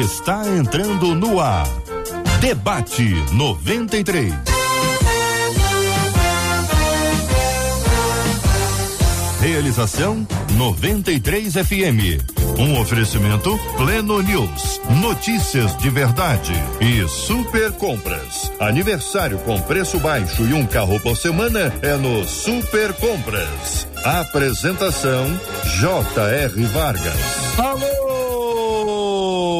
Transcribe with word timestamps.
está 0.00 0.46
entrando 0.46 1.14
no 1.14 1.40
ar. 1.40 1.66
Debate 2.40 3.14
93. 3.32 4.32
Realização 9.40 10.26
93 10.52 11.54
FM. 11.54 12.20
Um 12.58 12.78
oferecimento 12.80 13.58
Pleno 13.76 14.20
News. 14.22 14.80
Notícias 15.00 15.76
de 15.78 15.88
verdade 15.88 16.52
e 16.80 17.08
Super 17.08 17.72
Compras. 17.72 18.52
Aniversário 18.60 19.38
com 19.38 19.60
preço 19.62 19.98
baixo 19.98 20.42
e 20.44 20.52
um 20.52 20.66
carro 20.66 21.00
por 21.00 21.16
semana 21.16 21.72
é 21.80 21.96
no 21.96 22.26
Super 22.26 22.92
Compras. 22.94 23.86
Apresentação 24.04 25.26
J.R. 25.78 26.64
Vargas. 26.66 27.58
Alô, 27.58 27.95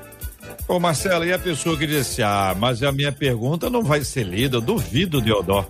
Ô 0.67 0.79
Marcelo, 0.79 1.23
e 1.25 1.31
a 1.31 1.38
pessoa 1.38 1.78
que 1.78 1.85
disse, 1.85 2.23
ah, 2.23 2.56
mas 2.57 2.81
a 2.81 2.91
minha 2.91 3.11
pergunta 3.11 3.69
não 3.69 3.84
vai 3.84 4.03
ser 4.03 4.23
lida, 4.23 4.57
eu 4.57 4.61
duvido, 4.61 5.22
Deodó. 5.22 5.67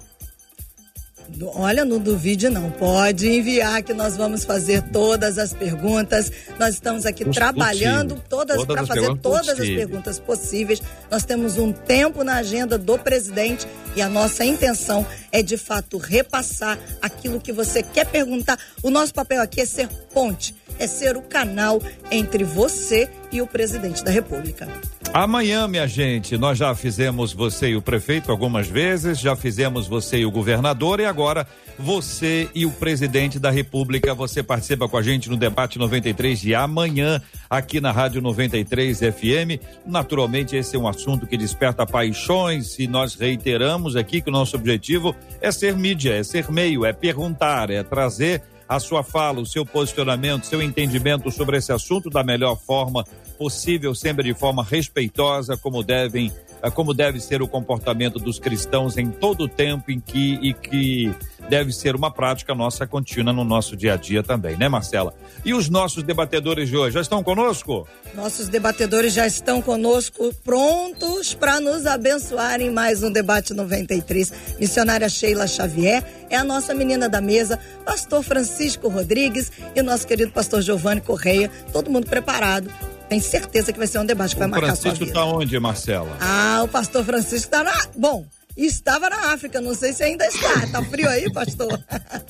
Olha, 1.56 1.84
não 1.86 1.98
duvide 1.98 2.50
não, 2.50 2.70
pode 2.72 3.28
enviar 3.28 3.82
que 3.84 3.94
nós 3.94 4.16
vamos 4.18 4.44
fazer 4.44 4.82
todas 4.84 5.38
as 5.38 5.54
perguntas. 5.54 6.32
Nós 6.60 6.76
estamos 6.76 7.06
aqui 7.06 7.24
Os 7.24 7.36
trabalhando 7.36 8.16
possível. 8.16 8.30
todas, 8.30 8.58
todas 8.58 8.76
para 8.76 8.86
fazer 8.86 9.18
todas 9.18 9.48
possíveis. 9.48 9.70
as 9.70 9.76
perguntas 9.76 10.20
possíveis. 10.20 10.82
Nós 11.10 11.24
temos 11.24 11.58
um 11.58 11.72
tempo 11.72 12.24
na 12.24 12.36
agenda 12.36 12.78
do 12.78 12.98
presidente 13.00 13.68
e 13.96 14.02
a 14.02 14.10
nossa 14.10 14.44
intenção 14.46 15.06
é 15.32 15.42
de 15.42 15.58
fato 15.58 15.98
repassar 15.98 16.78
aquilo 17.02 17.40
que 17.40 17.52
você 17.52 17.82
quer 17.82 18.06
perguntar. 18.06 18.60
O 18.84 18.90
nosso 18.90 19.14
papel 19.14 19.42
aqui 19.42 19.62
é 19.62 19.66
ser 19.66 19.88
ponte, 20.14 20.56
é 20.78 20.86
ser 20.88 21.18
o 21.18 21.22
canal 21.22 21.82
entre 22.12 22.44
você 22.44 23.10
e 23.32 23.42
o 23.42 23.48
presidente 23.48 24.04
da 24.04 24.12
República. 24.12 24.68
Amanhã, 25.14 25.68
minha 25.68 25.86
gente, 25.88 26.38
nós 26.38 26.58
já 26.58 26.74
fizemos 26.74 27.34
você 27.34 27.72
e 27.72 27.76
o 27.76 27.82
prefeito 27.82 28.32
algumas 28.32 28.68
vezes, 28.68 29.20
já 29.20 29.36
fizemos 29.36 29.86
você 29.86 30.20
e 30.20 30.26
o 30.26 30.32
governador 30.32 31.02
e 31.02 31.06
agora 31.06 31.46
você 31.78 32.50
e 32.56 32.66
o 32.66 32.72
presidente 32.72 33.38
da 33.38 33.52
República. 33.52 34.16
Você 34.16 34.42
participa 34.42 34.88
com 34.88 34.96
a 34.96 35.02
gente 35.02 35.30
no 35.30 35.36
debate 35.36 35.78
93 35.78 36.40
de 36.40 36.56
amanhã 36.56 37.22
aqui 37.50 37.82
na 37.82 37.92
Rádio 37.92 38.22
93 38.22 39.00
FM. 39.00 39.62
Naturalmente, 39.86 40.56
esse 40.56 40.78
é 40.78 40.80
um 40.80 40.88
assunto 40.88 41.28
que 41.28 41.36
desperta 41.36 41.86
paixões 41.86 42.80
e 42.80 42.88
nós 42.88 43.14
reiteramos 43.16 43.98
aqui 43.98 44.22
que 44.22 44.30
o 44.30 44.34
nosso 44.34 44.56
objetivo 44.56 45.14
é 45.42 45.52
ser 45.52 45.76
mídia, 45.76 46.16
é 46.16 46.24
ser 46.24 46.50
meio, 46.50 46.86
é 46.86 46.94
perguntar, 46.94 47.70
é 47.70 47.84
trazer 47.84 48.42
a 48.72 48.80
sua 48.80 49.04
fala, 49.04 49.42
o 49.42 49.46
seu 49.46 49.66
posicionamento, 49.66 50.46
seu 50.46 50.62
entendimento 50.62 51.30
sobre 51.30 51.58
esse 51.58 51.74
assunto 51.74 52.10
da 52.10 52.24
melhor 52.24 52.56
forma 52.56 53.04
possível, 53.38 53.94
sempre 53.94 54.24
de 54.24 54.34
forma 54.34 54.64
respeitosa, 54.64 55.58
como 55.58 55.84
devem, 55.84 56.32
como 56.70 56.94
deve 56.94 57.20
ser 57.20 57.42
o 57.42 57.48
comportamento 57.48 58.20
dos 58.20 58.38
cristãos 58.38 58.98
em 58.98 59.10
todo 59.10 59.46
o 59.46 59.48
tempo 59.48 59.92
em 59.92 60.00
que 60.00 60.34
e 60.42 60.54
que 60.54 61.12
deve 61.50 61.74
ser 61.74 61.96
uma 61.96 62.12
prática 62.12 62.54
nossa 62.54 62.86
contínua 62.86 63.34
no 63.34 63.44
nosso 63.44 63.76
dia 63.76 63.94
a 63.94 63.98
dia 63.98 64.22
também, 64.22 64.56
né, 64.58 64.70
Marcela? 64.70 65.14
E 65.44 65.54
os 65.54 65.70
nossos 65.70 66.04
debatedores 66.04 66.70
de 66.70 66.78
hoje 66.78 66.94
já 66.94 67.02
estão 67.02 67.24
conosco? 67.24 67.88
Nossos 68.14 68.48
debatedores 68.48 69.14
já 69.14 69.26
estão 69.26 69.62
conosco, 69.62 70.34
prontos 70.44 71.34
para 71.34 71.60
nos 71.60 71.86
abençoar 71.86 72.62
em 72.62 72.70
mais 72.70 73.02
um 73.02 73.12
debate 73.12 73.54
93. 73.54 74.32
Missionária 74.60 75.10
Sheila 75.10 75.48
Xavier 75.48 76.04
é 76.30 76.36
a 76.36 76.44
nossa 76.44 76.74
menina 76.74 77.10
da 77.10 77.22
mesa, 77.22 77.60
pastor 77.84 78.24
Francisco 78.24 78.88
Rodrigues 78.88 79.52
e 79.76 79.82
nosso 79.82 80.06
querido 80.06 80.32
pastor 80.32 80.62
Giovanni 80.62 81.02
Correia, 81.02 81.50
todo 81.74 81.90
mundo 81.90 82.08
preparado 82.08 82.70
tenho 83.12 83.22
certeza 83.22 83.74
que 83.74 83.78
vai 83.78 83.88
ser 83.88 84.00
um 84.00 84.06
debate 84.06 84.34
que 84.34 84.40
vai 84.40 84.48
marcar 84.48 84.68
Francisco 84.68 84.96
sua 84.96 85.06
vida. 85.06 85.14
Francisco 85.14 85.32
tá 85.32 85.38
onde, 85.38 85.60
Marcela? 85.60 86.18
Ah, 86.22 86.62
o 86.64 86.68
pastor 86.70 87.04
Francisco 87.04 87.36
está 87.36 87.62
na. 87.62 87.74
Bom, 87.98 88.26
estava 88.56 89.10
na 89.10 89.34
África, 89.34 89.60
não 89.60 89.76
sei 89.76 89.92
se 89.92 90.02
ainda 90.02 90.26
está. 90.26 90.66
Tá 90.68 90.82
frio 90.82 91.10
aí, 91.10 91.30
pastor? 91.30 91.78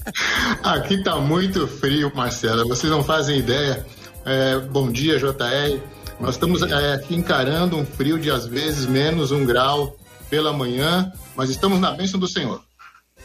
Aqui 0.64 0.96
está 0.96 1.18
muito 1.18 1.68
frio, 1.68 2.12
Marcela. 2.16 2.66
Vocês 2.66 2.92
não 2.92 3.04
fazem 3.04 3.38
ideia. 3.38 3.86
É, 4.26 4.58
bom 4.58 4.92
dia, 4.92 5.20
JR. 5.20 5.80
Nós 6.20 6.34
estamos 6.34 6.64
é, 6.64 6.94
aqui 6.94 7.16
encarando 7.16 7.78
um 7.78 7.86
frio 7.86 8.20
de 8.20 8.32
às 8.32 8.48
vezes 8.48 8.88
menos 8.88 9.32
um 9.32 9.46
grau 9.46 9.96
pela 10.32 10.52
manhã, 10.52 11.12
mas 11.36 11.52
estamos 11.52 11.80
na 11.80 11.92
bênção 11.92 12.20
do 12.20 12.28
Senhor. 12.28 12.60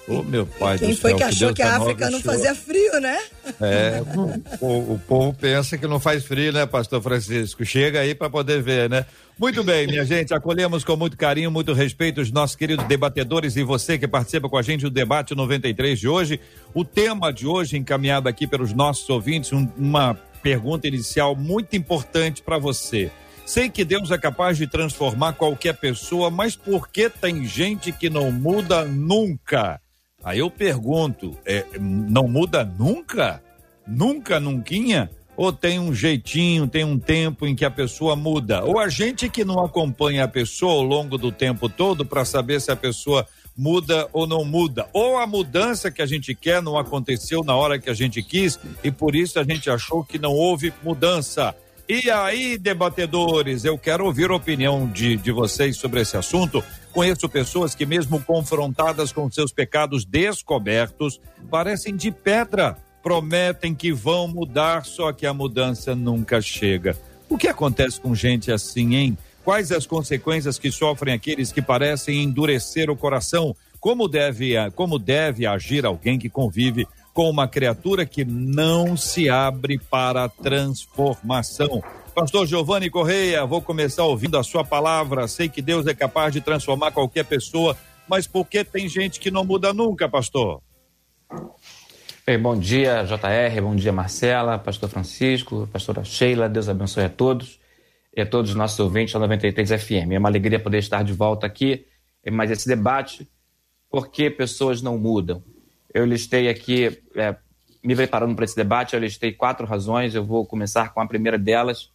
Ô, 0.08 0.18
oh, 0.18 0.22
meu 0.22 0.46
pai 0.46 0.78
Quem 0.78 0.90
do 0.90 0.96
foi 0.96 1.10
céu, 1.10 1.18
que 1.18 1.24
achou 1.24 1.48
que, 1.48 1.54
que 1.54 1.62
a 1.62 1.76
África 1.76 2.08
não 2.10 2.20
fazia 2.20 2.54
frio, 2.54 3.00
né? 3.00 3.18
É, 3.60 4.02
o, 4.60 4.94
o, 4.94 5.00
povo 5.06 5.34
pensa 5.34 5.76
que 5.76 5.86
não 5.86 5.98
faz 5.98 6.24
frio, 6.24 6.52
né, 6.52 6.64
pastor 6.64 7.02
Francisco? 7.02 7.64
Chega 7.64 8.00
aí 8.00 8.14
para 8.14 8.30
poder 8.30 8.62
ver, 8.62 8.88
né? 8.88 9.04
Muito 9.36 9.64
bem, 9.64 9.86
minha 9.88 10.04
gente, 10.04 10.32
acolhemos 10.32 10.84
com 10.84 10.96
muito 10.96 11.16
carinho, 11.16 11.50
muito 11.50 11.72
respeito 11.72 12.20
os 12.20 12.30
nossos 12.30 12.54
queridos 12.54 12.86
debatedores 12.86 13.56
e 13.56 13.64
você 13.64 13.98
que 13.98 14.06
participa 14.06 14.48
com 14.48 14.56
a 14.56 14.62
gente 14.62 14.82
do 14.82 14.90
debate 14.90 15.34
93 15.34 15.98
de 15.98 16.08
hoje. 16.08 16.40
O 16.72 16.84
tema 16.84 17.32
de 17.32 17.46
hoje, 17.46 17.76
encaminhado 17.76 18.28
aqui 18.28 18.46
pelos 18.46 18.72
nossos 18.72 19.10
ouvintes, 19.10 19.52
um, 19.52 19.68
uma 19.76 20.14
pergunta 20.40 20.86
inicial 20.86 21.34
muito 21.34 21.74
importante 21.76 22.42
para 22.42 22.58
você. 22.58 23.10
Sei 23.44 23.68
que 23.68 23.84
Deus 23.84 24.10
é 24.10 24.18
capaz 24.18 24.56
de 24.56 24.66
transformar 24.66 25.32
qualquer 25.32 25.74
pessoa, 25.74 26.30
mas 26.30 26.54
por 26.54 26.88
que 26.88 27.10
tem 27.10 27.44
gente 27.44 27.90
que 27.90 28.08
não 28.08 28.30
muda 28.30 28.84
nunca? 28.84 29.80
Aí 30.26 30.40
eu 30.40 30.50
pergunto, 30.50 31.38
é, 31.46 31.64
não 31.78 32.26
muda 32.26 32.64
nunca? 32.64 33.40
Nunca, 33.86 34.40
nunquinha? 34.40 35.08
ou 35.36 35.52
tem 35.52 35.78
um 35.78 35.94
jeitinho, 35.94 36.66
tem 36.66 36.82
um 36.82 36.98
tempo 36.98 37.46
em 37.46 37.54
que 37.54 37.64
a 37.64 37.70
pessoa 37.70 38.16
muda? 38.16 38.64
Ou 38.64 38.78
a 38.78 38.88
gente 38.88 39.28
que 39.28 39.44
não 39.44 39.62
acompanha 39.62 40.24
a 40.24 40.28
pessoa 40.28 40.72
ao 40.72 40.82
longo 40.82 41.18
do 41.18 41.30
tempo 41.30 41.68
todo 41.68 42.04
para 42.04 42.24
saber 42.24 42.60
se 42.60 42.72
a 42.72 42.76
pessoa 42.76 43.26
muda 43.56 44.08
ou 44.12 44.26
não 44.26 44.44
muda? 44.44 44.88
Ou 44.92 45.18
a 45.18 45.26
mudança 45.26 45.90
que 45.90 46.00
a 46.00 46.06
gente 46.06 46.34
quer 46.34 46.62
não 46.62 46.78
aconteceu 46.78 47.44
na 47.44 47.54
hora 47.54 47.78
que 47.78 47.90
a 47.90 47.94
gente 47.94 48.22
quis 48.22 48.58
e 48.82 48.90
por 48.90 49.14
isso 49.14 49.38
a 49.38 49.44
gente 49.44 49.68
achou 49.68 50.02
que 50.02 50.18
não 50.18 50.32
houve 50.32 50.72
mudança? 50.82 51.54
E 51.88 52.10
aí, 52.10 52.58
debatedores, 52.58 53.64
eu 53.64 53.78
quero 53.78 54.04
ouvir 54.04 54.30
a 54.30 54.34
opinião 54.34 54.88
de, 54.88 55.16
de 55.16 55.30
vocês 55.30 55.76
sobre 55.76 56.00
esse 56.00 56.16
assunto. 56.16 56.62
Conheço 56.92 57.28
pessoas 57.28 57.76
que, 57.76 57.86
mesmo 57.86 58.20
confrontadas 58.22 59.12
com 59.12 59.30
seus 59.30 59.52
pecados 59.52 60.04
descobertos, 60.04 61.20
parecem 61.48 61.94
de 61.94 62.10
pedra 62.10 62.76
prometem 63.06 63.72
que 63.72 63.92
vão 63.92 64.26
mudar, 64.26 64.84
só 64.84 65.12
que 65.12 65.26
a 65.26 65.32
mudança 65.32 65.94
nunca 65.94 66.40
chega. 66.40 66.98
O 67.28 67.38
que 67.38 67.46
acontece 67.46 68.00
com 68.00 68.16
gente 68.16 68.50
assim, 68.50 68.96
hein? 68.96 69.16
Quais 69.44 69.70
as 69.70 69.86
consequências 69.86 70.58
que 70.58 70.72
sofrem 70.72 71.14
aqueles 71.14 71.52
que 71.52 71.62
parecem 71.62 72.24
endurecer 72.24 72.90
o 72.90 72.96
coração? 72.96 73.54
Como 73.78 74.08
deve, 74.08 74.54
como 74.74 74.98
deve 74.98 75.46
agir 75.46 75.86
alguém 75.86 76.18
que 76.18 76.28
convive 76.28 76.84
com 77.16 77.30
uma 77.30 77.48
criatura 77.48 78.04
que 78.04 78.26
não 78.26 78.94
se 78.94 79.30
abre 79.30 79.78
para 79.78 80.24
a 80.24 80.28
transformação? 80.28 81.82
Pastor 82.14 82.46
Giovanni 82.46 82.90
Correia, 82.90 83.46
vou 83.46 83.62
começar 83.62 84.04
ouvindo 84.04 84.36
a 84.36 84.42
sua 84.42 84.62
palavra. 84.62 85.26
Sei 85.26 85.48
que 85.48 85.62
Deus 85.62 85.86
é 85.86 85.94
capaz 85.94 86.30
de 86.30 86.42
transformar 86.42 86.92
qualquer 86.92 87.24
pessoa, 87.24 87.74
mas 88.06 88.26
por 88.26 88.46
que 88.46 88.62
tem 88.62 88.86
gente 88.86 89.18
que 89.18 89.30
não 89.30 89.46
muda 89.46 89.72
nunca, 89.72 90.06
pastor? 90.06 90.60
Bem, 92.26 92.38
bom 92.38 92.54
dia, 92.54 93.02
JR, 93.04 93.62
bom 93.62 93.74
dia, 93.74 93.92
Marcela, 93.92 94.58
Pastor 94.58 94.90
Francisco, 94.90 95.66
Pastora 95.72 96.04
Sheila, 96.04 96.50
Deus 96.50 96.68
abençoe 96.68 97.04
a 97.04 97.08
todos 97.08 97.58
e 98.14 98.20
a 98.20 98.26
todos 98.26 98.50
os 98.50 98.56
nossos 98.56 98.78
ouvintes 98.78 99.14
da 99.14 99.20
93 99.20 99.70
FM. 99.70 100.12
É 100.12 100.18
uma 100.18 100.28
alegria 100.28 100.60
poder 100.60 100.80
estar 100.80 101.02
de 101.02 101.14
volta 101.14 101.46
aqui 101.46 101.86
em 102.22 102.30
mais 102.30 102.50
esse 102.50 102.68
debate, 102.68 103.26
porque 103.88 104.28
pessoas 104.28 104.82
não 104.82 104.98
mudam. 104.98 105.42
Eu 105.96 106.04
listei 106.04 106.50
aqui, 106.50 107.02
é, 107.14 107.34
me 107.82 107.96
preparando 107.96 108.36
para 108.36 108.44
esse 108.44 108.54
debate, 108.54 108.92
eu 108.92 109.00
listei 109.00 109.32
quatro 109.32 109.66
razões, 109.66 110.14
eu 110.14 110.22
vou 110.22 110.44
começar 110.44 110.92
com 110.92 111.00
a 111.00 111.06
primeira 111.06 111.38
delas. 111.38 111.90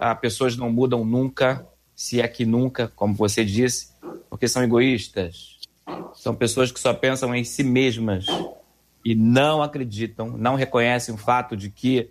Ah, 0.00 0.14
pessoas 0.14 0.56
não 0.56 0.72
mudam 0.72 1.04
nunca, 1.04 1.66
se 1.94 2.18
é 2.18 2.26
que 2.26 2.46
nunca, 2.46 2.88
como 2.96 3.12
você 3.12 3.44
disse, 3.44 3.92
porque 4.30 4.48
são 4.48 4.64
egoístas. 4.64 5.58
São 6.14 6.34
pessoas 6.34 6.72
que 6.72 6.80
só 6.80 6.94
pensam 6.94 7.34
em 7.34 7.44
si 7.44 7.62
mesmas 7.62 8.24
e 9.04 9.14
não 9.14 9.62
acreditam, 9.62 10.30
não 10.30 10.54
reconhecem 10.54 11.14
o 11.14 11.18
fato 11.18 11.54
de 11.54 11.68
que 11.68 12.08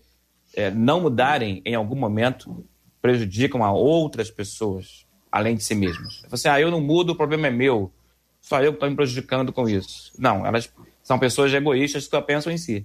é, 0.53 0.69
não 0.69 1.01
mudarem 1.01 1.59
em 1.65 1.73
algum 1.73 1.95
momento 1.95 2.63
prejudicam 3.01 3.63
a 3.63 3.71
outras 3.71 4.29
pessoas, 4.29 5.07
além 5.31 5.55
de 5.55 5.63
si 5.63 5.73
mesmas. 5.73 6.21
Você, 6.29 6.47
ah, 6.47 6.61
eu 6.61 6.69
não 6.69 6.81
mudo, 6.81 7.13
o 7.13 7.15
problema 7.15 7.47
é 7.47 7.51
meu, 7.51 7.91
só 8.39 8.61
eu 8.61 8.73
que 8.73 8.75
estou 8.75 8.91
me 8.91 8.95
prejudicando 8.95 9.51
com 9.51 9.67
isso. 9.67 10.13
Não, 10.19 10.45
elas 10.45 10.71
são 11.05 11.19
pessoas 11.19 11.53
egoístas 11.53 12.05
que 12.05 12.09
só 12.09 12.19
pensam 12.19 12.51
em 12.51 12.57
si. 12.57 12.83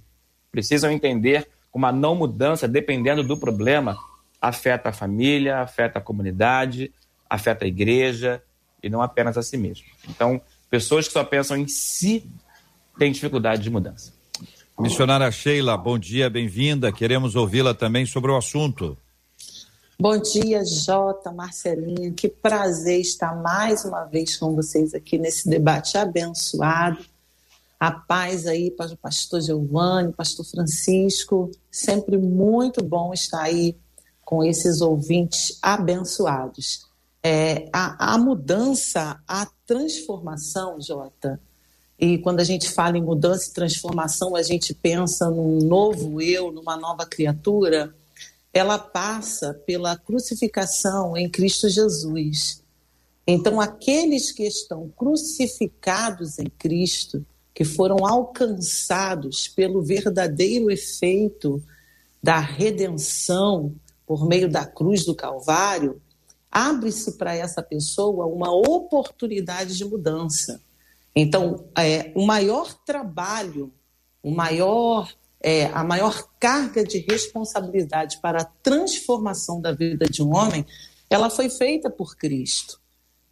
Precisam 0.53 0.93
entender 0.93 1.49
como 1.73 1.87
a 1.87 1.93
não 1.93 2.15
mudança, 2.15 2.69
dependendo 2.69 3.25
do 3.25 3.35
problema, 3.35 3.97
afeta 4.39 4.91
a 4.91 4.93
família, 4.93 5.61
afeta 5.61 5.99
a 5.99 6.03
comunidade, 6.03 6.93
afeta 7.29 7.65
a 7.65 7.69
igreja 7.69 8.43
e 8.83 8.91
não 8.91 9.01
apenas 9.01 9.39
a 9.39 9.43
si 9.43 9.57
mesmo. 9.57 9.87
Então, 10.07 10.39
pessoas 10.69 11.07
que 11.09 11.15
só 11.15 11.25
pensam 11.25 11.57
em 11.57 11.67
si 11.67 12.31
tem 12.99 13.11
dificuldade 13.11 13.63
de 13.63 13.71
mudança. 13.71 14.13
Missionária 14.79 15.31
Sheila, 15.33 15.75
bom 15.79 15.99
dia, 15.99 16.29
bem-vinda. 16.29 16.93
Queremos 16.93 17.35
ouvi-la 17.37 17.73
também 17.73 18.05
sobre 18.05 18.31
o 18.31 18.37
assunto. 18.37 18.99
Bom 19.99 20.19
dia, 20.21 20.63
Jota, 20.65 21.33
Marcelinha. 21.33 22.13
Que 22.13 22.29
prazer 22.29 23.01
estar 23.01 23.35
mais 23.35 23.83
uma 23.87 24.05
vez 24.05 24.37
com 24.37 24.55
vocês 24.55 24.93
aqui 24.95 25.17
nesse 25.17 25.49
debate 25.49 25.97
abençoado. 25.97 26.99
A 27.81 27.91
paz 27.91 28.47
aí 28.47 28.71
para 28.71 28.93
o 28.93 28.97
pastor 28.97 29.41
Giovanni, 29.41 30.13
pastor 30.13 30.45
Francisco. 30.45 31.51
Sempre 31.71 32.19
muito 32.19 32.85
bom 32.85 33.15
estar 33.15 33.41
aí 33.41 33.75
com 34.23 34.45
esses 34.45 34.83
ouvintes 34.83 35.59
abençoados. 35.63 36.87
É, 37.23 37.71
a, 37.73 38.15
a 38.15 38.19
mudança, 38.19 39.19
a 39.27 39.47
transformação, 39.67 40.79
Jota, 40.79 41.41
e 41.99 42.19
quando 42.19 42.41
a 42.41 42.45
gente 42.45 42.71
fala 42.71 42.97
em 42.97 43.03
mudança 43.03 43.49
e 43.49 43.55
transformação, 43.55 44.37
a 44.37 44.43
gente 44.43 44.75
pensa 44.75 45.31
num 45.31 45.59
novo 45.59 46.21
eu, 46.21 46.53
numa 46.53 46.77
nova 46.77 47.05
criatura. 47.07 47.95
Ela 48.53 48.79
passa 48.79 49.55
pela 49.67 49.97
crucificação 49.97 51.17
em 51.17 51.29
Cristo 51.29 51.69
Jesus. 51.69 52.63
Então, 53.27 53.61
aqueles 53.61 54.33
que 54.33 54.45
estão 54.45 54.89
crucificados 54.97 56.39
em 56.39 56.47
Cristo, 56.47 57.25
que 57.61 57.65
foram 57.67 58.07
alcançados 58.07 59.47
pelo 59.47 59.83
verdadeiro 59.83 60.71
efeito 60.71 61.63
da 62.23 62.39
redenção 62.39 63.75
por 64.07 64.27
meio 64.27 64.51
da 64.51 64.65
cruz 64.65 65.05
do 65.05 65.15
Calvário, 65.15 66.01
abre-se 66.51 67.19
para 67.19 67.37
essa 67.37 67.63
pessoa 67.63 68.25
uma 68.25 68.51
oportunidade 68.51 69.77
de 69.77 69.85
mudança. 69.85 70.59
Então, 71.15 71.67
é, 71.77 72.11
o 72.15 72.25
maior 72.25 72.73
trabalho, 72.73 73.71
o 74.23 74.31
maior, 74.31 75.13
é, 75.39 75.67
a 75.67 75.85
maior 75.85 76.31
carga 76.41 76.83
de 76.83 77.01
responsabilidade 77.01 78.23
para 78.23 78.41
a 78.41 78.51
transformação 78.63 79.61
da 79.61 79.73
vida 79.73 80.07
de 80.07 80.23
um 80.23 80.35
homem, 80.35 80.65
ela 81.11 81.29
foi 81.29 81.51
feita 81.51 81.91
por 81.91 82.17
Cristo. 82.17 82.80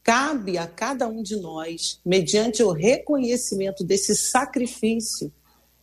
Cabe 0.09 0.57
a 0.57 0.67
cada 0.67 1.07
um 1.07 1.23
de 1.23 1.37
nós, 1.37 2.01
mediante 2.03 2.63
o 2.63 2.73
reconhecimento 2.73 3.85
desse 3.85 4.17
sacrifício 4.17 5.31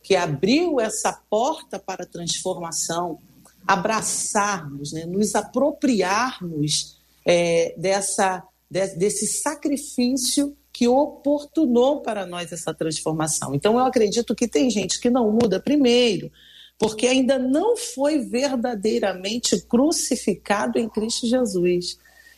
que 0.02 0.16
abriu 0.16 0.80
essa 0.80 1.12
porta 1.30 1.78
para 1.78 2.02
a 2.02 2.08
transformação, 2.08 3.20
abraçarmos, 3.64 4.90
né, 4.90 5.06
nos 5.06 5.36
apropriarmos 5.36 6.98
é, 7.24 7.72
dessa, 7.78 8.42
de, 8.68 8.96
desse 8.96 9.28
sacrifício 9.28 10.56
que 10.72 10.88
oportunou 10.88 12.00
para 12.00 12.26
nós 12.26 12.50
essa 12.50 12.74
transformação. 12.74 13.54
Então, 13.54 13.74
eu 13.78 13.86
acredito 13.86 14.34
que 14.34 14.48
tem 14.48 14.68
gente 14.70 14.98
que 15.00 15.08
não 15.08 15.30
muda, 15.30 15.60
primeiro, 15.60 16.32
porque 16.76 17.06
ainda 17.06 17.38
não 17.38 17.76
foi 17.76 18.18
verdadeiramente 18.18 19.60
crucificado 19.68 20.80
em 20.80 20.88
Cristo 20.88 21.28
Jesus. 21.28 21.96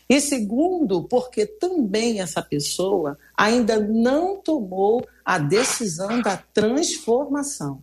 E 0.08 0.20
segundo, 0.20 1.04
porque 1.04 1.44
também 1.44 2.20
essa 2.20 2.40
pessoa 2.40 3.18
ainda 3.36 3.78
não 3.78 4.38
tomou 4.38 5.06
a 5.24 5.38
decisão 5.38 6.22
da 6.22 6.36
transformação. 6.36 7.82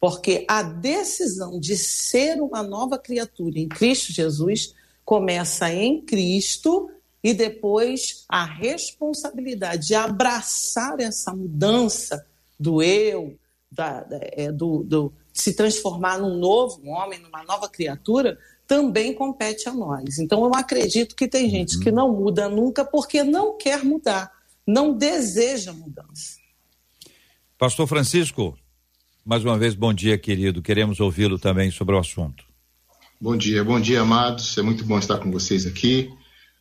Porque 0.00 0.44
a 0.48 0.62
decisão 0.62 1.60
de 1.60 1.76
ser 1.76 2.40
uma 2.40 2.62
nova 2.62 2.98
criatura 2.98 3.58
em 3.58 3.68
Cristo 3.68 4.12
Jesus 4.12 4.74
começa 5.04 5.72
em 5.72 6.00
Cristo 6.00 6.90
e 7.22 7.34
depois 7.34 8.24
a 8.28 8.44
responsabilidade 8.44 9.88
de 9.88 9.94
abraçar 9.94 10.98
essa 11.00 11.32
mudança 11.34 12.26
do 12.58 12.82
eu, 12.82 13.38
da, 13.70 14.06
é, 14.10 14.50
do, 14.50 14.82
do, 14.82 15.12
se 15.32 15.54
transformar 15.54 16.18
num 16.18 16.36
novo 16.36 16.84
homem, 16.88 17.20
numa 17.20 17.44
nova 17.44 17.68
criatura, 17.68 18.38
também 18.70 19.12
compete 19.12 19.68
a 19.68 19.74
nós. 19.74 20.20
Então 20.20 20.44
eu 20.44 20.54
acredito 20.54 21.16
que 21.16 21.26
tem 21.26 21.50
gente 21.50 21.80
que 21.80 21.90
não 21.90 22.12
muda 22.12 22.48
nunca 22.48 22.84
porque 22.84 23.24
não 23.24 23.58
quer 23.58 23.84
mudar, 23.84 24.30
não 24.64 24.96
deseja 24.96 25.72
mudança. 25.72 26.38
Pastor 27.58 27.88
Francisco, 27.88 28.56
mais 29.24 29.44
uma 29.44 29.58
vez 29.58 29.74
bom 29.74 29.92
dia, 29.92 30.16
querido. 30.16 30.62
Queremos 30.62 31.00
ouvi-lo 31.00 31.36
também 31.36 31.72
sobre 31.72 31.96
o 31.96 31.98
assunto. 31.98 32.44
Bom 33.20 33.36
dia, 33.36 33.64
bom 33.64 33.80
dia, 33.80 34.02
amados. 34.02 34.56
É 34.56 34.62
muito 34.62 34.84
bom 34.84 35.00
estar 35.00 35.18
com 35.18 35.32
vocês 35.32 35.66
aqui 35.66 36.08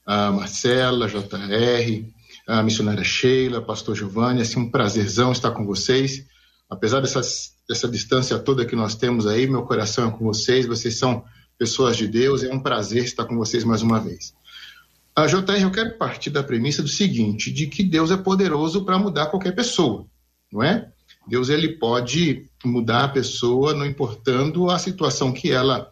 a 0.03 0.31
Marcela, 0.31 1.07
JR, 1.07 2.05
a 2.47 2.63
missionária 2.63 3.03
Sheila, 3.03 3.61
pastor 3.61 3.95
Giovanni, 3.95 4.39
é 4.39 4.41
assim, 4.41 4.59
um 4.59 4.71
prazerzão 4.71 5.31
estar 5.31 5.51
com 5.51 5.63
vocês. 5.63 6.25
Apesar 6.67 7.01
dessa, 7.01 7.21
dessa 7.69 7.87
distância 7.87 8.39
toda 8.39 8.65
que 8.65 8.75
nós 8.75 8.95
temos 8.95 9.27
aí, 9.27 9.45
meu 9.45 9.61
coração 9.61 10.07
é 10.07 10.11
com 10.11 10.25
vocês, 10.25 10.65
vocês 10.65 10.97
são 10.97 11.23
pessoas 11.59 11.97
de 11.97 12.07
Deus, 12.07 12.41
é 12.41 12.51
um 12.51 12.61
prazer 12.61 13.03
estar 13.03 13.25
com 13.25 13.35
vocês 13.37 13.65
mais 13.65 13.81
uma 13.81 13.99
vez. 13.99 14.33
A 15.13 15.27
JR, 15.27 15.61
eu 15.61 15.71
quero 15.71 15.97
partir 15.97 16.29
da 16.29 16.41
premissa 16.41 16.81
do 16.81 16.87
seguinte, 16.87 17.51
de 17.51 17.67
que 17.67 17.83
Deus 17.83 18.09
é 18.09 18.15
poderoso 18.15 18.85
para 18.85 18.97
mudar 18.97 19.25
qualquer 19.25 19.53
pessoa, 19.53 20.07
não 20.51 20.63
é? 20.63 20.89
Deus 21.27 21.49
ele 21.49 21.77
pode 21.77 22.45
mudar 22.63 23.03
a 23.03 23.09
pessoa, 23.09 23.73
não 23.73 23.85
importando 23.85 24.69
a 24.69 24.79
situação 24.79 25.33
que 25.33 25.51
ela 25.51 25.89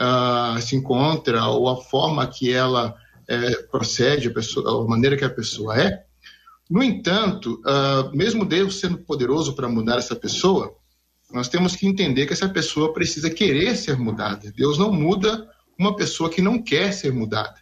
uh, 0.00 0.60
se 0.62 0.74
encontra 0.74 1.44
ou 1.44 1.68
a 1.68 1.76
forma 1.76 2.26
que 2.26 2.50
ela 2.50 2.96
é, 3.28 3.62
procede, 3.70 4.28
a, 4.28 4.32
pessoa, 4.32 4.84
a, 4.84 4.88
maneira 4.88 5.16
que 5.16 5.24
a 5.24 5.30
pessoa 5.30 5.78
é. 5.78 6.02
No 6.68 6.82
entanto, 6.82 7.60
uh, 7.60 8.16
mesmo 8.16 8.44
Deus 8.46 8.80
sendo 8.80 8.98
poderoso 8.98 9.54
para 9.54 9.68
mudar 9.68 9.98
essa 9.98 10.16
pessoa, 10.16 10.74
nós 11.32 11.48
temos 11.48 11.76
que 11.76 11.86
entender 11.86 12.26
que 12.26 12.32
essa 12.32 12.48
pessoa 12.48 12.92
precisa 12.92 13.30
querer 13.30 13.76
ser 13.76 13.96
mudada. 13.96 14.52
Deus 14.56 14.78
não 14.78 14.92
muda 14.92 15.48
uma 15.78 15.94
pessoa 15.96 16.28
que 16.28 16.42
não 16.42 16.62
quer 16.62 16.92
ser 16.92 17.12
mudada. 17.12 17.54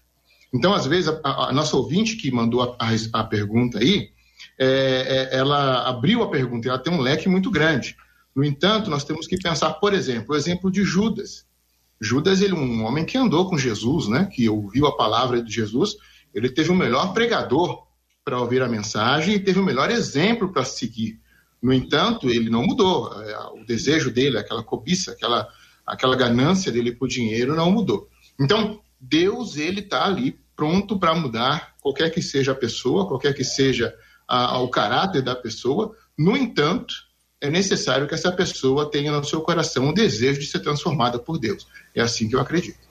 Então, 0.52 0.72
às 0.72 0.87
vezes, 0.87 1.08
a, 1.22 1.48
a 1.48 1.52
nossa 1.52 1.76
ouvinte 1.76 2.16
que 2.16 2.30
mandou 2.30 2.62
a, 2.62 2.76
a, 3.12 3.25
pergunta 3.25 3.78
aí, 3.78 4.10
é, 4.58 5.28
é, 5.30 5.37
ela 5.38 5.88
abriu 5.88 6.22
a 6.22 6.30
pergunta, 6.30 6.68
ela 6.68 6.78
tem 6.78 6.92
um 6.92 7.00
leque 7.00 7.28
muito 7.28 7.50
grande. 7.50 7.96
No 8.34 8.44
entanto, 8.44 8.88
nós 8.88 9.04
temos 9.04 9.26
que 9.26 9.37
pensar, 9.37 9.75
por 9.75 9.92
exemplo, 9.92 10.34
o 10.34 10.37
exemplo 10.37 10.70
de 10.70 10.82
Judas. 10.84 11.46
Judas, 12.00 12.40
ele 12.40 12.54
é 12.54 12.56
um 12.56 12.84
homem 12.84 13.04
que 13.04 13.18
andou 13.18 13.48
com 13.48 13.58
Jesus, 13.58 14.08
né? 14.08 14.28
Que 14.32 14.48
ouviu 14.48 14.87
a 14.87 14.96
palavra 14.96 15.42
de 15.42 15.52
Jesus. 15.52 15.96
Ele 16.32 16.48
teve 16.48 16.70
o 16.70 16.75
melhor 16.75 17.12
pregador 17.12 17.87
para 18.25 18.38
ouvir 18.38 18.62
a 18.62 18.68
mensagem 18.68 19.34
e 19.34 19.40
teve 19.40 19.58
o 19.58 19.64
melhor 19.64 19.90
exemplo 19.90 20.52
para 20.52 20.64
seguir. 20.64 21.20
No 21.60 21.72
entanto, 21.72 22.30
ele 22.30 22.48
não 22.48 22.62
mudou. 22.64 23.12
É, 23.22 23.36
o 23.60 23.64
desejo 23.64 24.10
dele, 24.10 24.38
aquela 24.38 24.62
cobiça, 24.62 25.12
aquela, 25.12 25.48
aquela 25.86 26.16
ganância 26.16 26.70
dele 26.70 26.92
por 26.92 27.08
dinheiro 27.08 27.54
não 27.54 27.70
mudou. 27.70 28.08
Então, 28.40 28.80
Deus, 29.00 29.56
ele 29.56 29.80
está 29.80 30.04
ali 30.04 30.38
pronto 30.54 30.98
para 30.98 31.14
mudar 31.14 31.74
qualquer 31.80 32.10
que 32.10 32.22
seja 32.22 32.52
a 32.52 32.54
pessoa, 32.54 33.06
qualquer 33.06 33.32
que 33.34 33.44
seja 33.44 33.94
a, 34.26 34.58
o 34.60 34.68
caráter 34.68 35.22
da 35.22 35.34
pessoa. 35.34 35.94
No 36.16 36.36
entanto, 36.36 36.94
é 37.40 37.48
necessário 37.50 38.06
que 38.06 38.14
essa 38.14 38.32
pessoa 38.32 38.90
tenha 38.90 39.12
no 39.12 39.24
seu 39.24 39.40
coração 39.40 39.88
o 39.88 39.94
desejo 39.94 40.40
de 40.40 40.46
ser 40.46 40.60
transformada 40.60 41.18
por 41.18 41.38
Deus. 41.38 41.66
É 41.94 42.00
assim 42.00 42.28
que 42.28 42.34
eu 42.34 42.40
acredito. 42.40 42.88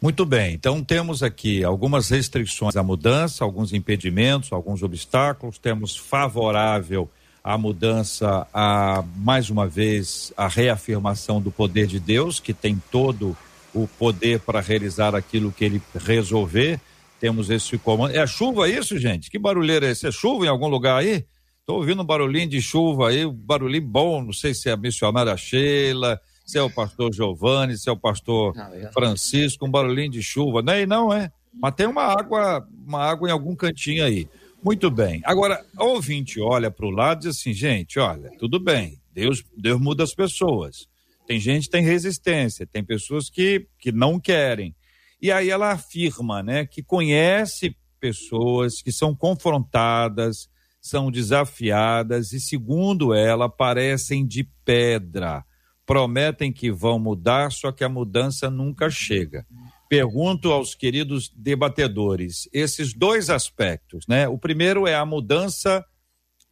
Muito 0.00 0.24
bem, 0.24 0.54
então 0.54 0.82
temos 0.84 1.24
aqui 1.24 1.64
algumas 1.64 2.08
restrições 2.08 2.76
à 2.76 2.84
mudança, 2.84 3.42
alguns 3.42 3.72
impedimentos, 3.72 4.52
alguns 4.52 4.80
obstáculos. 4.84 5.58
Temos 5.58 5.96
favorável 5.96 7.10
a 7.42 7.56
mudança, 7.56 8.46
a 8.52 9.02
mais 9.16 9.50
uma 9.50 9.66
vez 9.66 10.32
a 10.36 10.48
reafirmação 10.48 11.40
do 11.40 11.50
poder 11.50 11.86
de 11.86 11.98
Deus, 11.98 12.40
que 12.40 12.52
tem 12.52 12.80
todo 12.90 13.36
o 13.74 13.86
poder 13.86 14.40
para 14.40 14.60
realizar 14.60 15.14
aquilo 15.14 15.52
que 15.52 15.64
ele 15.64 15.82
resolver. 15.94 16.80
Temos 17.20 17.50
esse 17.50 17.76
comando. 17.78 18.14
É 18.14 18.26
chuva 18.26 18.68
isso, 18.68 18.98
gente? 18.98 19.30
Que 19.30 19.38
barulheira 19.38 19.86
é 19.86 19.90
esse? 19.90 20.06
É 20.06 20.10
chuva 20.10 20.46
em 20.46 20.48
algum 20.48 20.68
lugar 20.68 20.98
aí? 20.98 21.24
Estou 21.60 21.76
ouvindo 21.76 22.00
um 22.02 22.04
barulhinho 22.04 22.48
de 22.48 22.62
chuva 22.62 23.10
aí, 23.10 23.26
um 23.26 23.32
barulhinho 23.32 23.86
bom. 23.86 24.22
Não 24.22 24.32
sei 24.32 24.54
se 24.54 24.68
é 24.68 24.72
a 24.72 24.76
missionária 24.76 25.36
Sheila, 25.36 26.20
se 26.46 26.56
é 26.56 26.62
o 26.62 26.70
pastor 26.70 27.12
Giovanni, 27.12 27.76
se 27.76 27.90
é 27.90 27.92
o 27.92 27.96
pastor. 27.96 28.54
Francisco, 28.92 29.66
um 29.66 29.70
barulhinho 29.70 30.10
de 30.10 30.22
chuva. 30.22 30.62
Não 30.62 30.72
é, 30.72 30.86
não 30.86 31.12
é? 31.12 31.30
Mas 31.52 31.74
tem 31.74 31.86
uma 31.86 32.04
água, 32.04 32.66
uma 32.86 33.04
água 33.04 33.28
em 33.28 33.32
algum 33.32 33.54
cantinho 33.54 34.04
aí. 34.04 34.28
Muito 34.62 34.90
bem. 34.90 35.20
Agora, 35.24 35.64
ouvinte 35.78 36.40
olha 36.40 36.70
para 36.70 36.86
o 36.86 36.90
lado 36.90 37.18
e 37.18 37.28
diz 37.28 37.38
assim, 37.38 37.52
gente, 37.52 37.98
olha, 37.98 38.30
tudo 38.38 38.58
bem, 38.58 39.00
Deus, 39.12 39.42
Deus 39.56 39.80
muda 39.80 40.02
as 40.02 40.14
pessoas. 40.14 40.88
Tem 41.26 41.38
gente 41.38 41.64
que 41.64 41.70
tem 41.70 41.84
resistência, 41.84 42.66
tem 42.66 42.82
pessoas 42.82 43.30
que, 43.30 43.66
que 43.78 43.92
não 43.92 44.18
querem. 44.18 44.74
E 45.20 45.30
aí 45.30 45.50
ela 45.50 45.72
afirma, 45.72 46.42
né, 46.42 46.66
que 46.66 46.82
conhece 46.82 47.76
pessoas 48.00 48.82
que 48.82 48.90
são 48.90 49.14
confrontadas, 49.14 50.48
são 50.80 51.10
desafiadas 51.10 52.32
e, 52.32 52.40
segundo 52.40 53.14
ela, 53.14 53.48
parecem 53.48 54.26
de 54.26 54.48
pedra. 54.64 55.44
Prometem 55.84 56.52
que 56.52 56.70
vão 56.70 56.98
mudar, 56.98 57.50
só 57.52 57.72
que 57.72 57.84
a 57.84 57.88
mudança 57.88 58.50
nunca 58.50 58.90
chega 58.90 59.46
pergunto 59.88 60.52
aos 60.52 60.74
queridos 60.74 61.30
debatedores 61.34 62.48
esses 62.52 62.92
dois 62.92 63.30
aspectos, 63.30 64.06
né? 64.06 64.28
O 64.28 64.38
primeiro 64.38 64.86
é 64.86 64.94
a 64.94 65.06
mudança 65.06 65.84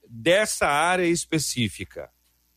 dessa 0.08 0.66
área 0.66 1.04
específica, 1.04 2.08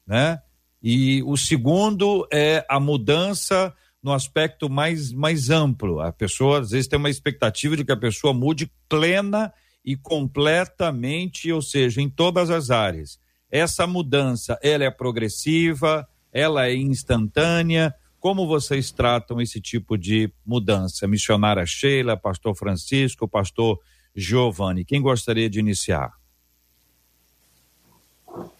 né? 0.07 0.39
E 0.81 1.21
o 1.23 1.35
segundo 1.35 2.25
é 2.31 2.65
a 2.69 2.79
mudança 2.79 3.73
no 4.01 4.13
aspecto 4.13 4.69
mais, 4.69 5.11
mais 5.11 5.49
amplo. 5.49 5.99
A 5.99 6.11
pessoa 6.11 6.61
às 6.61 6.71
vezes 6.71 6.87
tem 6.87 6.97
uma 6.97 7.09
expectativa 7.09 7.75
de 7.75 7.83
que 7.83 7.91
a 7.91 7.97
pessoa 7.97 8.33
mude 8.33 8.71
plena 8.87 9.53
e 9.83 9.97
completamente, 9.97 11.51
ou 11.51 11.61
seja, 11.61 12.01
em 12.01 12.09
todas 12.09 12.49
as 12.49 12.69
áreas. 12.69 13.19
Essa 13.51 13.85
mudança, 13.85 14.57
ela 14.61 14.85
é 14.85 14.91
progressiva, 14.91 16.07
ela 16.31 16.67
é 16.67 16.75
instantânea, 16.75 17.93
como 18.19 18.47
vocês 18.47 18.91
tratam 18.91 19.41
esse 19.41 19.61
tipo 19.61 19.97
de 19.97 20.31
mudança? 20.45 21.07
Missionária 21.07 21.65
Sheila, 21.65 22.17
pastor 22.17 22.55
Francisco, 22.55 23.27
pastor 23.27 23.79
Giovanni. 24.15 24.83
Quem 24.83 25.01
gostaria 25.01 25.49
de 25.49 25.59
iniciar? 25.59 26.11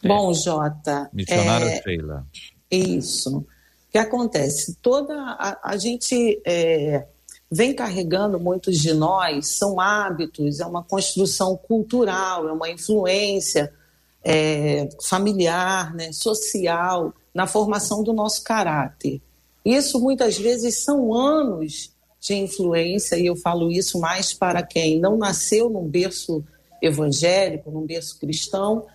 Bom, 0.04 0.34
Jota. 0.34 1.10
Missionária 1.14 1.66
é, 1.66 1.82
Sheila. 1.82 2.28
Isso. 2.72 3.40
O 3.40 3.46
que 3.92 3.98
acontece? 3.98 4.76
Toda 4.82 5.14
a, 5.14 5.72
a 5.72 5.78
gente 5.78 6.42
é, 6.46 7.08
vem 7.52 7.74
carregando 7.74 8.40
muitos 8.40 8.78
de 8.78 8.94
nós, 8.94 9.48
são 9.48 9.80
hábitos, 9.80 10.60
é 10.60 10.66
uma 10.66 10.84
construção 10.84 11.58
cultural, 11.58 12.48
é 12.48 12.52
uma 12.52 12.70
influência 12.70 13.74
é, 14.24 14.88
familiar, 15.02 15.94
né, 15.94 16.12
social, 16.12 17.14
na 17.34 17.48
formação 17.48 18.04
do 18.04 18.14
nosso 18.14 18.44
caráter. 18.44 19.22
Isso 19.64 20.00
muitas 20.00 20.38
vezes 20.38 20.84
são 20.84 21.14
anos 21.14 21.92
de 22.20 22.36
influência, 22.36 23.18
e 23.18 23.26
eu 23.26 23.36
falo 23.36 23.72
isso 23.72 24.00
mais 24.00 24.34
para 24.34 24.62
quem 24.62 25.00
não 25.00 25.18
nasceu 25.18 25.70
num 25.70 25.88
berço 25.88 26.44
evangélico, 26.82 27.72
num 27.72 27.86
berço 27.86 28.20
cristão, 28.20 28.86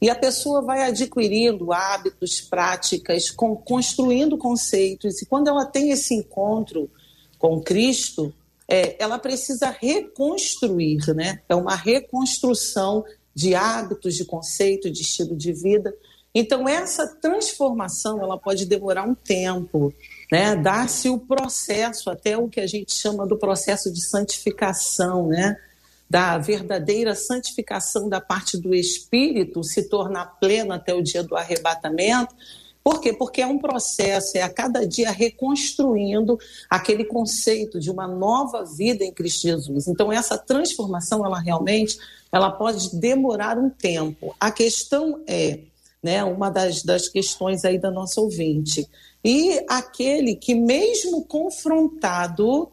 e 0.00 0.10
a 0.10 0.14
pessoa 0.16 0.62
vai 0.62 0.82
adquirindo 0.82 1.72
hábitos, 1.72 2.40
práticas, 2.40 3.30
com, 3.30 3.54
construindo 3.54 4.36
conceitos, 4.36 5.22
e 5.22 5.26
quando 5.26 5.48
ela 5.48 5.64
tem 5.64 5.90
esse 5.90 6.14
encontro 6.14 6.90
com 7.38 7.60
Cristo, 7.60 8.34
é, 8.68 8.96
ela 8.98 9.18
precisa 9.18 9.70
reconstruir, 9.70 11.14
né? 11.14 11.40
É 11.48 11.54
uma 11.54 11.76
reconstrução 11.76 13.04
de 13.34 13.54
hábitos, 13.54 14.14
de 14.14 14.24
conceito, 14.24 14.90
de 14.90 15.02
estilo 15.02 15.36
de 15.36 15.52
vida. 15.52 15.94
Então, 16.34 16.68
essa 16.68 17.06
transformação 17.06 18.20
ela 18.22 18.38
pode 18.38 18.64
demorar 18.64 19.06
um 19.06 19.14
tempo, 19.14 19.92
né? 20.32 20.56
Dar-se 20.56 21.10
o 21.10 21.18
processo, 21.18 22.08
até 22.08 22.38
o 22.38 22.48
que 22.48 22.58
a 22.58 22.66
gente 22.66 22.94
chama 22.94 23.26
do 23.26 23.36
processo 23.36 23.92
de 23.92 24.02
santificação, 24.02 25.26
né? 25.26 25.58
Da 26.08 26.38
verdadeira 26.38 27.14
santificação 27.14 28.08
da 28.08 28.18
parte 28.18 28.56
do 28.56 28.74
espírito 28.74 29.62
se 29.62 29.90
tornar 29.90 30.38
plena 30.40 30.76
até 30.76 30.94
o 30.94 31.02
dia 31.02 31.22
do 31.22 31.36
arrebatamento. 31.36 32.34
Por 32.82 32.98
quê? 32.98 33.12
Porque 33.12 33.42
é 33.42 33.46
um 33.46 33.58
processo, 33.58 34.38
é 34.38 34.40
a 34.40 34.48
cada 34.48 34.86
dia 34.86 35.10
reconstruindo 35.10 36.38
aquele 36.70 37.04
conceito 37.04 37.78
de 37.78 37.90
uma 37.90 38.08
nova 38.08 38.64
vida 38.64 39.04
em 39.04 39.12
Cristo 39.12 39.42
Jesus. 39.42 39.86
Então 39.86 40.10
essa 40.10 40.38
transformação, 40.38 41.26
ela 41.26 41.38
realmente, 41.38 41.98
ela 42.32 42.50
pode 42.50 42.98
demorar 42.98 43.58
um 43.58 43.68
tempo. 43.68 44.34
A 44.40 44.50
questão 44.50 45.22
é, 45.26 45.60
né, 46.02 46.24
uma 46.24 46.48
das, 46.48 46.82
das 46.82 47.06
questões 47.06 47.66
aí 47.66 47.78
da 47.78 47.90
nossa 47.90 48.18
ouvinte, 48.18 48.88
e 49.24 49.64
aquele 49.68 50.34
que, 50.34 50.54
mesmo 50.54 51.24
confrontado, 51.24 52.72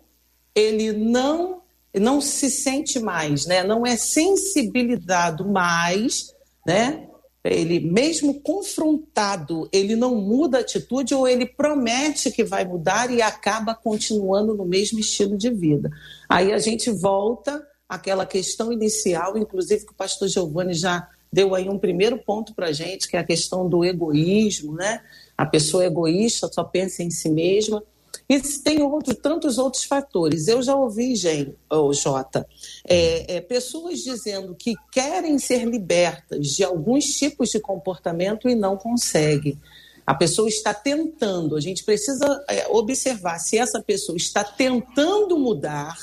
ele 0.56 0.92
não 0.92 1.60
não 2.00 2.22
se 2.22 2.52
sente 2.52 3.00
mais, 3.00 3.48
né? 3.48 3.64
não 3.64 3.84
é 3.84 3.98
sensibilizado 3.98 5.44
mais, 5.48 6.32
né? 6.66 7.10
ele 7.44 7.80
mesmo 7.80 8.40
confrontado, 8.42 9.68
ele 9.72 9.96
não 9.96 10.16
muda 10.16 10.58
a 10.58 10.62
atitude 10.62 11.16
ou 11.16 11.28
ele 11.28 11.46
promete 11.46 12.32
que 12.32 12.44
vai 12.44 12.66
mudar 12.66 13.10
e 13.12 13.22
acaba 13.22 13.74
continuando 13.74 14.54
no 14.54 14.66
mesmo 14.66 15.00
estilo 15.00 15.38
de 15.38 15.50
vida. 15.50 15.90
Aí 16.28 16.52
a 16.52 16.58
gente 16.58 16.92
volta 16.92 17.66
àquela 17.88 18.26
questão 18.26 18.72
inicial, 18.72 19.38
inclusive 19.38 19.86
que 19.86 19.92
o 19.92 19.96
pastor 19.96 20.28
Giovanni 20.28 20.74
já 20.74 21.08
deu 21.32 21.56
aí 21.56 21.70
um 21.70 21.80
primeiro 21.80 22.18
ponto 22.18 22.54
para 22.54 22.72
gente, 22.72 23.08
que 23.08 23.16
é 23.16 23.20
a 23.20 23.26
questão 23.26 23.70
do 23.70 23.86
egoísmo, 23.86 24.74
né? 24.74 25.02
A 25.40 25.46
pessoa 25.46 25.86
é 25.86 25.88
egoísta, 25.88 26.52
só 26.52 26.66
pensa 26.66 27.02
em 27.02 27.10
si 27.10 27.30
mesma. 27.30 27.82
E 28.28 28.42
tem 28.62 28.82
outro, 28.82 29.16
tantos 29.16 29.58
outros 29.58 29.86
fatores. 29.86 30.50
Eu 30.50 30.62
já 30.62 30.76
ouvi, 30.76 31.16
gente, 31.16 31.56
oh, 31.70 31.94
Jota, 31.94 32.46
é, 32.86 33.38
é, 33.38 33.40
pessoas 33.40 34.00
dizendo 34.00 34.54
que 34.54 34.76
querem 34.92 35.40
ser 35.40 35.64
libertas 35.64 36.46
de 36.46 36.62
alguns 36.62 37.06
tipos 37.06 37.52
de 37.52 37.60
comportamento 37.62 38.50
e 38.50 38.54
não 38.54 38.76
conseguem. 38.76 39.58
A 40.06 40.14
pessoa 40.14 40.50
está 40.50 40.74
tentando, 40.74 41.56
a 41.56 41.62
gente 41.62 41.86
precisa 41.86 42.44
é, 42.50 42.68
observar 42.68 43.40
se 43.40 43.58
essa 43.58 43.82
pessoa 43.82 44.18
está 44.18 44.44
tentando 44.44 45.40
mudar, 45.40 45.98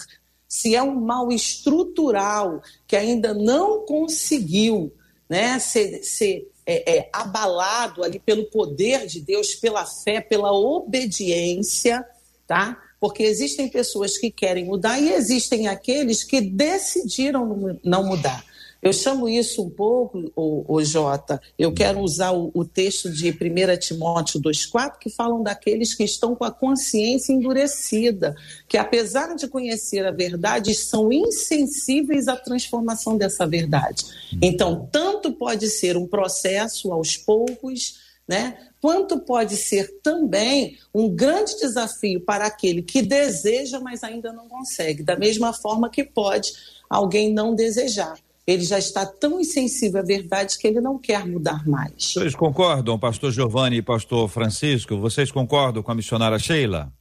se 0.48 0.74
é 0.74 0.82
um 0.82 0.98
mal 0.98 1.30
estrutural 1.30 2.62
que 2.86 2.96
ainda 2.96 3.34
não 3.34 3.84
conseguiu 3.84 4.90
né, 5.28 5.58
ser, 5.58 6.02
ser 6.04 6.50
é, 6.66 6.96
é, 6.96 7.10
abalado 7.12 8.02
ali 8.02 8.18
pelo 8.18 8.44
poder 8.46 9.06
de 9.06 9.20
Deus, 9.20 9.54
pela 9.54 9.86
fé, 9.86 10.20
pela 10.20 10.52
obediência, 10.52 12.04
tá? 12.46 12.82
Porque 12.98 13.22
existem 13.22 13.68
pessoas 13.68 14.18
que 14.18 14.30
querem 14.30 14.64
mudar 14.64 14.98
e 14.98 15.12
existem 15.12 15.68
aqueles 15.68 16.24
que 16.24 16.40
decidiram 16.40 17.78
não 17.84 18.04
mudar. 18.04 18.44
Eu 18.82 18.92
chamo 18.92 19.28
isso 19.28 19.62
um 19.62 19.70
pouco, 19.70 20.30
o, 20.36 20.64
o 20.68 20.84
Jota, 20.84 21.40
eu 21.58 21.72
quero 21.72 22.00
usar 22.00 22.32
o, 22.32 22.50
o 22.54 22.64
texto 22.64 23.10
de 23.10 23.30
1 23.30 23.78
Timóteo 23.78 24.40
2,4, 24.40 24.98
que 24.98 25.10
falam 25.10 25.42
daqueles 25.42 25.94
que 25.94 26.04
estão 26.04 26.36
com 26.36 26.44
a 26.44 26.50
consciência 26.50 27.32
endurecida, 27.32 28.36
que 28.68 28.76
apesar 28.76 29.34
de 29.34 29.48
conhecer 29.48 30.06
a 30.06 30.10
verdade, 30.10 30.74
são 30.74 31.12
insensíveis 31.12 32.28
à 32.28 32.36
transformação 32.36 33.16
dessa 33.16 33.46
verdade. 33.46 34.04
Então, 34.40 34.88
tanto 34.92 35.32
pode 35.32 35.68
ser 35.68 35.96
um 35.96 36.06
processo 36.06 36.92
aos 36.92 37.16
poucos, 37.16 38.06
né? 38.28 38.58
Quanto 38.80 39.18
pode 39.18 39.56
ser 39.56 40.00
também 40.02 40.78
um 40.94 41.08
grande 41.08 41.56
desafio 41.58 42.20
para 42.20 42.46
aquele 42.46 42.82
que 42.82 43.02
deseja, 43.02 43.80
mas 43.80 44.04
ainda 44.04 44.32
não 44.32 44.48
consegue, 44.48 45.02
da 45.02 45.16
mesma 45.16 45.52
forma 45.52 45.90
que 45.90 46.04
pode 46.04 46.52
alguém 46.88 47.32
não 47.32 47.54
desejar. 47.54 48.16
Ele 48.46 48.62
já 48.62 48.78
está 48.78 49.04
tão 49.04 49.40
insensível 49.40 50.00
à 50.00 50.04
verdade 50.04 50.56
que 50.56 50.68
ele 50.68 50.80
não 50.80 50.98
quer 50.98 51.26
mudar 51.26 51.66
mais. 51.66 52.12
Vocês 52.14 52.34
concordam, 52.34 52.96
pastor 52.96 53.32
Giovanni 53.32 53.78
e 53.78 53.82
pastor 53.82 54.28
Francisco? 54.28 54.96
Vocês 54.98 55.32
concordam 55.32 55.82
com 55.82 55.90
a 55.90 55.94
missionária 55.94 56.38
Sheila? 56.38 56.92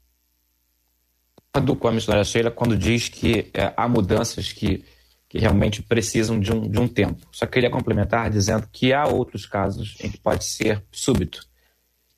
Concordo 1.53 1.75
com 1.75 1.87
a 1.87 1.91
missionária 1.91 2.25
Sheila 2.25 2.49
quando 2.49 2.75
diz 2.75 3.09
que 3.09 3.51
é, 3.53 3.71
há 3.77 3.87
mudanças 3.87 4.51
que, 4.51 4.83
que 5.29 5.37
realmente 5.37 5.83
precisam 5.83 6.39
de 6.39 6.51
um, 6.51 6.67
de 6.67 6.79
um 6.79 6.87
tempo. 6.87 7.27
Só 7.31 7.45
queria 7.45 7.69
complementar 7.69 8.31
dizendo 8.31 8.67
que 8.71 8.91
há 8.91 9.05
outros 9.07 9.45
casos 9.45 9.95
em 10.01 10.09
que 10.09 10.17
pode 10.17 10.45
ser 10.45 10.83
súbito, 10.91 11.47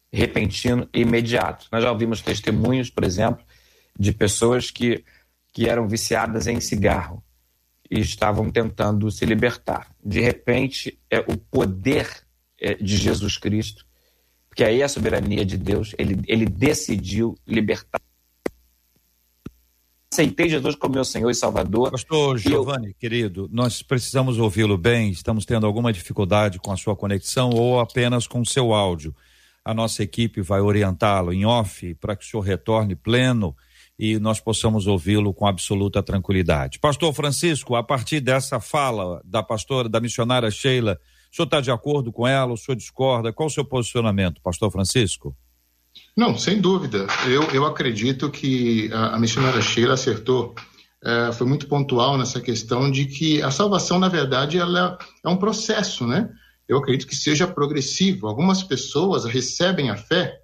repentino 0.10 0.88
e 0.94 1.02
imediato. 1.02 1.68
Nós 1.70 1.84
já 1.84 1.92
ouvimos 1.92 2.22
testemunhos, 2.22 2.90
por 2.90 3.04
exemplo, 3.04 3.44
de 4.00 4.14
pessoas 4.14 4.72
que, 4.72 5.04
que 5.52 5.68
eram 5.68 5.86
viciadas 5.86 6.48
em 6.48 6.62
cigarro 6.62 7.22
e 7.90 8.00
estavam 8.00 8.50
tentando 8.52 9.10
se 9.12 9.26
libertar. 9.26 9.94
De 10.04 10.20
repente, 10.20 11.00
é 11.10 11.20
o 11.20 11.38
poder 11.38 12.10
é, 12.60 12.76
de 12.76 12.98
Jesus 12.98 13.38
Cristo, 13.38 13.86
porque 14.50 14.64
aí 14.64 14.82
é 14.82 14.86
a 14.86 14.90
soberania 14.90 15.46
de 15.46 15.58
Deus, 15.58 15.94
ele, 15.98 16.20
ele 16.28 16.46
decidiu 16.46 17.38
libertar. 17.46 18.02
Aceitei 20.12 20.50
Jesus 20.50 20.76
como 20.76 20.96
meu 20.96 21.06
Senhor 21.06 21.30
e 21.30 21.36
Salvador. 21.36 21.92
Pastor 21.92 22.38
Giovanni, 22.38 22.88
eu... 22.88 22.94
querido, 22.98 23.50
nós 23.52 23.84
precisamos 23.84 24.40
ouvi-lo 24.40 24.78
bem. 24.78 25.12
Estamos 25.12 25.46
tendo 25.46 25.68
alguma 25.68 25.94
dificuldade 25.94 26.60
com 26.60 26.72
a 26.72 26.78
sua 26.78 26.96
conexão 26.96 27.52
ou 27.52 27.80
apenas 27.80 28.26
com 28.26 28.42
o 28.42 28.46
seu 28.46 28.74
áudio. 28.74 29.14
A 29.64 29.74
nossa 29.74 30.02
equipe 30.02 30.42
vai 30.42 30.62
orientá-lo 30.62 31.34
em 31.34 31.46
off 31.46 31.94
para 31.96 32.16
que 32.16 32.24
o 32.24 32.28
senhor 32.28 32.42
retorne 32.42 32.96
pleno 32.96 33.56
e 34.00 34.20
nós 34.20 34.40
possamos 34.40 34.86
ouvi-lo 34.86 35.34
com 35.34 35.48
absoluta 35.48 36.04
tranquilidade. 36.04 36.80
Pastor 36.80 37.14
Francisco, 37.14 37.76
a 37.76 37.84
partir 37.84 38.20
dessa 38.20 38.60
fala 38.60 39.22
da 39.26 39.42
pastora, 39.42 39.90
da 39.90 40.00
missionária 40.00 40.52
Sheila, 40.52 41.00
o 41.32 41.36
senhor 41.36 41.46
está 41.46 41.60
de 41.60 41.72
acordo 41.72 42.12
com 42.12 42.28
ela? 42.28 42.54
O 42.54 42.58
senhor 42.58 42.76
discorda? 42.76 43.34
Qual 43.34 43.48
o 43.48 43.52
seu 43.52 43.66
posicionamento, 43.66 44.42
pastor 44.42 44.72
Francisco? 44.72 45.36
Não, 46.16 46.38
sem 46.38 46.62
dúvida. 46.62 47.08
Eu, 47.26 47.44
eu 47.52 47.66
acredito 47.66 48.30
que 48.30 48.92
a, 48.94 49.16
a 49.16 49.20
missionária 49.20 49.62
Sheila 49.62 49.96
acertou, 49.96 50.54
é, 51.04 51.32
foi 51.32 51.48
muito 51.48 51.68
pontual 51.68 52.18
nessa 52.18 52.40
questão 52.40 52.90
de 52.90 53.06
que 53.06 53.42
a 53.42 53.50
salvação, 53.50 53.98
na 53.98 54.10
verdade, 54.10 54.60
ela 54.60 54.98
é 55.26 55.30
um 55.30 55.38
processo, 55.38 56.06
né? 56.06 56.30
Eu 56.68 56.78
acredito 56.78 57.08
que 57.08 57.16
seja 57.16 57.48
progressivo. 57.48 58.28
Algumas 58.28 58.62
pessoas 58.62 59.26
recebem 59.26 59.90
a 59.90 59.96
fé 59.96 60.38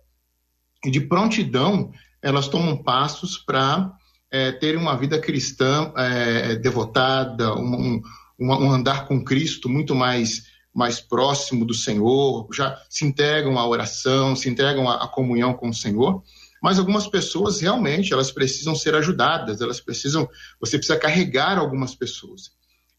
e 0.86 0.90
de 0.90 1.02
prontidão 1.02 1.92
elas 2.24 2.48
tomam 2.48 2.82
passos 2.82 3.38
para 3.38 3.92
é, 4.32 4.52
terem 4.52 4.80
uma 4.80 4.98
vida 4.98 5.20
cristã 5.20 5.92
é, 5.96 6.56
devotada, 6.56 7.54
um, 7.54 8.02
um, 8.40 8.52
um, 8.52 8.72
andar 8.72 9.06
com 9.06 9.24
Cristo 9.24 9.70
muito 9.70 9.94
mais, 9.94 10.46
mais 10.74 11.00
próximo 11.00 11.66
do 11.66 11.74
Senhor, 11.74 12.48
já 12.52 12.76
se 12.90 13.06
entregam 13.06 13.60
à 13.60 13.68
oração, 13.68 14.36
se 14.36 14.50
entregam 14.50 14.90
à, 14.90 15.04
à 15.04 15.08
comunhão 15.08 15.54
com 15.54 15.70
o 15.70 15.74
Senhor. 15.74 16.24
Mas 16.62 16.80
algumas 16.80 17.06
pessoas 17.08 17.60
realmente 17.60 18.14
elas 18.14 18.32
precisam 18.32 18.74
ser 18.74 18.96
ajudadas, 18.96 19.60
elas 19.60 19.82
precisam, 19.82 20.28
você 20.62 20.78
precisa 20.78 20.98
carregar 20.98 21.60
algumas 21.60 21.94
pessoas. 21.94 22.52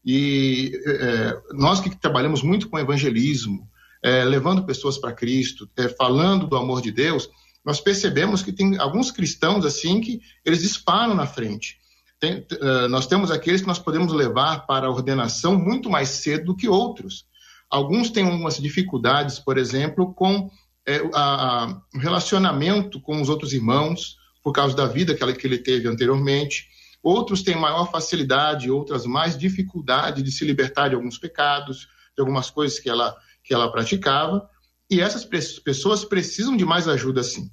E 0.05 0.79
é, 0.85 1.37
nós 1.51 1.81
que 1.81 1.89
trabalhamos 1.99 2.43
muito 2.43 2.69
com 2.69 2.77
evangelismo, 2.77 3.67
é, 4.03 4.23
levando 4.23 4.65
pessoas 4.65 4.99
para 4.99 5.11
Cristo, 5.11 5.67
é, 5.75 5.89
falando 5.89 6.45
do 6.45 6.55
amor 6.55 6.79
de 6.79 6.91
Deus, 6.91 7.27
nós 7.65 7.81
percebemos 7.81 8.43
que 8.43 8.51
tem 8.51 8.77
alguns 8.77 9.11
cristãos 9.11 9.65
assim 9.65 9.99
que 9.99 10.21
eles 10.45 10.61
disparam 10.61 11.15
na 11.15 11.25
frente. 11.25 11.79
Tem, 12.19 12.45
uh, 12.61 12.87
nós 12.89 13.07
temos 13.07 13.31
aqueles 13.31 13.61
que 13.61 13.67
nós 13.67 13.79
podemos 13.79 14.13
levar 14.13 14.65
para 14.65 14.87
a 14.87 14.89
ordenação 14.89 15.57
muito 15.57 15.89
mais 15.89 16.09
cedo 16.09 16.45
do 16.45 16.55
que 16.55 16.67
outros. 16.67 17.25
Alguns 17.69 18.09
têm 18.09 18.25
algumas 18.25 18.57
dificuldades, 18.57 19.39
por 19.39 19.57
exemplo, 19.57 20.13
com 20.13 20.49
é, 20.85 21.01
o 21.01 21.97
relacionamento 21.97 23.01
com 23.01 23.19
os 23.19 23.27
outros 23.27 23.53
irmãos, 23.53 24.17
por 24.43 24.53
causa 24.53 24.75
da 24.75 24.85
vida 24.85 25.15
que, 25.15 25.23
ela, 25.23 25.33
que 25.33 25.47
ele 25.47 25.57
teve 25.57 25.87
anteriormente. 25.87 26.67
Outros 27.01 27.41
têm 27.41 27.55
maior 27.55 27.91
facilidade, 27.91 28.69
outras 28.69 29.05
mais 29.05 29.37
dificuldade 29.37 30.21
de 30.21 30.31
se 30.31 30.45
libertar 30.45 30.89
de 30.89 30.95
alguns 30.95 31.17
pecados, 31.17 31.87
de 32.15 32.21
algumas 32.21 32.49
coisas 32.49 32.79
que 32.79 32.89
ela, 32.89 33.15
que 33.43 33.53
ela 33.53 33.71
praticava. 33.71 34.47
E 34.89 35.01
essas 35.01 35.25
pessoas 35.59 36.05
precisam 36.05 36.55
de 36.55 36.65
mais 36.65 36.87
ajuda, 36.87 37.23
sim. 37.23 37.49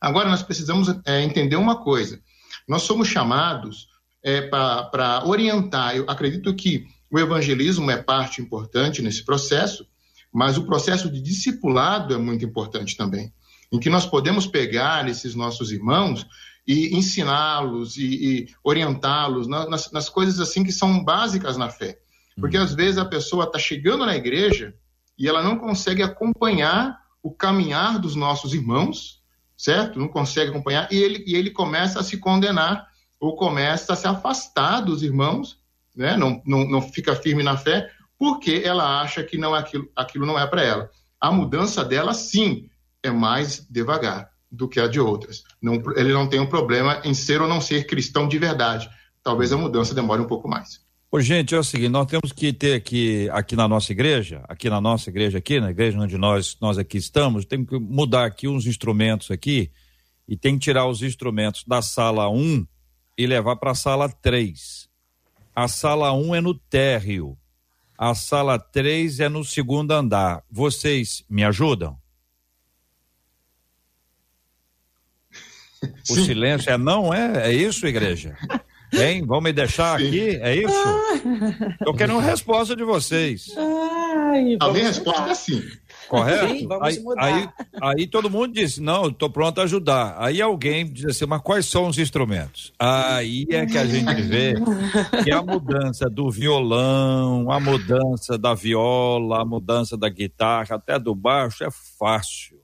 Agora, 0.00 0.28
nós 0.28 0.42
precisamos 0.42 0.88
é, 1.04 1.22
entender 1.22 1.56
uma 1.56 1.82
coisa: 1.82 2.20
nós 2.68 2.82
somos 2.82 3.08
chamados 3.08 3.88
é, 4.22 4.42
para 4.42 5.22
orientar. 5.26 5.96
Eu 5.96 6.04
acredito 6.08 6.54
que 6.54 6.86
o 7.10 7.18
evangelismo 7.18 7.90
é 7.90 7.96
parte 7.96 8.40
importante 8.40 9.02
nesse 9.02 9.24
processo, 9.24 9.86
mas 10.32 10.56
o 10.56 10.64
processo 10.64 11.10
de 11.10 11.20
discipulado 11.20 12.14
é 12.14 12.18
muito 12.18 12.44
importante 12.44 12.96
também, 12.96 13.32
em 13.70 13.78
que 13.78 13.90
nós 13.90 14.06
podemos 14.06 14.46
pegar 14.46 15.08
esses 15.08 15.34
nossos 15.34 15.70
irmãos 15.70 16.26
e 16.66 16.96
ensiná-los 16.96 17.96
e, 17.96 18.04
e 18.04 18.48
orientá-los 18.62 19.48
nas, 19.48 19.90
nas, 19.90 20.08
coisas 20.08 20.38
assim 20.40 20.62
que 20.62 20.72
são 20.72 21.02
básicas 21.04 21.56
na 21.56 21.68
fé. 21.68 21.98
Porque 22.38 22.56
uhum. 22.56 22.64
às 22.64 22.74
vezes 22.74 22.98
a 22.98 23.04
pessoa 23.04 23.44
está 23.44 23.58
chegando 23.58 24.06
na 24.06 24.16
igreja 24.16 24.74
e 25.22 25.28
ela 25.28 25.40
não 25.40 25.56
consegue 25.56 26.02
acompanhar 26.02 27.00
o 27.22 27.30
caminhar 27.30 28.00
dos 28.00 28.16
nossos 28.16 28.54
irmãos, 28.54 29.22
certo? 29.56 29.96
Não 29.96 30.08
consegue 30.08 30.50
acompanhar, 30.50 30.92
e 30.92 30.96
ele, 30.96 31.22
e 31.24 31.36
ele 31.36 31.52
começa 31.52 32.00
a 32.00 32.02
se 32.02 32.18
condenar, 32.18 32.88
ou 33.20 33.36
começa 33.36 33.92
a 33.92 33.96
se 33.96 34.08
afastar 34.08 34.80
dos 34.80 35.00
irmãos, 35.00 35.60
né? 35.94 36.16
não, 36.16 36.42
não, 36.44 36.68
não 36.68 36.82
fica 36.82 37.14
firme 37.14 37.44
na 37.44 37.56
fé, 37.56 37.88
porque 38.18 38.62
ela 38.64 39.00
acha 39.00 39.22
que 39.22 39.38
não 39.38 39.54
é 39.54 39.60
aquilo, 39.60 39.88
aquilo 39.94 40.26
não 40.26 40.36
é 40.36 40.44
para 40.44 40.64
ela. 40.64 40.90
A 41.20 41.30
mudança 41.30 41.84
dela, 41.84 42.12
sim, 42.14 42.68
é 43.00 43.12
mais 43.12 43.64
devagar 43.70 44.28
do 44.50 44.68
que 44.68 44.80
a 44.80 44.88
de 44.88 44.98
outras. 44.98 45.44
Não, 45.62 45.74
ele 45.94 46.12
não 46.12 46.28
tem 46.28 46.40
um 46.40 46.48
problema 46.48 47.00
em 47.04 47.14
ser 47.14 47.40
ou 47.40 47.46
não 47.46 47.60
ser 47.60 47.86
cristão 47.86 48.26
de 48.26 48.40
verdade. 48.40 48.90
Talvez 49.22 49.52
a 49.52 49.56
mudança 49.56 49.94
demore 49.94 50.20
um 50.20 50.26
pouco 50.26 50.48
mais. 50.48 50.81
Ô, 51.14 51.20
gente, 51.20 51.54
é 51.54 51.58
o 51.58 51.62
seguinte, 51.62 51.90
nós 51.90 52.06
temos 52.06 52.32
que 52.32 52.54
ter 52.54 52.72
aqui, 52.72 53.28
aqui 53.32 53.54
na 53.54 53.68
nossa 53.68 53.92
igreja, 53.92 54.42
aqui 54.48 54.70
na 54.70 54.80
nossa 54.80 55.10
igreja 55.10 55.36
aqui, 55.36 55.60
na 55.60 55.70
igreja 55.70 55.98
onde 55.98 56.16
nós, 56.16 56.56
nós 56.58 56.78
aqui 56.78 56.96
estamos, 56.96 57.44
tem 57.44 57.66
que 57.66 57.78
mudar 57.78 58.24
aqui 58.24 58.48
uns 58.48 58.64
instrumentos 58.64 59.30
aqui 59.30 59.70
e 60.26 60.38
tem 60.38 60.54
que 60.54 60.64
tirar 60.64 60.86
os 60.86 61.02
instrumentos 61.02 61.64
da 61.66 61.82
sala 61.82 62.30
1 62.30 62.66
e 63.18 63.26
levar 63.26 63.56
para 63.56 63.72
a 63.72 63.74
sala 63.74 64.08
3. 64.08 64.88
A 65.54 65.68
sala 65.68 66.14
1 66.14 66.34
é 66.34 66.40
no 66.40 66.54
térreo. 66.54 67.36
A 67.98 68.14
sala 68.14 68.58
3 68.58 69.20
é 69.20 69.28
no 69.28 69.44
segundo 69.44 69.92
andar. 69.92 70.42
Vocês 70.50 71.26
me 71.28 71.44
ajudam? 71.44 72.00
O 76.08 76.14
silêncio 76.14 76.70
é 76.70 76.78
não, 76.78 77.12
é? 77.12 77.50
É 77.50 77.52
isso, 77.52 77.86
igreja? 77.86 78.34
Hein? 78.92 79.24
Vão 79.24 79.40
me 79.40 79.52
deixar 79.52 79.98
Sim. 79.98 80.06
aqui? 80.06 80.28
É 80.42 80.56
isso? 80.56 80.74
Ah. 80.74 81.76
Eu 81.86 81.94
quero 81.94 82.12
uma 82.12 82.22
resposta 82.22 82.76
de 82.76 82.84
vocês. 82.84 83.54
Ai, 83.56 84.56
a 84.60 84.70
minha 84.70 84.86
resposta 84.86 85.30
é 85.30 85.34
sim. 85.34 85.62
Correto? 86.08 86.48
Sim, 86.48 86.68
aí, 86.82 87.02
aí, 87.16 87.48
aí, 87.80 88.06
todo 88.06 88.28
mundo 88.28 88.52
disse, 88.52 88.82
não, 88.82 89.08
estou 89.08 89.30
pronto 89.30 89.60
a 89.60 89.64
ajudar. 89.64 90.14
Aí 90.18 90.42
alguém 90.42 90.84
diz 90.90 91.06
assim, 91.06 91.24
mas 91.24 91.40
quais 91.40 91.64
são 91.64 91.86
os 91.86 91.98
instrumentos? 91.98 92.70
Aí 92.78 93.46
é 93.48 93.64
que 93.64 93.78
a 93.78 93.86
gente 93.86 94.12
vê 94.20 94.54
que 95.24 95.30
a 95.30 95.42
mudança 95.42 96.10
do 96.10 96.30
violão, 96.30 97.50
a 97.50 97.58
mudança 97.58 98.36
da 98.36 98.52
viola, 98.52 99.40
a 99.40 99.44
mudança 99.44 99.96
da 99.96 100.10
guitarra, 100.10 100.76
até 100.76 100.98
do 100.98 101.14
baixo 101.14 101.64
é 101.64 101.70
fácil. 101.98 102.60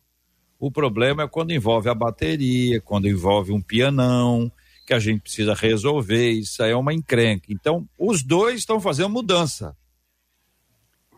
O 0.60 0.70
problema 0.70 1.22
é 1.22 1.28
quando 1.28 1.52
envolve 1.52 1.88
a 1.88 1.94
bateria, 1.94 2.80
quando 2.80 3.08
envolve 3.08 3.52
um 3.52 3.62
pianão, 3.62 4.52
que 4.88 4.94
a 4.94 4.98
gente 4.98 5.20
precisa 5.20 5.52
resolver, 5.52 6.30
isso 6.30 6.62
aí 6.62 6.70
é 6.70 6.76
uma 6.76 6.94
encrenca. 6.94 7.48
Então, 7.50 7.86
os 7.98 8.22
dois 8.22 8.60
estão 8.60 8.80
fazendo 8.80 9.10
mudança. 9.10 9.76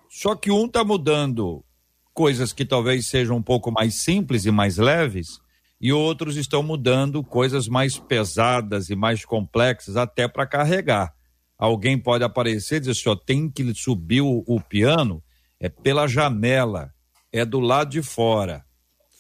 Só 0.09 0.35
que 0.35 0.51
um 0.51 0.67
está 0.67 0.83
mudando 0.83 1.65
coisas 2.13 2.53
que 2.53 2.65
talvez 2.65 3.07
sejam 3.07 3.37
um 3.37 3.43
pouco 3.43 3.71
mais 3.71 3.95
simples 3.95 4.45
e 4.45 4.51
mais 4.51 4.77
leves, 4.77 5.39
e 5.81 5.93
outros 5.93 6.37
estão 6.37 6.65
mudando 6.65 7.23
coisas 7.23 7.69
mais 7.69 7.97
pesadas 7.97 8.91
e 8.91 8.97
mais 8.97 9.25
complexas 9.25 9.97
até 9.97 10.27
para 10.27 10.49
carregar. 10.49 11.15
alguém 11.57 11.97
pode 11.97 12.25
aparecer 12.25 12.79
e 12.79 12.81
dizer 12.81 12.91
assim, 12.91 13.21
tem 13.25 13.49
que 13.49 13.73
subir 13.73 14.21
o, 14.21 14.43
o 14.49 14.61
piano, 14.61 15.23
é 15.61 15.69
pela 15.69 16.09
janela, 16.09 16.93
é 17.31 17.45
do 17.45 17.61
lado 17.61 17.91
de 17.91 18.03
fora. 18.03 18.65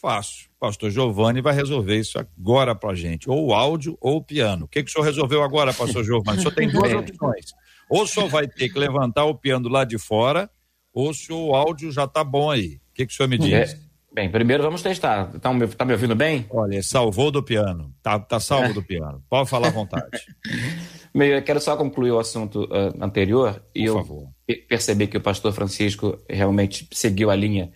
Fácil. 0.01 0.49
Pastor 0.59 0.91
Giovanni 0.91 1.43
vai 1.43 1.55
resolver 1.55 1.99
isso 1.99 2.19
agora 2.19 2.75
pra 2.75 2.95
gente. 2.95 3.29
Ou 3.29 3.49
o 3.49 3.55
áudio 3.55 3.99
ou 4.01 4.17
o 4.17 4.25
piano. 4.25 4.65
O 4.65 4.69
que, 4.69 4.83
que 4.83 4.89
o 4.89 4.93
senhor 4.93 5.05
resolveu 5.05 5.43
agora, 5.43 5.75
pastor 5.75 6.03
Giovanni? 6.03 6.39
O 6.39 6.41
senhor 6.43 6.55
tem 6.55 6.69
duas 6.69 6.93
opções. 6.95 7.47
Ou 7.89 8.03
o 8.03 8.07
senhor 8.07 8.29
vai 8.29 8.49
ter 8.49 8.71
que 8.71 8.79
levantar 8.79 9.25
o 9.25 9.35
piano 9.35 9.69
lá 9.69 9.85
de 9.85 9.99
fora, 9.99 10.49
ou 10.93 11.13
se 11.13 11.33
o 11.33 11.55
áudio 11.55 11.93
já 11.93 12.07
tá 12.07 12.25
bom 12.25 12.51
aí. 12.51 12.77
O 12.77 12.95
que, 12.95 13.07
que 13.07 13.13
o 13.13 13.17
senhor 13.17 13.29
me 13.29 13.37
diz? 13.37 13.75
É. 13.75 13.91
Bem, 14.13 14.29
primeiro 14.29 14.63
vamos 14.63 14.83
testar. 14.83 15.31
Tá, 15.39 15.51
tá 15.77 15.85
me 15.85 15.93
ouvindo 15.93 16.17
bem? 16.17 16.47
Olha, 16.51 16.83
salvou 16.83 17.31
do 17.31 17.43
piano. 17.43 17.95
Tá, 18.03 18.19
tá 18.19 18.41
salvo 18.41 18.71
é. 18.71 18.73
do 18.73 18.83
piano. 18.85 19.23
Pode 19.29 19.49
falar 19.49 19.69
à 19.69 19.71
vontade. 19.71 20.07
Meio, 21.15 21.35
eu 21.35 21.43
quero 21.43 21.61
só 21.61 21.77
concluir 21.77 22.11
o 22.11 22.19
assunto 22.19 22.65
uh, 22.65 23.05
anterior 23.05 23.55
Por 23.55 23.81
e 23.81 23.89
favor. 23.89 24.29
eu 24.49 24.57
percebi 24.69 25.07
que 25.07 25.17
o 25.17 25.21
pastor 25.21 25.53
Francisco 25.53 26.19
realmente 26.29 26.89
seguiu 26.93 27.31
a 27.31 27.37
linha 27.37 27.73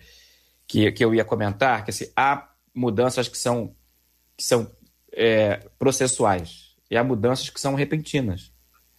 que, 0.67 0.91
que 0.91 1.03
eu 1.03 1.13
ia 1.13 1.23
comentar, 1.23 1.83
que 1.83 1.91
assim, 1.91 2.07
há 2.15 2.49
mudanças 2.73 3.27
que 3.27 3.37
são, 3.37 3.75
que 4.35 4.43
são 4.43 4.69
é, 5.13 5.57
processuais 5.79 6.75
e 6.89 6.97
há 6.97 7.03
mudanças 7.03 7.49
que 7.49 7.59
são 7.59 7.75
repentinas. 7.75 8.51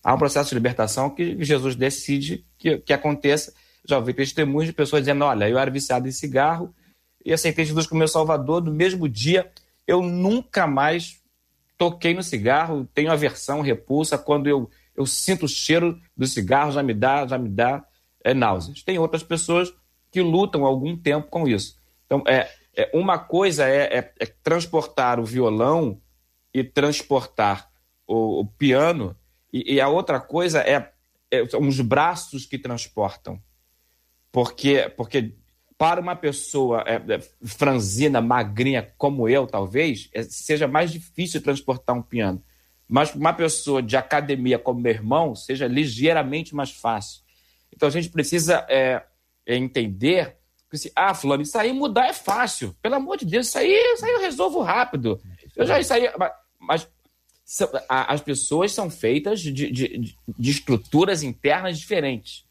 Há 0.02 0.14
um 0.14 0.18
processo 0.18 0.50
de 0.50 0.54
libertação 0.54 1.10
que 1.10 1.42
Jesus 1.44 1.74
decide 1.74 2.46
que, 2.56 2.78
que 2.78 2.92
aconteça. 2.92 3.52
Já 3.84 3.98
ouvi 3.98 4.14
testemunhos 4.14 4.66
de 4.66 4.72
pessoas 4.72 5.02
dizendo: 5.02 5.24
olha, 5.24 5.48
eu 5.48 5.58
era 5.58 5.70
viciado 5.70 6.08
em 6.08 6.12
cigarro 6.12 6.74
e 7.24 7.32
aceitei 7.32 7.64
Jesus 7.64 7.86
como 7.86 7.98
meu 7.98 8.08
salvador. 8.08 8.62
No 8.62 8.72
mesmo 8.72 9.08
dia, 9.08 9.50
eu 9.86 10.02
nunca 10.02 10.66
mais 10.66 11.20
toquei 11.76 12.14
no 12.14 12.22
cigarro, 12.22 12.88
tenho 12.94 13.10
aversão, 13.10 13.60
repulsa. 13.60 14.16
Quando 14.16 14.48
eu, 14.48 14.70
eu 14.96 15.04
sinto 15.06 15.44
o 15.44 15.48
cheiro 15.48 16.00
do 16.16 16.26
cigarro, 16.26 16.72
já 16.72 16.82
me 16.82 16.94
dá, 16.94 17.26
já 17.26 17.36
me 17.36 17.48
dá 17.48 17.84
é, 18.22 18.32
náuseas. 18.32 18.82
Tem 18.82 18.98
outras 18.98 19.22
pessoas 19.22 19.72
que 20.16 20.22
lutam 20.22 20.64
algum 20.64 20.96
tempo 20.96 21.28
com 21.28 21.46
isso. 21.46 21.78
Então, 22.06 22.24
é, 22.26 22.50
é 22.74 22.90
uma 22.94 23.18
coisa 23.18 23.68
é, 23.68 23.98
é, 23.98 24.12
é 24.18 24.24
transportar 24.24 25.20
o 25.20 25.26
violão 25.26 26.00
e 26.54 26.64
transportar 26.64 27.70
o, 28.06 28.40
o 28.40 28.46
piano, 28.46 29.14
e, 29.52 29.74
e, 29.74 29.80
a 29.80 29.88
outra 29.88 30.18
coisa 30.18 30.60
é, 30.60 30.90
é, 31.30 31.46
são 31.48 31.60
os 31.60 31.78
braços 31.82 32.46
que 32.46 32.56
transportam. 32.56 33.38
Porque, 34.32 34.90
porque 34.96 35.34
para 35.76 36.00
uma 36.00 36.16
pessoa 36.16 36.82
é, 36.86 36.94
é, 36.94 37.20
franzina, 37.44 38.22
magrinha 38.22 38.90
como 38.96 39.28
eu, 39.28 39.46
talvez, 39.46 40.08
seja 40.30 40.66
mais 40.66 40.90
difícil 40.90 41.42
transportar 41.42 41.94
um 41.94 42.00
piano. 42.00 42.42
Mas 42.88 43.10
para 43.10 43.20
uma 43.20 43.34
pessoa 43.34 43.82
de 43.82 43.98
academia 43.98 44.58
como 44.58 44.80
meu 44.80 44.92
irmão, 44.92 45.34
seja 45.34 45.66
ligeiramente 45.66 46.54
mais 46.54 46.70
fácil. 46.70 47.20
Então 47.70 47.86
a 47.86 47.92
gente 47.92 48.08
precisa 48.08 48.64
é 48.66 49.02
entender 49.46 50.36
que 50.70 50.78
se, 50.78 50.92
ah, 50.96 51.14
fulano, 51.14 51.42
isso 51.42 51.56
aí 51.56 51.72
mudar 51.72 52.08
é 52.08 52.12
fácil. 52.12 52.74
Pelo 52.82 52.96
amor 52.96 53.16
de 53.16 53.24
Deus, 53.24 53.48
isso 53.48 53.58
aí, 53.58 53.72
isso 53.94 54.04
aí 54.04 54.12
eu 54.12 54.20
resolvo 54.20 54.60
rápido. 54.62 55.20
Eu 55.54 55.66
já 55.66 55.78
isso 55.78 55.94
aí. 55.94 56.10
Mas, 56.58 56.88
as 57.88 58.20
pessoas 58.20 58.72
são 58.72 58.90
feitas 58.90 59.40
de, 59.40 59.52
de, 59.52 60.16
de 60.28 60.50
estruturas 60.50 61.22
internas 61.22 61.78
diferentes. 61.78 62.44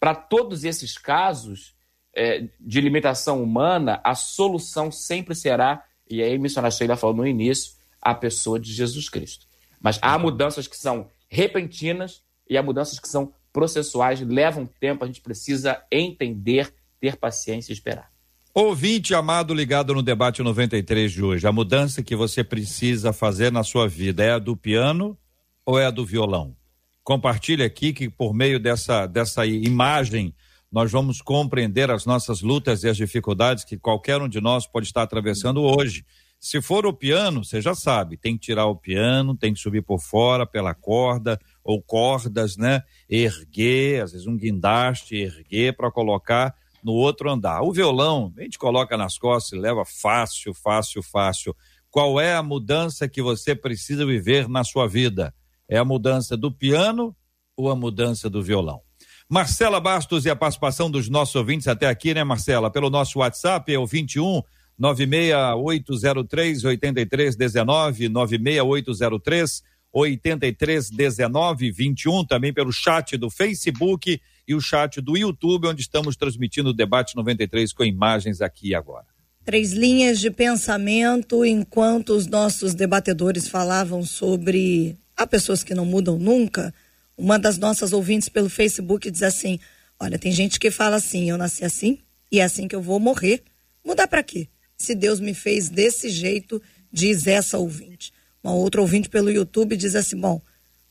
Para 0.00 0.14
todos 0.14 0.64
esses 0.64 0.96
casos, 0.96 1.74
é, 2.14 2.48
de 2.58 2.80
limitação 2.80 3.42
humana, 3.42 4.00
a 4.02 4.14
solução 4.14 4.90
sempre 4.90 5.34
será, 5.34 5.84
e 6.08 6.22
aí 6.22 6.34
a 6.34 6.38
missionária 6.38 6.74
Sheila 6.74 6.96
falou 6.96 7.14
no 7.16 7.26
início, 7.26 7.74
a 8.00 8.14
pessoa 8.14 8.58
de 8.58 8.72
Jesus 8.72 9.08
Cristo. 9.08 9.46
Mas 9.80 9.98
há 10.00 10.18
mudanças 10.18 10.66
que 10.66 10.76
são 10.76 11.10
repentinas 11.28 12.22
e 12.48 12.56
há 12.56 12.62
mudanças 12.62 12.98
que 12.98 13.08
são 13.08 13.34
processuais, 13.52 14.20
levam 14.20 14.66
tempo, 14.66 15.04
a 15.04 15.06
gente 15.06 15.20
precisa 15.20 15.82
entender, 15.90 16.72
ter 17.00 17.16
paciência 17.16 17.72
e 17.72 17.74
esperar. 17.74 18.10
Ouvinte 18.54 19.14
amado 19.14 19.54
ligado 19.54 19.94
no 19.94 20.02
debate 20.02 20.42
93 20.42 21.12
de 21.12 21.22
hoje, 21.22 21.46
a 21.46 21.52
mudança 21.52 22.02
que 22.02 22.16
você 22.16 22.42
precisa 22.42 23.12
fazer 23.12 23.52
na 23.52 23.62
sua 23.62 23.86
vida 23.86 24.24
é 24.24 24.32
a 24.32 24.38
do 24.38 24.56
piano 24.56 25.16
ou 25.64 25.78
é 25.78 25.86
a 25.86 25.90
do 25.90 26.04
violão? 26.04 26.56
Compartilhe 27.04 27.62
aqui 27.62 27.92
que 27.92 28.10
por 28.10 28.34
meio 28.34 28.58
dessa, 28.58 29.06
dessa 29.06 29.46
imagem 29.46 30.34
nós 30.70 30.90
vamos 30.90 31.22
compreender 31.22 31.90
as 31.90 32.04
nossas 32.04 32.42
lutas 32.42 32.82
e 32.82 32.88
as 32.88 32.96
dificuldades 32.96 33.64
que 33.64 33.78
qualquer 33.78 34.20
um 34.20 34.28
de 34.28 34.40
nós 34.40 34.66
pode 34.66 34.86
estar 34.86 35.02
atravessando 35.02 35.62
hoje. 35.62 36.04
Se 36.38 36.60
for 36.60 36.86
o 36.86 36.92
piano, 36.92 37.44
você 37.44 37.60
já 37.60 37.74
sabe, 37.74 38.16
tem 38.16 38.34
que 38.36 38.46
tirar 38.46 38.66
o 38.66 38.76
piano, 38.76 39.36
tem 39.36 39.54
que 39.54 39.60
subir 39.60 39.82
por 39.82 40.00
fora 40.00 40.46
pela 40.46 40.74
corda 40.74 41.38
ou 41.68 41.82
cordas, 41.82 42.56
né? 42.56 42.82
Erguer, 43.10 44.02
às 44.02 44.12
vezes 44.12 44.26
um 44.26 44.38
guindaste, 44.38 45.14
erguer 45.14 45.76
para 45.76 45.90
colocar 45.90 46.54
no 46.82 46.92
outro 46.92 47.30
andar. 47.30 47.60
O 47.60 47.74
violão, 47.74 48.32
a 48.38 48.42
gente 48.42 48.58
coloca 48.58 48.96
nas 48.96 49.18
costas 49.18 49.52
e 49.52 49.60
leva 49.60 49.84
fácil, 49.84 50.54
fácil, 50.54 51.02
fácil. 51.02 51.54
Qual 51.90 52.18
é 52.18 52.34
a 52.34 52.42
mudança 52.42 53.06
que 53.06 53.20
você 53.20 53.54
precisa 53.54 54.06
viver 54.06 54.48
na 54.48 54.64
sua 54.64 54.88
vida? 54.88 55.34
É 55.68 55.76
a 55.76 55.84
mudança 55.84 56.38
do 56.38 56.50
piano 56.50 57.14
ou 57.54 57.70
a 57.70 57.76
mudança 57.76 58.30
do 58.30 58.42
violão? 58.42 58.80
Marcela 59.28 59.78
Bastos 59.78 60.24
e 60.24 60.30
a 60.30 60.36
participação 60.36 60.90
dos 60.90 61.10
nossos 61.10 61.34
ouvintes 61.34 61.68
até 61.68 61.86
aqui, 61.86 62.14
né, 62.14 62.24
Marcela? 62.24 62.70
Pelo 62.70 62.88
nosso 62.88 63.18
WhatsApp 63.18 63.70
é 63.70 63.78
o 63.78 63.86
21 63.86 64.40
96803 64.78 66.64
8319 66.64 68.08
96803 68.08 69.62
8319 69.98 71.70
21 71.70 72.24
também 72.24 72.52
pelo 72.52 72.72
chat 72.72 73.16
do 73.16 73.28
Facebook 73.28 74.20
e 74.46 74.54
o 74.54 74.60
chat 74.60 75.00
do 75.00 75.16
YouTube 75.16 75.66
onde 75.66 75.82
estamos 75.82 76.16
transmitindo 76.16 76.70
o 76.70 76.72
debate 76.72 77.16
93 77.16 77.72
com 77.72 77.84
imagens 77.84 78.40
aqui 78.40 78.74
agora. 78.74 79.06
Três 79.44 79.72
linhas 79.72 80.20
de 80.20 80.30
pensamento 80.30 81.44
enquanto 81.44 82.10
os 82.10 82.26
nossos 82.26 82.74
debatedores 82.74 83.48
falavam 83.48 84.04
sobre 84.04 84.96
há 85.16 85.26
pessoas 85.26 85.64
que 85.64 85.74
não 85.74 85.84
mudam 85.84 86.18
nunca. 86.18 86.72
Uma 87.16 87.38
das 87.38 87.58
nossas 87.58 87.92
ouvintes 87.92 88.28
pelo 88.28 88.48
Facebook 88.48 89.10
diz 89.10 89.22
assim: 89.22 89.58
Olha, 89.98 90.18
tem 90.18 90.30
gente 90.32 90.60
que 90.60 90.70
fala 90.70 90.96
assim, 90.96 91.30
eu 91.30 91.36
nasci 91.36 91.64
assim 91.64 91.98
e 92.30 92.40
é 92.40 92.44
assim 92.44 92.68
que 92.68 92.76
eu 92.76 92.82
vou 92.82 93.00
morrer. 93.00 93.42
Mudar 93.84 94.06
para 94.06 94.22
quê? 94.22 94.48
Se 94.76 94.94
Deus 94.94 95.18
me 95.18 95.34
fez 95.34 95.68
desse 95.68 96.08
jeito, 96.08 96.62
diz 96.92 97.26
essa 97.26 97.58
ouvinte. 97.58 98.12
Uma 98.42 98.54
outra 98.54 98.80
ouvinte 98.80 99.08
pelo 99.08 99.30
YouTube 99.30 99.76
diz 99.76 99.94
assim: 99.94 100.16
Bom, 100.16 100.40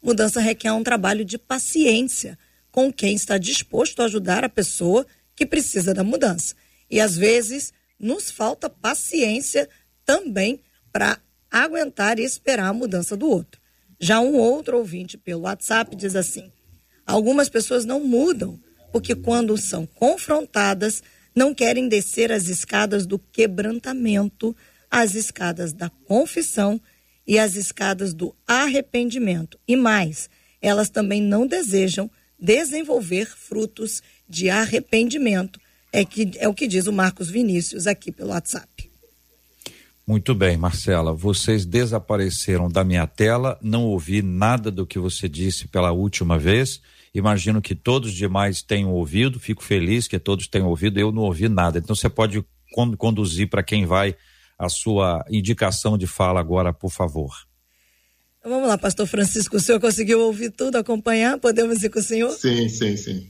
mudança 0.01 0.39
requer 0.39 0.71
um 0.71 0.83
trabalho 0.83 1.23
de 1.23 1.37
paciência 1.37 2.37
com 2.71 2.91
quem 2.91 3.15
está 3.15 3.37
disposto 3.37 4.01
a 4.01 4.05
ajudar 4.05 4.43
a 4.43 4.49
pessoa 4.49 5.05
que 5.35 5.45
precisa 5.45 5.93
da 5.93 6.03
mudança. 6.03 6.55
E 6.89 6.99
às 6.99 7.15
vezes 7.15 7.73
nos 7.99 8.29
falta 8.29 8.69
paciência 8.69 9.67
também 10.05 10.61
para 10.91 11.19
aguentar 11.49 12.19
e 12.19 12.23
esperar 12.23 12.67
a 12.67 12.73
mudança 12.73 13.15
do 13.17 13.29
outro. 13.29 13.59
Já 13.99 14.19
um 14.19 14.35
outro 14.35 14.77
ouvinte 14.77 15.17
pelo 15.17 15.41
WhatsApp 15.41 15.95
diz 15.95 16.15
assim: 16.15 16.51
algumas 17.05 17.49
pessoas 17.49 17.85
não 17.85 18.03
mudam 18.03 18.59
porque, 18.91 19.15
quando 19.15 19.57
são 19.57 19.85
confrontadas, 19.85 21.03
não 21.35 21.53
querem 21.53 21.87
descer 21.87 22.31
as 22.31 22.47
escadas 22.47 23.05
do 23.05 23.19
quebrantamento, 23.19 24.55
as 24.89 25.13
escadas 25.13 25.73
da 25.73 25.89
confissão 25.89 26.79
e 27.27 27.37
as 27.37 27.55
escadas 27.55 28.13
do 28.13 28.33
arrependimento. 28.47 29.59
E 29.67 29.75
mais, 29.75 30.29
elas 30.61 30.89
também 30.89 31.21
não 31.21 31.45
desejam 31.45 32.09
desenvolver 32.39 33.27
frutos 33.27 34.01
de 34.29 34.49
arrependimento. 34.49 35.59
É, 35.91 36.05
que, 36.05 36.31
é 36.37 36.47
o 36.47 36.53
que 36.53 36.67
diz 36.67 36.87
o 36.87 36.93
Marcos 36.93 37.29
Vinícius 37.29 37.87
aqui 37.87 38.11
pelo 38.11 38.29
WhatsApp. 38.29 38.91
Muito 40.05 40.33
bem, 40.33 40.55
Marcela. 40.55 41.13
Vocês 41.13 41.65
desapareceram 41.65 42.69
da 42.69 42.83
minha 42.83 43.05
tela, 43.05 43.57
não 43.61 43.85
ouvi 43.85 44.21
nada 44.21 44.71
do 44.71 44.85
que 44.85 44.99
você 44.99 45.27
disse 45.27 45.67
pela 45.67 45.91
última 45.91 46.37
vez. 46.37 46.81
Imagino 47.13 47.61
que 47.61 47.75
todos 47.75 48.13
demais 48.13 48.61
tenham 48.61 48.91
ouvido, 48.91 49.39
fico 49.39 49.63
feliz 49.63 50.07
que 50.07 50.19
todos 50.19 50.47
tenham 50.47 50.67
ouvido, 50.69 50.99
eu 50.99 51.11
não 51.11 51.23
ouvi 51.23 51.49
nada. 51.49 51.79
Então 51.79 51.95
você 51.95 52.07
pode 52.07 52.45
conduzir 52.97 53.49
para 53.49 53.63
quem 53.63 53.85
vai 53.85 54.15
a 54.57 54.69
sua 54.69 55.23
indicação 55.29 55.97
de 55.97 56.07
fala 56.07 56.39
agora, 56.39 56.73
por 56.73 56.91
favor. 56.91 57.33
Vamos 58.43 58.67
lá, 58.67 58.77
pastor 58.77 59.05
Francisco, 59.07 59.57
o 59.57 59.59
senhor 59.59 59.79
conseguiu 59.79 60.21
ouvir 60.21 60.51
tudo, 60.51 60.77
acompanhar? 60.77 61.37
Podemos 61.37 61.83
ir 61.83 61.89
com 61.89 61.99
o 61.99 62.03
senhor? 62.03 62.31
Sim, 62.31 62.69
sim, 62.69 62.95
sim. 62.95 63.29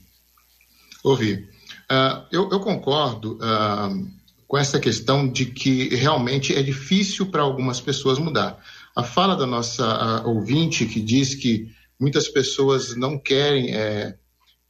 Ouvi. 1.02 1.48
Uh, 1.90 2.24
eu, 2.30 2.48
eu, 2.50 2.60
concordo. 2.60 3.36
Uh, 3.36 4.18
com 4.48 4.56
essa 4.56 4.80
questão 4.80 5.30
de 5.30 5.44
que 5.44 5.94
realmente 5.94 6.54
é 6.54 6.62
difícil 6.62 7.26
para 7.26 7.42
algumas 7.42 7.80
pessoas 7.80 8.18
mudar. 8.18 8.58
A 8.96 9.02
fala 9.02 9.36
da 9.36 9.46
nossa 9.46 10.22
ouvinte 10.24 10.86
que 10.86 11.00
diz 11.00 11.34
que 11.34 11.70
muitas 12.00 12.28
pessoas 12.28 12.96
não 12.96 13.18
querem 13.18 13.76
é, 13.76 14.16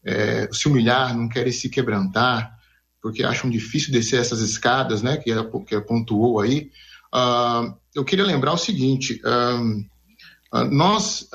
é, 0.05 0.49
se 0.53 0.67
humilhar, 0.67 1.17
não 1.17 1.29
querem 1.29 1.53
se 1.53 1.69
quebrantar, 1.69 2.58
porque 3.09 3.25
acham 3.25 3.49
difícil 3.49 3.91
descer 3.91 4.21
essas 4.21 4.41
escadas, 4.41 5.01
né, 5.01 5.17
que 5.17 5.31
ela, 5.31 5.51
que 5.65 5.75
ela 5.75 5.83
pontuou 5.83 6.41
aí. 6.41 6.71
Uh, 7.15 7.75
eu 7.95 8.05
queria 8.05 8.27
lembrar 8.27 8.53
o 8.53 8.59
seguinte: 8.59 9.19
uh, 9.25 10.59
uh, 10.59 10.65
nós 10.71 11.27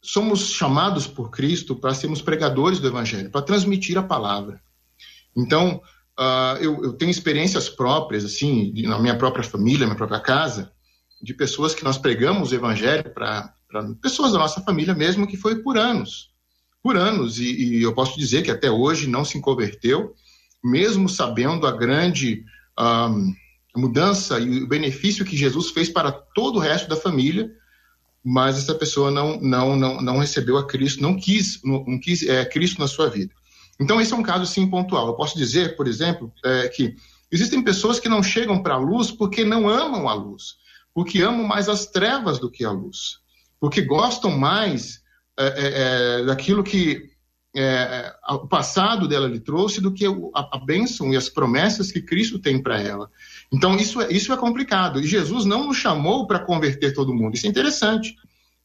somos 0.00 0.48
chamados 0.48 1.06
por 1.06 1.30
Cristo 1.30 1.76
para 1.76 1.92
sermos 1.92 2.22
pregadores 2.22 2.78
do 2.78 2.88
Evangelho, 2.88 3.30
para 3.30 3.42
transmitir 3.42 3.98
a 3.98 4.02
palavra. 4.02 4.62
Então, 5.36 5.82
uh, 6.18 6.56
eu, 6.58 6.82
eu, 6.82 6.92
tenho 6.94 7.10
experiências 7.10 7.68
próprias, 7.68 8.24
assim, 8.24 8.72
na 8.86 8.98
minha 8.98 9.16
própria 9.18 9.44
família, 9.44 9.80
na 9.80 9.86
minha 9.86 9.98
própria 9.98 10.20
casa, 10.20 10.72
de 11.22 11.34
pessoas 11.34 11.74
que 11.74 11.84
nós 11.84 11.98
pregamos 11.98 12.50
o 12.50 12.54
Evangelho 12.54 13.12
para 13.12 13.52
pessoas 14.00 14.32
da 14.32 14.38
nossa 14.38 14.62
família 14.62 14.94
mesmo, 14.94 15.26
que 15.26 15.36
foi 15.36 15.56
por 15.56 15.76
anos. 15.76 16.30
Por 16.82 16.96
anos, 16.96 17.38
e, 17.38 17.78
e, 17.78 17.82
eu 17.82 17.94
posso 17.94 18.18
dizer 18.18 18.42
que 18.42 18.50
até 18.50 18.70
hoje 18.70 19.06
não 19.06 19.22
se 19.22 19.38
converteu, 19.40 20.14
mesmo 20.64 21.10
sabendo 21.10 21.66
a 21.66 21.72
grande 21.72 22.42
um, 22.80 23.34
mudança 23.76 24.40
e 24.40 24.62
o 24.62 24.66
benefício 24.66 25.24
que 25.24 25.36
Jesus 25.36 25.70
fez 25.70 25.90
para 25.90 26.10
todo 26.10 26.56
o 26.56 26.60
resto 26.60 26.88
da 26.88 26.96
família, 26.96 27.52
mas 28.24 28.56
essa 28.56 28.74
pessoa 28.74 29.10
não, 29.10 29.38
não, 29.38 29.76
não, 29.76 30.00
não 30.00 30.18
recebeu 30.18 30.56
a 30.56 30.66
Cristo, 30.66 31.02
não 31.02 31.16
quis, 31.16 31.60
não, 31.62 31.84
não 31.84 32.00
quis 32.00 32.22
é, 32.22 32.44
Cristo 32.46 32.80
na 32.80 32.88
sua 32.88 33.10
vida. 33.10 33.30
Então, 33.78 34.00
esse 34.00 34.12
é 34.14 34.16
um 34.16 34.22
caso, 34.22 34.46
sim, 34.46 34.66
pontual. 34.66 35.08
Eu 35.08 35.14
posso 35.14 35.36
dizer, 35.36 35.76
por 35.76 35.86
exemplo, 35.86 36.32
é, 36.42 36.68
que 36.68 36.94
existem 37.30 37.62
pessoas 37.62 38.00
que 38.00 38.08
não 38.08 38.22
chegam 38.22 38.62
para 38.62 38.74
a 38.74 38.78
luz 38.78 39.10
porque 39.10 39.44
não 39.44 39.68
amam 39.68 40.08
a 40.08 40.14
luz, 40.14 40.54
porque 40.94 41.20
amam 41.20 41.46
mais 41.46 41.68
as 41.68 41.86
trevas 41.86 42.38
do 42.38 42.50
que 42.50 42.64
a 42.64 42.70
luz, 42.70 43.18
porque 43.60 43.82
gostam 43.82 44.30
mais 44.30 45.02
é, 45.36 45.46
é, 45.46 46.20
é 46.20 46.24
daquilo 46.24 46.64
que 46.64 47.10
é, 47.56 48.12
o 48.30 48.48
passado 48.48 49.06
dela 49.06 49.28
lhe 49.28 49.38
trouxe 49.38 49.80
do 49.80 49.92
que 49.92 50.04
a, 50.06 50.48
a 50.52 50.58
bênção 50.58 51.12
e 51.12 51.16
as 51.16 51.28
promessas 51.28 51.92
que 51.92 52.02
Cristo 52.02 52.38
tem 52.38 52.60
para 52.60 52.80
ela. 52.80 53.08
Então, 53.52 53.76
isso 53.76 54.00
é, 54.00 54.12
isso 54.12 54.32
é 54.32 54.36
complicado. 54.36 55.00
E 55.00 55.06
Jesus 55.06 55.44
não 55.44 55.66
nos 55.66 55.76
chamou 55.76 56.26
para 56.26 56.40
converter 56.40 56.92
todo 56.92 57.14
mundo. 57.14 57.34
Isso 57.34 57.46
é 57.46 57.50
interessante. 57.50 58.16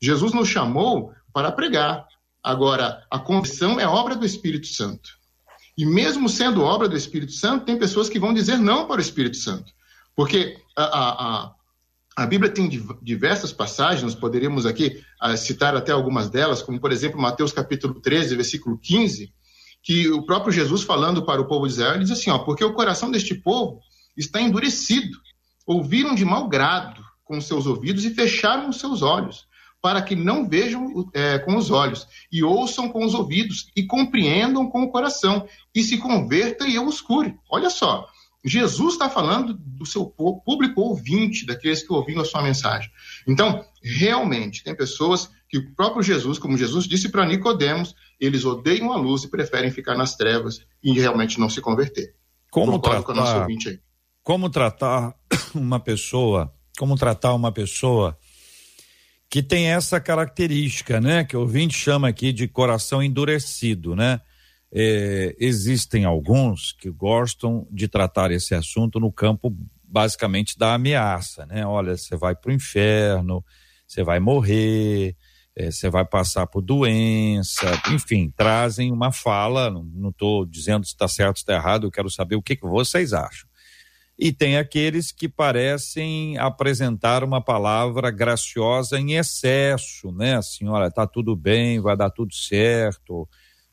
Jesus 0.02 0.34
nos 0.34 0.48
chamou 0.48 1.14
para 1.32 1.52
pregar. 1.52 2.08
Agora, 2.44 3.06
a 3.12 3.20
conversão 3.20 3.80
é 3.80 3.88
obra 3.88 4.16
do 4.16 4.26
Espírito 4.26 4.68
Santo. 4.68 5.20
E 5.78 5.86
mesmo 5.86 6.28
sendo 6.28 6.64
obra 6.64 6.90
do 6.90 6.98
Espírito 6.98 7.34
Santo, 7.34 7.66
tem 7.66 7.78
pessoas 7.78 8.10
que 8.10 8.20
vão 8.20 8.34
dizer 8.34 8.58
não 8.58 8.88
para 8.88 8.98
o 8.98 9.02
Espírito 9.02 9.38
Santo. 9.38 9.72
Porque 10.16 10.58
a, 10.76 10.84
a, 10.84 11.46
a 11.46 11.56
Bíblia 12.26 12.52
tem 12.52 12.70
diversas 13.02 13.52
passagens, 13.52 14.16
poderíamos 14.16 14.66
aqui 14.66 15.02
uh, 15.24 15.38
citar 15.38 15.76
até 15.76 15.92
algumas 15.92 16.30
delas, 16.30 16.62
como 16.62 16.80
por 16.80 16.92
exemplo 16.92 17.20
Mateus 17.20 17.52
capítulo 17.52 18.02
13, 18.02 18.36
versículo 18.36 18.78
15, 18.78 19.32
que 19.82 20.10
o 20.10 20.26
próprio 20.26 20.52
Jesus 20.52 20.84
falando 20.84 21.26
para 21.26 21.42
o 21.42 21.48
povo 21.48 21.68
de 21.68 21.74
Israel, 21.74 21.96
ele 21.96 22.04
diz 22.04 22.12
assim, 22.12 22.30
ó, 22.30 22.40
porque 22.40 22.64
o 22.64 22.74
coração 22.74 23.12
deste 23.12 23.36
povo 23.36 23.80
está 24.18 24.42
endurecido, 24.42 25.18
ouviram 25.66 26.16
de 26.16 26.26
mau 26.26 26.48
grado 26.48 27.02
com 27.24 27.40
seus 27.40 27.66
ouvidos 27.66 28.06
e 28.06 28.14
fecharam 28.14 28.70
os 28.70 28.80
seus 28.80 29.02
olhos, 29.02 29.48
para 29.82 30.02
que 30.02 30.16
não 30.16 30.48
vejam 30.48 31.10
é, 31.14 31.40
com 31.40 31.56
os 31.56 31.72
olhos, 31.72 32.08
e 32.32 32.44
ouçam 32.44 32.90
com 32.90 33.06
os 33.06 33.14
ouvidos, 33.14 33.72
e 33.76 33.86
compreendam 33.86 34.70
com 34.70 34.84
o 34.84 34.90
coração, 34.90 35.48
e 35.74 35.84
se 35.84 35.98
convertam 35.98 36.68
e 36.68 36.76
eu 36.76 36.86
os 36.86 37.00
cure. 37.00 37.38
Olha 37.50 37.70
só, 37.70 38.08
Jesus 38.44 38.94
está 38.94 39.10
falando 39.10 39.54
do 39.54 39.86
seu 39.86 40.06
público 40.06 40.82
ouvinte, 40.82 41.46
daqueles 41.46 41.84
que 41.84 41.92
ouviram 41.92 42.22
a 42.22 42.26
sua 42.26 42.42
mensagem. 42.42 42.90
Então, 43.28 43.66
realmente, 43.84 44.64
tem 44.64 44.76
pessoas 44.76 45.30
que 45.48 45.58
o 45.58 45.76
próprio 45.76 46.02
Jesus, 46.02 46.40
como 46.40 46.58
Jesus 46.58 46.86
disse 46.86 47.10
para 47.10 47.26
Nicodemos, 47.26 47.96
eles 48.20 48.46
odeiam 48.46 48.94
a 48.94 48.98
luz 48.98 49.24
e 49.24 49.30
preferem 49.30 49.72
ficar 49.72 49.98
nas 49.98 50.16
trevas 50.16 50.62
e 50.82 50.94
realmente 50.94 51.40
não 51.40 51.50
se 51.50 51.60
converter. 51.60 52.16
Como 52.50 52.80
tratar, 52.80 53.46
como 54.24 54.50
tratar 54.50 55.16
uma 55.54 55.80
pessoa, 55.80 56.54
como 56.78 56.96
tratar 56.96 57.34
uma 57.34 57.52
pessoa 57.52 58.18
que 59.30 59.44
tem 59.44 59.68
essa 59.68 60.00
característica, 60.00 61.00
né? 61.00 61.24
Que 61.24 61.38
o 61.38 61.42
ouvinte 61.42 61.78
chama 61.78 62.08
aqui 62.08 62.34
de 62.34 62.48
coração 62.48 63.04
endurecido, 63.04 63.96
né? 63.96 64.22
É, 64.72 65.36
existem 65.40 66.06
alguns 66.06 66.72
que 66.74 66.90
gostam 66.90 67.68
de 67.72 67.88
tratar 67.88 68.32
esse 68.32 68.54
assunto 68.54 69.00
no 69.00 69.12
campo 69.12 69.56
basicamente 69.84 70.58
da 70.58 70.76
ameaça, 70.76 71.46
né? 71.48 71.66
Olha, 71.66 71.98
você 71.98 72.16
vai 72.16 72.36
para 72.36 72.52
o 72.52 72.54
inferno, 72.54 73.44
você 73.88 74.04
vai 74.04 74.20
morrer, 74.20 75.16
é, 75.56 75.72
você 75.72 75.90
vai 75.90 76.06
passar 76.06 76.46
por 76.46 76.62
doença, 76.62 77.66
enfim, 77.92 78.32
trazem 78.36 78.92
uma 78.92 79.12
fala. 79.12 79.72
Não 79.72 80.10
estou 80.10 80.46
dizendo 80.46 80.86
se 80.86 80.92
está 80.92 81.08
certo 81.08 81.38
ou 81.38 81.40
está 81.40 81.54
errado, 81.54 81.88
eu 81.88 81.92
quero 81.92 82.10
saber 82.10 82.36
o 82.36 82.42
que, 82.42 82.56
que 82.56 82.68
vocês 82.68 83.14
acham. 83.14 83.50
E 84.18 84.34
tem 84.34 84.58
aqueles 84.58 85.14
que 85.14 85.30
parecem 85.30 86.38
apresentar 86.38 87.24
uma 87.24 87.42
palavra 87.42 88.12
graciosa 88.12 89.00
em 89.00 89.14
excesso, 89.14 90.12
né? 90.12 90.36
Assim, 90.36 90.68
olha, 90.68 90.92
tá 90.92 91.08
tudo 91.08 91.36
bem, 91.36 91.80
vai 91.80 91.96
dar 91.96 92.10
tudo 92.10 92.34
certo, 92.36 93.28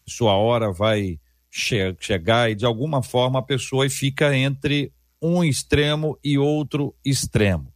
sua 0.08 0.34
hora 0.34 0.72
vai 0.72 1.20
che 1.50 1.96
chegar 2.00 2.50
e 2.50 2.54
de 2.54 2.64
alguma 2.64 3.02
forma 3.02 3.38
a 3.38 3.42
pessoa 3.42 3.88
fica 3.88 4.36
entre 4.36 4.92
um 5.20 5.42
extremo 5.42 6.18
e 6.22 6.38
outro 6.38 6.94
extremo. 7.04 7.72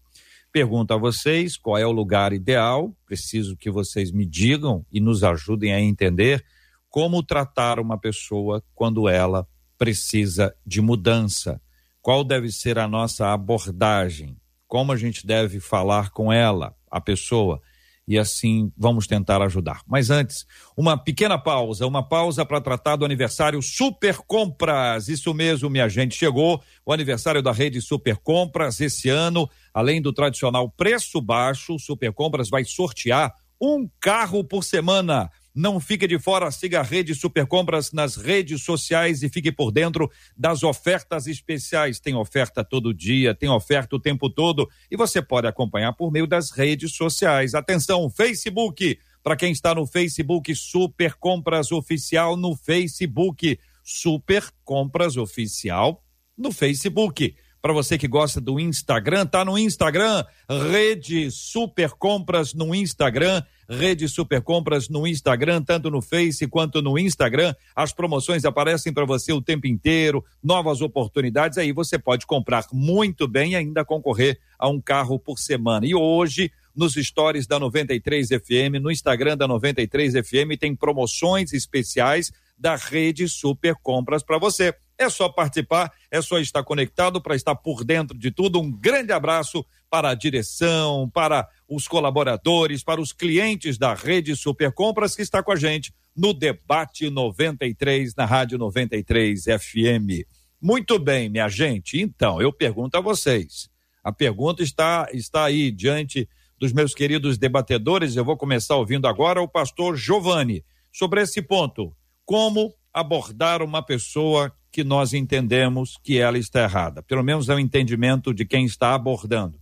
Pergunto 0.52 0.92
a 0.92 0.96
vocês 0.96 1.56
qual 1.56 1.78
é 1.78 1.86
o 1.86 1.92
lugar 1.92 2.32
ideal, 2.32 2.94
preciso 3.06 3.56
que 3.56 3.70
vocês 3.70 4.10
me 4.10 4.26
digam 4.26 4.84
e 4.90 5.00
nos 5.00 5.22
ajudem 5.22 5.72
a 5.72 5.80
entender 5.80 6.44
como 6.88 7.22
tratar 7.22 7.78
uma 7.78 7.96
pessoa 7.96 8.62
quando 8.74 9.08
ela 9.08 9.46
precisa 9.78 10.54
de 10.66 10.80
mudança. 10.80 11.60
Qual 12.02 12.24
deve 12.24 12.50
ser 12.50 12.78
a 12.78 12.88
nossa 12.88 13.32
abordagem? 13.32 14.36
Como 14.66 14.92
a 14.92 14.96
gente 14.96 15.26
deve 15.26 15.60
falar 15.60 16.10
com 16.10 16.32
ela, 16.32 16.74
a 16.90 17.00
pessoa? 17.00 17.62
E 18.10 18.18
assim 18.18 18.72
vamos 18.76 19.06
tentar 19.06 19.40
ajudar. 19.40 19.82
Mas 19.86 20.10
antes, 20.10 20.44
uma 20.76 20.98
pequena 20.98 21.38
pausa, 21.38 21.86
uma 21.86 22.02
pausa 22.02 22.44
para 22.44 22.60
tratar 22.60 22.96
do 22.96 23.04
aniversário 23.04 23.62
Super 23.62 24.16
Compras. 24.26 25.06
Isso 25.06 25.32
mesmo, 25.32 25.70
minha 25.70 25.88
gente, 25.88 26.16
chegou 26.16 26.60
o 26.84 26.92
aniversário 26.92 27.40
da 27.40 27.52
rede 27.52 27.80
Super 27.80 28.16
Compras 28.16 28.80
esse 28.80 29.08
ano. 29.08 29.48
Além 29.72 30.02
do 30.02 30.12
tradicional 30.12 30.68
preço 30.68 31.20
baixo, 31.20 31.78
Super 31.78 32.12
Compras 32.12 32.50
vai 32.50 32.64
sortear 32.64 33.32
um 33.60 33.88
carro 34.00 34.42
por 34.42 34.64
semana. 34.64 35.30
Não 35.54 35.80
fique 35.80 36.06
de 36.06 36.18
fora, 36.18 36.50
siga 36.50 36.78
a 36.78 36.82
Rede 36.82 37.12
Super 37.14 37.44
Compras 37.44 37.92
nas 37.92 38.14
redes 38.14 38.62
sociais 38.62 39.22
e 39.22 39.28
fique 39.28 39.50
por 39.50 39.72
dentro 39.72 40.08
das 40.36 40.62
ofertas 40.62 41.26
especiais. 41.26 41.98
Tem 41.98 42.14
oferta 42.14 42.62
todo 42.62 42.94
dia, 42.94 43.34
tem 43.34 43.48
oferta 43.48 43.96
o 43.96 44.00
tempo 44.00 44.30
todo 44.30 44.68
e 44.88 44.96
você 44.96 45.20
pode 45.20 45.48
acompanhar 45.48 45.92
por 45.92 46.12
meio 46.12 46.26
das 46.26 46.50
redes 46.50 46.94
sociais. 46.94 47.54
Atenção, 47.54 48.08
Facebook. 48.08 48.98
Para 49.22 49.36
quem 49.36 49.52
está 49.52 49.74
no 49.74 49.86
Facebook, 49.86 50.54
Super 50.54 51.14
Compras 51.14 51.72
Oficial 51.72 52.36
no 52.36 52.56
Facebook. 52.56 53.58
Super 53.82 54.44
Compras 54.64 55.16
Oficial 55.16 56.04
no 56.38 56.52
Facebook. 56.52 57.34
Para 57.62 57.74
você 57.74 57.98
que 57.98 58.08
gosta 58.08 58.40
do 58.40 58.58
Instagram, 58.58 59.26
tá 59.26 59.44
no 59.44 59.58
Instagram, 59.58 60.24
Rede 60.70 61.30
Super 61.30 61.90
Compras 61.90 62.54
no 62.54 62.74
Instagram, 62.74 63.42
Rede 63.68 64.08
Super 64.08 64.40
Compras 64.40 64.88
no 64.88 65.06
Instagram, 65.06 65.62
tanto 65.62 65.90
no 65.90 66.00
Face 66.00 66.46
quanto 66.46 66.80
no 66.80 66.98
Instagram. 66.98 67.54
As 67.76 67.92
promoções 67.92 68.46
aparecem 68.46 68.94
para 68.94 69.04
você 69.04 69.30
o 69.32 69.42
tempo 69.42 69.66
inteiro, 69.66 70.24
novas 70.42 70.80
oportunidades. 70.80 71.58
Aí 71.58 71.70
você 71.70 71.98
pode 71.98 72.24
comprar 72.24 72.64
muito 72.72 73.28
bem 73.28 73.52
e 73.52 73.56
ainda 73.56 73.84
concorrer 73.84 74.40
a 74.58 74.66
um 74.66 74.80
carro 74.80 75.18
por 75.18 75.38
semana. 75.38 75.86
E 75.86 75.94
hoje, 75.94 76.50
nos 76.74 76.94
stories 76.94 77.46
da 77.46 77.58
93 77.58 78.28
FM, 78.28 78.80
no 78.80 78.90
Instagram 78.90 79.36
da 79.36 79.46
93 79.46 80.14
FM, 80.14 80.58
tem 80.58 80.74
promoções 80.74 81.52
especiais 81.52 82.32
da 82.58 82.74
Rede 82.74 83.28
Super 83.28 83.74
Compras 83.82 84.22
para 84.22 84.38
você. 84.38 84.74
É 85.00 85.08
só 85.08 85.30
participar, 85.30 85.90
é 86.10 86.20
só 86.20 86.38
estar 86.38 86.62
conectado 86.62 87.22
para 87.22 87.34
estar 87.34 87.54
por 87.54 87.82
dentro 87.84 88.18
de 88.18 88.30
tudo. 88.30 88.60
Um 88.60 88.70
grande 88.70 89.12
abraço 89.12 89.64
para 89.88 90.10
a 90.10 90.14
direção, 90.14 91.08
para 91.08 91.48
os 91.66 91.88
colaboradores, 91.88 92.84
para 92.84 93.00
os 93.00 93.10
clientes 93.10 93.78
da 93.78 93.94
Rede 93.94 94.36
Super 94.36 94.70
Compras 94.70 95.16
que 95.16 95.22
está 95.22 95.42
com 95.42 95.52
a 95.52 95.56
gente 95.56 95.90
no 96.14 96.34
Debate 96.34 97.08
93 97.08 98.14
na 98.14 98.26
Rádio 98.26 98.58
93 98.58 99.44
FM. 99.44 100.28
Muito 100.60 100.98
bem, 100.98 101.30
minha 101.30 101.48
gente. 101.48 101.98
Então, 101.98 102.42
eu 102.42 102.52
pergunto 102.52 102.98
a 102.98 103.00
vocês. 103.00 103.70
A 104.04 104.12
pergunta 104.12 104.62
está 104.62 105.08
está 105.14 105.46
aí 105.46 105.70
diante 105.70 106.28
dos 106.58 106.74
meus 106.74 106.92
queridos 106.92 107.38
debatedores. 107.38 108.16
Eu 108.16 108.24
vou 108.26 108.36
começar 108.36 108.76
ouvindo 108.76 109.08
agora 109.08 109.40
o 109.40 109.48
pastor 109.48 109.96
Giovanni 109.96 110.62
sobre 110.92 111.22
esse 111.22 111.40
ponto. 111.40 111.96
Como 112.26 112.74
abordar 112.92 113.62
uma 113.62 113.82
pessoa 113.82 114.52
que 114.70 114.84
nós 114.84 115.12
entendemos 115.12 115.98
que 116.02 116.18
ela 116.18 116.38
está 116.38 116.62
errada. 116.62 117.02
Pelo 117.02 117.22
menos 117.22 117.48
é 117.48 117.54
o 117.54 117.58
entendimento 117.58 118.32
de 118.32 118.44
quem 118.44 118.64
está 118.64 118.94
abordando. 118.94 119.60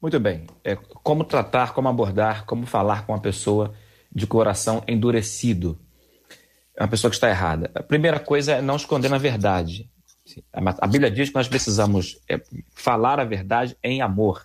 Muito 0.00 0.20
bem. 0.20 0.46
É, 0.62 0.76
como 0.76 1.24
tratar, 1.24 1.72
como 1.72 1.88
abordar, 1.88 2.44
como 2.44 2.66
falar 2.66 3.06
com 3.06 3.14
a 3.14 3.20
pessoa 3.20 3.74
de 4.14 4.26
coração 4.26 4.84
endurecido. 4.86 5.78
É 6.76 6.82
uma 6.82 6.88
pessoa 6.88 7.10
que 7.10 7.16
está 7.16 7.28
errada. 7.28 7.70
A 7.74 7.82
primeira 7.82 8.20
coisa 8.20 8.52
é 8.52 8.62
não 8.62 8.76
esconder 8.76 9.08
na 9.08 9.18
verdade. 9.18 9.90
A 10.80 10.86
Bíblia 10.86 11.10
diz 11.10 11.28
que 11.28 11.34
nós 11.34 11.48
precisamos 11.48 12.18
é, 12.28 12.40
falar 12.74 13.18
a 13.18 13.24
verdade 13.24 13.76
em 13.82 14.00
amor. 14.00 14.44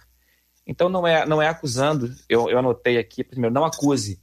Então 0.66 0.90
não 0.90 1.06
é, 1.06 1.26
não 1.26 1.42
é 1.42 1.48
acusando, 1.48 2.14
eu, 2.28 2.50
eu 2.50 2.60
anotei 2.60 2.98
aqui, 2.98 3.24
primeiro, 3.24 3.54
não 3.54 3.66
acuse. 3.66 4.22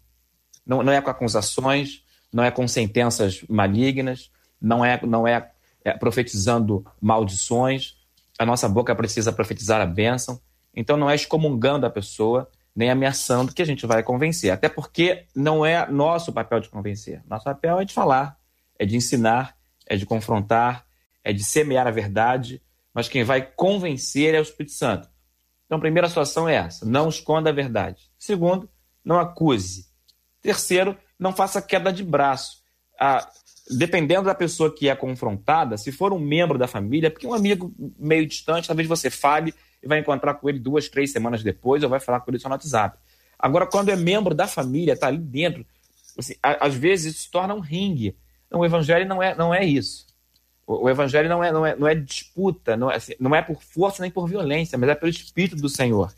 Não, 0.65 0.83
não 0.83 0.93
é 0.93 1.01
com 1.01 1.11
acusações, 1.11 2.03
não 2.33 2.45
é 2.45 2.51
com 2.51 2.67
sentenças 2.69 3.43
malignas, 3.49 4.31
não 4.61 4.85
é, 4.85 5.01
não 5.05 5.27
é, 5.27 5.51
é 5.85 5.93
profetizando 5.93 6.85
maldições. 7.01 7.97
A 8.39 8.47
nossa 8.47 8.69
boca 8.69 8.95
precisa 8.95 9.33
profetizar 9.33 9.81
a 9.81 9.87
bênção. 9.87 10.41
Então 10.75 10.97
não 10.97 11.09
é 11.09 11.15
excomungando 11.15 11.87
a 11.87 11.91
pessoa, 11.91 12.51
nem 12.75 12.91
ameaçando 12.91 13.53
que 13.53 13.63
a 13.63 13.67
gente 13.67 13.87
vai 13.87 14.03
convencer. 14.03 14.51
Até 14.51 14.69
porque 14.69 15.25
não 15.35 15.65
é 15.65 15.91
nosso 15.91 16.33
papel 16.33 16.61
de 16.61 16.69
convencer. 16.69 17.23
Nosso 17.27 17.45
papel 17.45 17.81
é 17.81 17.85
de 17.85 17.95
falar, 17.95 18.39
é 18.79 18.85
de 18.85 18.97
ensinar, 18.97 19.57
é 19.87 19.97
de 19.97 20.05
confrontar, 20.05 20.85
é 21.25 21.33
de 21.33 21.43
semear 21.43 21.87
a 21.87 21.91
verdade, 21.91 22.63
mas 22.93 23.09
quem 23.09 23.25
vai 23.25 23.43
convencer 23.43 24.35
é 24.35 24.39
o 24.39 24.43
Espírito 24.43 24.73
Santo. 24.73 25.09
Então, 25.65 25.79
a 25.79 25.81
primeira 25.81 26.09
situação 26.09 26.49
é 26.49 26.55
essa: 26.55 26.87
não 26.87 27.09
esconda 27.09 27.51
a 27.51 27.53
verdade. 27.53 28.11
Segundo, 28.19 28.71
não 29.05 29.19
acuse. 29.19 29.87
Terceiro, 30.41 30.97
não 31.19 31.33
faça 31.33 31.61
queda 31.61 31.93
de 31.93 32.05
braço. 32.05 32.63
Ah, 32.99 33.29
dependendo 33.71 34.25
da 34.25 34.35
pessoa 34.35 34.73
que 34.73 34.89
é 34.89 34.95
confrontada, 34.95 35.77
se 35.77 35.91
for 35.91 36.13
um 36.13 36.19
membro 36.19 36.59
da 36.59 36.69
família, 36.69 37.11
porque 37.11 37.27
um 37.27 37.35
amigo 37.35 37.75
meio 37.99 38.27
distante, 38.27 38.69
talvez 38.69 38.89
você 38.89 39.11
fale 39.11 39.53
e 39.83 39.89
vai 39.89 39.99
encontrar 39.99 40.35
com 40.35 40.49
ele 40.49 40.59
duas, 40.59 40.89
três 40.89 41.11
semanas 41.11 41.43
depois, 41.43 41.83
ou 41.83 41.89
vai 41.89 42.01
falar 42.01 42.21
com 42.21 42.31
ele 42.31 42.39
só 42.39 42.49
no 42.49 42.55
WhatsApp. 42.55 42.99
Agora, 43.39 43.67
quando 43.67 43.91
é 43.91 43.97
membro 43.97 44.35
da 44.35 44.47
família, 44.47 44.93
está 44.93 45.09
ali 45.09 45.19
dentro, 45.19 45.67
assim, 46.19 46.35
às 46.43 46.75
vezes 46.75 47.15
isso 47.15 47.25
se 47.25 47.31
torna 47.31 47.55
um 47.55 47.61
ringue. 47.61 48.17
Então, 48.47 48.61
o 48.61 48.65
evangelho 48.65 49.07
não 49.07 49.23
é, 49.23 49.35
não 49.35 49.53
é 49.53 49.65
isso. 49.65 50.07
O, 50.67 50.89
evangelho 50.89 51.29
não 51.29 51.45
é, 51.45 51.53
não 51.53 51.67
é, 51.67 51.77
não 51.77 51.87
é 51.87 51.95
disputa, 51.95 52.77
não 52.77 52.91
é, 52.91 52.97
assim, 52.97 53.15
não 53.21 53.35
é 53.35 53.43
por 53.43 53.63
força 53.63 54.03
nem 54.03 54.11
por 54.11 54.27
violência, 54.29 54.77
mas 54.77 54.89
é 54.89 54.95
pelo 54.95 55.11
Espírito 55.11 55.57
do 55.57 55.69
Senhor. 55.69 56.13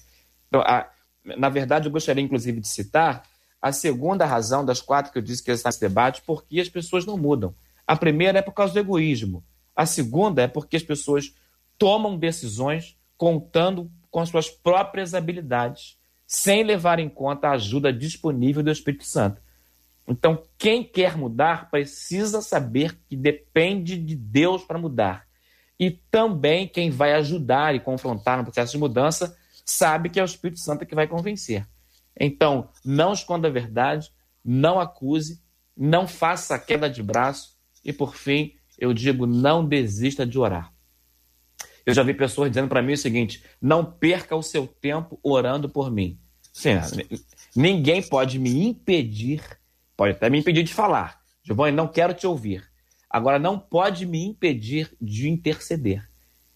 Então, 0.48 0.62
a, 0.62 0.88
na 1.36 1.48
verdade, 1.50 1.86
eu 1.86 1.92
gostaria, 1.92 2.22
inclusive, 2.22 2.60
de 2.60 2.68
citar 2.68 3.24
a 3.60 3.72
segunda 3.72 4.24
razão 4.24 4.64
das 4.64 4.80
quatro 4.80 5.12
que 5.12 5.18
eu 5.18 5.22
disse 5.22 5.42
que 5.42 5.50
está 5.50 5.68
nesse 5.68 5.80
debate, 5.80 6.22
porque 6.26 6.60
as 6.60 6.68
pessoas 6.68 7.04
não 7.04 7.16
mudam. 7.16 7.54
A 7.86 7.96
primeira 7.96 8.38
é 8.38 8.42
por 8.42 8.52
causa 8.52 8.72
do 8.72 8.78
egoísmo. 8.78 9.42
A 9.74 9.86
segunda 9.86 10.42
é 10.42 10.48
porque 10.48 10.76
as 10.76 10.82
pessoas 10.82 11.34
tomam 11.76 12.16
decisões 12.16 12.96
contando 13.16 13.90
com 14.10 14.20
as 14.20 14.28
suas 14.28 14.48
próprias 14.48 15.14
habilidades, 15.14 15.96
sem 16.26 16.62
levar 16.62 16.98
em 16.98 17.08
conta 17.08 17.48
a 17.48 17.52
ajuda 17.52 17.92
disponível 17.92 18.62
do 18.62 18.70
Espírito 18.70 19.04
Santo. 19.04 19.40
Então, 20.06 20.42
quem 20.56 20.82
quer 20.82 21.16
mudar 21.16 21.70
precisa 21.70 22.40
saber 22.40 22.98
que 23.08 23.16
depende 23.16 23.96
de 23.98 24.14
Deus 24.14 24.64
para 24.64 24.78
mudar. 24.78 25.26
E 25.78 25.90
também 25.90 26.66
quem 26.66 26.90
vai 26.90 27.12
ajudar 27.12 27.74
e 27.74 27.80
confrontar 27.80 28.38
no 28.38 28.44
processo 28.44 28.72
de 28.72 28.78
mudança 28.78 29.36
sabe 29.64 30.08
que 30.08 30.18
é 30.18 30.22
o 30.22 30.26
Espírito 30.26 30.60
Santo 30.60 30.86
que 30.86 30.94
vai 30.94 31.06
convencer. 31.06 31.66
Então, 32.18 32.68
não 32.84 33.12
esconda 33.12 33.48
a 33.48 33.50
verdade, 33.50 34.10
não 34.44 34.80
acuse, 34.80 35.42
não 35.76 36.06
faça 36.06 36.58
queda 36.58 36.88
de 36.90 37.02
braço 37.02 37.56
e, 37.84 37.92
por 37.92 38.14
fim, 38.16 38.54
eu 38.78 38.92
digo, 38.92 39.26
não 39.26 39.66
desista 39.66 40.26
de 40.26 40.38
orar. 40.38 40.72
Eu 41.86 41.94
já 41.94 42.02
vi 42.02 42.12
pessoas 42.12 42.50
dizendo 42.50 42.68
para 42.68 42.82
mim 42.82 42.92
o 42.92 42.98
seguinte: 42.98 43.42
não 43.60 43.84
perca 43.84 44.36
o 44.36 44.42
seu 44.42 44.66
tempo 44.66 45.18
orando 45.22 45.68
por 45.68 45.90
mim. 45.90 46.18
Sim, 46.52 46.72
ninguém 47.54 48.02
pode 48.02 48.38
me 48.38 48.66
impedir 48.66 49.42
Pode 49.98 50.12
até 50.12 50.30
me 50.30 50.38
impedir 50.38 50.62
de 50.62 50.72
falar. 50.72 51.20
Giovanni, 51.42 51.76
não 51.76 51.88
quero 51.88 52.14
te 52.14 52.24
ouvir. 52.24 52.62
Agora, 53.10 53.36
não 53.36 53.58
pode 53.58 54.06
me 54.06 54.24
impedir 54.24 54.96
de 55.00 55.28
interceder. 55.28 56.08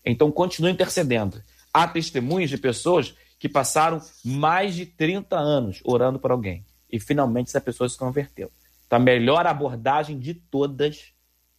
Então, 0.05 0.31
continue 0.31 0.71
intercedendo. 0.71 1.43
Há 1.75 1.89
testemunhos 1.89 2.49
de 2.49 2.57
pessoas 2.57 3.17
que 3.43 3.49
passaram 3.49 4.01
mais 4.25 4.73
de 4.73 4.87
30 4.87 5.37
anos 5.37 5.81
orando 5.85 6.17
por 6.17 6.31
alguém. 6.31 6.65
E 6.89 7.01
finalmente 7.01 7.49
essa 7.49 7.61
pessoa 7.61 7.89
se 7.89 7.99
converteu. 7.99 8.53
Então, 8.87 9.01
a 9.01 9.03
melhor 9.03 9.49
abordagem 9.49 10.17
de 10.17 10.33
todas 10.33 11.13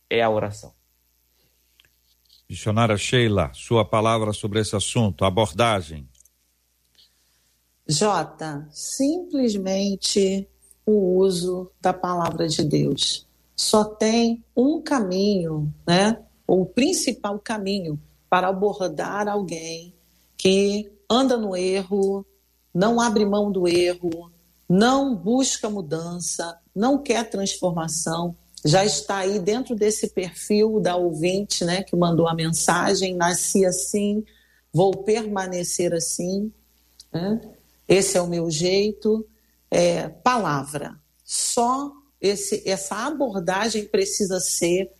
é 0.09 0.21
a 0.21 0.29
oração. 0.29 0.73
Missionária 2.49 2.95
Sheila, 2.95 3.51
sua 3.53 3.83
palavra 3.83 4.31
sobre 4.31 4.61
esse 4.61 4.73
assunto, 4.77 5.25
abordagem. 5.25 6.07
Jota, 7.85 8.65
simplesmente 8.71 10.47
o 10.85 11.17
uso 11.17 11.69
da 11.81 11.91
palavra 11.91 12.47
de 12.47 12.63
Deus. 12.63 13.27
Só 13.57 13.83
tem 13.83 14.41
um 14.55 14.81
caminho, 14.81 15.73
né? 15.85 16.17
O 16.47 16.65
principal 16.65 17.37
caminho 17.39 18.01
para 18.29 18.47
abordar 18.47 19.27
alguém 19.27 19.93
que 20.37 20.92
anda 21.09 21.37
no 21.37 21.55
erro, 21.55 22.25
não 22.73 22.99
abre 22.99 23.25
mão 23.25 23.51
do 23.51 23.67
erro, 23.67 24.31
não 24.67 25.15
busca 25.15 25.69
mudança, 25.69 26.57
não 26.75 26.97
quer 26.97 27.29
transformação, 27.29 28.35
já 28.65 28.85
está 28.85 29.17
aí 29.17 29.39
dentro 29.39 29.75
desse 29.75 30.09
perfil 30.09 30.79
da 30.79 30.95
ouvinte, 30.95 31.65
né, 31.65 31.83
que 31.83 31.95
mandou 31.95 32.27
a 32.27 32.33
mensagem, 32.33 33.15
nasci 33.15 33.65
assim, 33.65 34.23
vou 34.71 35.03
permanecer 35.03 35.93
assim, 35.93 36.51
né? 37.11 37.41
esse 37.87 38.17
é 38.17 38.21
o 38.21 38.27
meu 38.27 38.49
jeito, 38.49 39.25
é, 39.69 40.07
palavra. 40.07 40.97
Só 41.23 41.91
esse, 42.21 42.63
essa 42.65 43.05
abordagem 43.05 43.85
precisa 43.85 44.39
ser 44.39 44.91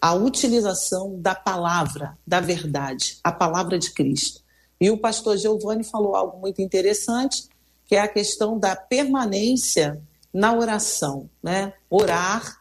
a 0.00 0.14
utilização 0.14 1.20
da 1.20 1.34
palavra, 1.34 2.16
da 2.26 2.40
verdade, 2.40 3.18
a 3.22 3.30
palavra 3.30 3.78
de 3.78 3.92
Cristo. 3.92 4.42
E 4.84 4.90
o 4.90 4.98
pastor 4.98 5.38
Giovanni 5.38 5.82
falou 5.82 6.14
algo 6.14 6.38
muito 6.38 6.60
interessante, 6.60 7.48
que 7.86 7.96
é 7.96 8.00
a 8.00 8.06
questão 8.06 8.58
da 8.58 8.76
permanência 8.76 9.98
na 10.30 10.54
oração. 10.54 11.30
Né? 11.42 11.72
Orar, 11.88 12.54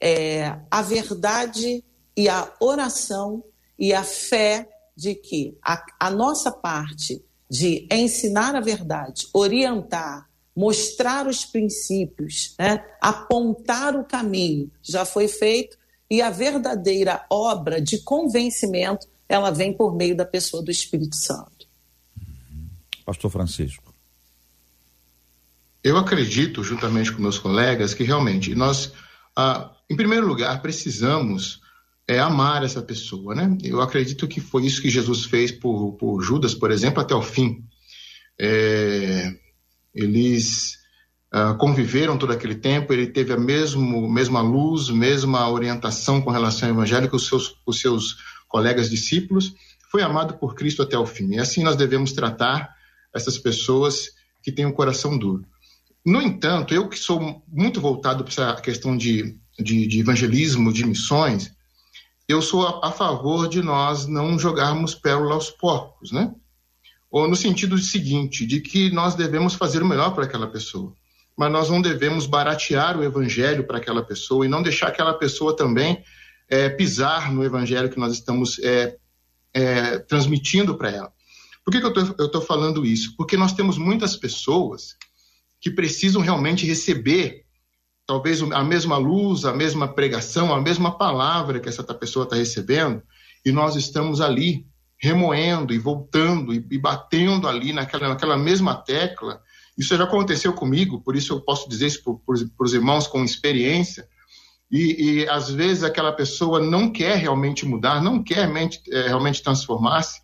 é, 0.00 0.58
a 0.68 0.82
verdade 0.82 1.84
e 2.16 2.28
a 2.28 2.52
oração 2.58 3.44
e 3.78 3.94
a 3.94 4.02
fé 4.02 4.68
de 4.96 5.14
que 5.14 5.56
a, 5.62 5.80
a 6.00 6.10
nossa 6.10 6.50
parte 6.50 7.24
de 7.48 7.86
ensinar 7.88 8.56
a 8.56 8.60
verdade, 8.60 9.28
orientar, 9.32 10.28
mostrar 10.56 11.28
os 11.28 11.44
princípios, 11.44 12.56
né? 12.58 12.84
apontar 13.00 13.94
o 13.94 14.04
caminho, 14.04 14.68
já 14.82 15.04
foi 15.04 15.28
feito, 15.28 15.78
e 16.10 16.20
a 16.20 16.30
verdadeira 16.30 17.24
obra 17.30 17.80
de 17.80 17.98
convencimento, 17.98 19.06
ela 19.28 19.52
vem 19.52 19.72
por 19.72 19.94
meio 19.94 20.16
da 20.16 20.24
pessoa 20.24 20.64
do 20.64 20.72
Espírito 20.72 21.14
Santo. 21.14 21.59
Pastor 23.04 23.30
Francisco. 23.30 23.94
Eu 25.82 25.96
acredito, 25.96 26.62
juntamente 26.62 27.10
com 27.12 27.22
meus 27.22 27.38
colegas, 27.38 27.94
que 27.94 28.04
realmente 28.04 28.54
nós, 28.54 28.92
ah, 29.36 29.72
em 29.88 29.96
primeiro 29.96 30.26
lugar, 30.26 30.60
precisamos 30.60 31.60
é, 32.06 32.18
amar 32.18 32.64
essa 32.64 32.82
pessoa, 32.82 33.34
né? 33.34 33.56
Eu 33.62 33.80
acredito 33.80 34.26
que 34.26 34.40
foi 34.40 34.66
isso 34.66 34.82
que 34.82 34.90
Jesus 34.90 35.24
fez 35.24 35.52
por, 35.52 35.92
por 35.92 36.20
Judas, 36.20 36.54
por 36.54 36.70
exemplo, 36.70 37.00
até 37.00 37.14
o 37.14 37.22
fim. 37.22 37.64
É, 38.38 39.32
eles 39.94 40.76
uh, 41.32 41.56
conviveram 41.56 42.18
todo 42.18 42.32
aquele 42.32 42.56
tempo, 42.56 42.92
ele 42.92 43.06
teve 43.06 43.32
a 43.32 43.36
mesmo, 43.36 44.10
mesma 44.10 44.40
luz, 44.40 44.90
mesma 44.90 45.48
orientação 45.48 46.20
com 46.20 46.30
relação 46.30 46.68
ao 46.68 46.74
evangelho 46.74 47.08
que 47.08 47.16
os 47.16 47.26
seus, 47.26 47.54
os 47.64 47.80
seus 47.80 48.16
colegas 48.48 48.90
discípulos, 48.90 49.54
foi 49.90 50.02
amado 50.02 50.34
por 50.34 50.54
Cristo 50.54 50.82
até 50.82 50.98
o 50.98 51.06
fim. 51.06 51.34
E 51.34 51.38
assim 51.38 51.62
nós 51.62 51.76
devemos 51.76 52.12
tratar 52.12 52.74
essas 53.14 53.38
pessoas 53.38 54.10
que 54.42 54.52
têm 54.52 54.66
o 54.66 54.68
um 54.70 54.72
coração 54.72 55.18
duro. 55.18 55.44
No 56.04 56.22
entanto, 56.22 56.72
eu 56.72 56.88
que 56.88 56.98
sou 56.98 57.42
muito 57.46 57.80
voltado 57.80 58.24
para 58.24 58.32
essa 58.32 58.60
questão 58.60 58.96
de, 58.96 59.38
de, 59.58 59.86
de 59.86 60.00
evangelismo, 60.00 60.72
de 60.72 60.86
missões, 60.86 61.50
eu 62.26 62.40
sou 62.40 62.66
a, 62.66 62.88
a, 62.88 62.92
favor 62.92 63.48
de 63.48 63.60
nós 63.60 64.06
não 64.06 64.38
jogarmos 64.38 64.94
pérola 64.94 65.34
aos 65.34 65.50
porcos, 65.50 66.10
né? 66.12 66.32
ou 67.10 67.28
no 67.28 67.34
sentido 67.34 67.76
seguinte, 67.76 68.46
de 68.46 68.60
que 68.60 68.90
nós 68.90 69.14
devemos 69.14 69.54
fazer 69.54 69.82
o 69.82 69.86
melhor 69.86 70.14
para 70.14 70.24
aquela 70.24 70.46
pessoa, 70.46 70.94
mas 71.36 71.50
nós 71.50 71.68
não 71.68 71.82
devemos 71.82 72.24
baratear 72.24 72.96
o 72.96 73.02
evangelho 73.02 73.66
para 73.66 73.78
aquela 73.78 74.02
pessoa 74.02 74.46
e 74.46 74.48
não 74.48 74.62
deixar 74.62 74.88
aquela 74.88 75.14
pessoa 75.14 75.56
também 75.56 76.02
é, 76.48 76.68
pisar 76.68 77.32
no 77.32 77.42
evangelho 77.44 77.90
que 77.90 77.98
nós 77.98 78.12
estamos 78.12 78.58
é, 78.60 78.96
é, 79.52 79.98
transmitindo 79.98 80.76
para 80.76 80.90
ela. 80.90 81.12
Por 81.64 81.72
que, 81.72 81.80
que 81.80 81.86
eu 81.86 82.26
estou 82.26 82.40
falando 82.40 82.84
isso? 82.84 83.14
Porque 83.16 83.36
nós 83.36 83.52
temos 83.52 83.76
muitas 83.78 84.16
pessoas 84.16 84.96
que 85.60 85.70
precisam 85.70 86.22
realmente 86.22 86.66
receber 86.66 87.44
talvez 88.06 88.42
a 88.42 88.64
mesma 88.64 88.96
luz, 88.96 89.44
a 89.44 89.52
mesma 89.52 89.86
pregação, 89.86 90.52
a 90.52 90.60
mesma 90.60 90.98
palavra 90.98 91.60
que 91.60 91.68
essa 91.68 91.84
pessoa 91.94 92.24
está 92.24 92.34
recebendo, 92.34 93.00
e 93.46 93.52
nós 93.52 93.76
estamos 93.76 94.20
ali 94.20 94.66
remoendo 94.98 95.72
e 95.72 95.78
voltando 95.78 96.52
e, 96.52 96.78
batendo 96.78 97.46
ali 97.46 97.72
naquela, 97.72 98.08
naquela 98.08 98.36
mesma 98.36 98.74
tecla. 98.74 99.40
Isso 99.78 99.96
já 99.96 100.02
aconteceu 100.02 100.52
comigo, 100.52 101.00
por 101.00 101.14
isso 101.14 101.32
eu 101.32 101.40
posso 101.40 101.68
dizer 101.68 101.86
isso 101.86 102.02
para 102.02 102.64
os 102.66 102.74
irmãos 102.74 103.06
com 103.06 103.24
experiência. 103.24 104.08
E, 104.70 105.20
e, 105.20 105.28
às 105.28 105.48
vezes 105.48 105.84
aquela 105.84 106.12
pessoa 106.12 106.60
não 106.60 106.90
quer 106.90 107.16
realmente 107.16 107.64
mudar, 107.64 108.02
não 108.02 108.22
quer 108.24 108.40
realmente, 108.40 108.82
é, 108.90 109.06
realmente 109.06 109.42
transformar-se, 109.42 110.20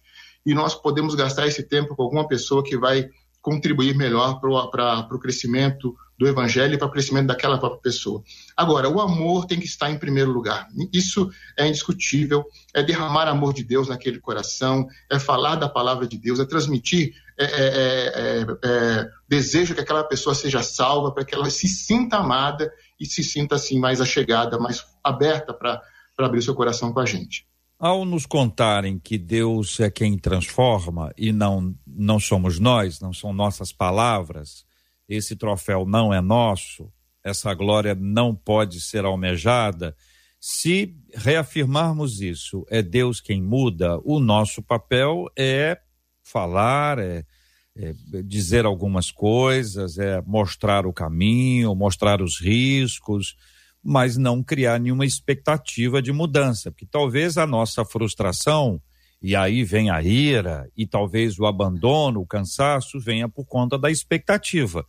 e 0.47 0.55
nós 0.55 0.75
podemos 0.75 1.15
gastar 1.17 1.47
esse 1.47 1.65
tempo 1.65 1.97
com 1.97 2.05
alguma 2.05 2.29
pessoa 2.29 2.63
que 2.63 2.79
vai 2.79 3.11
contribuir 3.43 3.95
melhor 3.95 4.41
para 4.41 5.07
o 5.13 5.19
crescimento 5.19 5.95
do 6.19 6.27
evangelho 6.27 6.75
e 6.75 6.79
para 6.79 6.89
o 6.89 6.91
crescimento 6.91 7.27
daquela 7.27 7.59
própria 7.59 7.81
pessoa. 7.81 8.23
Agora, 8.57 8.89
o 8.89 9.01
amor 9.01 9.47
tem 9.47 9.61
que 9.61 9.67
estar 9.67 9.91
em 9.91 9.99
primeiro 9.99 10.33
lugar. 10.33 10.67
Isso 10.93 11.31
é 11.57 11.67
indiscutível, 11.67 12.45
é 12.75 12.83
derramar 12.83 13.29
amor 13.29 13.53
de 13.53 13.63
Deus 13.63 13.89
naquele 13.89 14.19
coração, 14.19 14.89
é 15.11 15.19
falar 15.19 15.57
da 15.57 15.69
palavra 15.69 16.09
de 16.09 16.19
Deus, 16.19 16.41
é 16.41 16.45
transmitir 16.45 17.15
é, 17.39 17.45
é, 17.45 18.13
é, 18.17 18.47
é 18.65 19.09
desejo 19.29 19.75
que 19.75 19.81
aquela 19.81 20.03
pessoa 20.03 20.35
seja 20.35 20.63
salva, 20.63 21.13
para 21.13 21.25
que 21.25 21.35
ela 21.35 21.49
se 21.51 21.69
sinta 21.69 22.17
amada 22.17 22.73
e 22.99 23.07
se 23.07 23.23
sinta 23.23 23.55
assim 23.57 23.79
mais 23.79 24.01
achegada, 24.01 24.59
mais 24.59 24.85
aberta 25.05 25.53
para 25.53 25.83
abrir 26.19 26.43
seu 26.43 26.55
coração 26.55 26.93
com 26.93 26.99
a 26.99 27.07
gente. 27.07 27.47
Ao 27.79 28.07
nos 28.07 28.25
contarem 28.25 28.99
que 28.99 29.19
Deus 29.19 29.79
é 29.81 29.91
quem 29.91 30.17
transforma 30.17 31.13
e 31.15 31.31
não, 31.31 31.75
não 31.87 32.19
somos 32.19 32.59
nós, 32.59 33.01
não 33.01 33.13
são 33.13 33.35
nossas 33.35 33.71
palavras, 33.71 34.65
esse 35.07 35.37
troféu 35.37 35.85
não 35.85 36.13
é 36.13 36.23
nosso, 36.23 36.91
essa 37.23 37.53
glória 37.53 37.95
não 37.95 38.35
pode 38.35 38.81
ser 38.81 39.05
almejada. 39.05 39.95
Se 40.41 40.97
reafirmarmos 41.15 42.23
isso, 42.23 42.65
é 42.71 42.83
Deus 42.83 43.21
quem 43.21 43.43
muda, 43.43 44.01
o 44.05 44.21
nosso 44.21 44.63
papel 44.63 45.27
é 45.37 45.79
falar, 46.23 46.99
é, 46.99 47.27
é 47.77 47.93
dizer 48.25 48.65
algumas 48.65 49.11
coisas, 49.11 49.99
é 49.99 50.23
mostrar 50.23 50.87
o 50.87 50.95
caminho, 50.95 51.75
mostrar 51.75 52.23
os 52.23 52.41
riscos 52.41 53.37
mas 53.89 54.17
não 54.17 54.43
criar 54.43 54.81
nenhuma 54.81 55.07
expectativa 55.07 56.03
de 56.03 56.13
mudança, 56.13 56.73
porque 56.73 56.85
talvez 56.85 57.39
a 57.39 57.47
nossa 57.47 57.85
frustração, 57.85 58.83
e 59.23 59.37
aí 59.37 59.63
vem 59.63 59.91
a 59.91 60.03
ira, 60.03 60.69
e 60.77 60.85
talvez 60.85 61.39
o 61.39 61.47
abandono, 61.47 62.21
o 62.21 62.27
cansaço, 62.27 62.99
venha 62.99 63.29
por 63.29 63.47
conta 63.47 63.79
da 63.79 63.89
expectativa. 63.89 64.85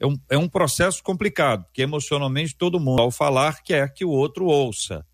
É 0.00 0.06
um, 0.06 0.16
é 0.30 0.38
um 0.38 0.48
processo 0.48 1.02
complicado, 1.02 1.64
porque 1.64 1.82
emocionalmente 1.82 2.56
todo 2.56 2.80
mundo, 2.80 3.02
ao 3.02 3.10
falar, 3.10 3.62
quer 3.62 3.92
que 3.92 4.02
o 4.02 4.10
outro 4.10 4.46
ouça, 4.46 5.04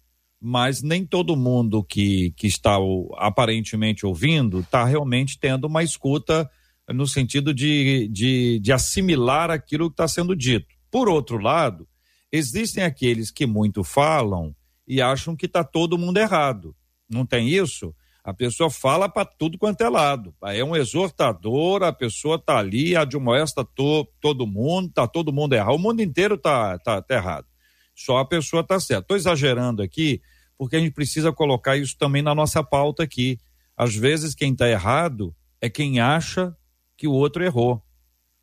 mas 0.41 0.81
nem 0.81 1.05
todo 1.05 1.37
mundo 1.37 1.83
que, 1.83 2.33
que 2.37 2.47
está 2.47 2.79
o, 2.79 3.12
aparentemente 3.19 4.07
ouvindo 4.07 4.61
está 4.61 4.85
realmente 4.85 5.37
tendo 5.41 5.66
uma 5.66 5.83
escuta 5.83 6.49
no 6.89 7.07
sentido 7.07 7.53
de, 7.53 8.09
de, 8.12 8.61
de 8.61 8.73
assimilar 8.73 9.51
aquilo 9.51 9.91
que 9.91 9.95
está 9.95 10.07
sendo 10.07 10.37
dito. 10.37 10.69
Por 10.89 11.09
outro 11.09 11.37
lado, 11.37 11.87
Existem 12.31 12.85
aqueles 12.85 13.31
que 13.31 13.47
muito 13.47 13.83
falam 13.83 14.55
e 14.87 15.01
acham 15.01 15.35
que 15.35 15.47
está 15.47 15.64
todo 15.64 15.99
mundo 15.99 16.18
errado. 16.18 16.74
Não 17.09 17.24
tem 17.24 17.49
isso? 17.49 17.95
A 18.22 18.35
pessoa 18.35 18.68
fala 18.68 19.09
para 19.09 19.24
tudo 19.24 19.57
quanto 19.57 19.81
é 19.81 19.89
lado. 19.89 20.35
É 20.45 20.62
um 20.62 20.76
exortador, 20.76 21.83
a 21.83 21.93
pessoa 21.93 22.37
está 22.37 22.59
ali, 22.59 22.95
admoesta 22.95 23.64
to, 23.64 24.07
todo 24.20 24.47
mundo, 24.47 24.89
está 24.89 25.07
todo 25.07 25.33
mundo 25.33 25.55
errado. 25.55 25.74
O 25.74 25.79
mundo 25.79 26.03
inteiro 26.03 26.35
está 26.35 26.79
tá, 26.79 27.01
tá 27.01 27.14
errado. 27.14 27.47
Só 27.95 28.18
a 28.18 28.26
pessoa 28.26 28.61
está 28.61 28.79
certa. 28.79 29.03
Estou 29.03 29.16
exagerando 29.16 29.83
aqui, 29.83 30.20
porque 30.59 30.76
a 30.76 30.79
gente 30.79 30.93
precisa 30.93 31.33
colocar 31.33 31.79
isso 31.79 31.97
também 31.97 32.20
na 32.20 32.35
nossa 32.35 32.62
pauta 32.62 33.03
aqui. 33.03 33.39
Às 33.74 33.95
vezes, 33.95 34.35
quem 34.35 34.53
está 34.53 34.68
errado 34.68 35.35
é 35.61 35.70
quem 35.70 35.99
acha 35.99 36.55
que 36.99 37.09
o 37.09 37.12
outro 37.12 37.43
errou. 37.43 37.83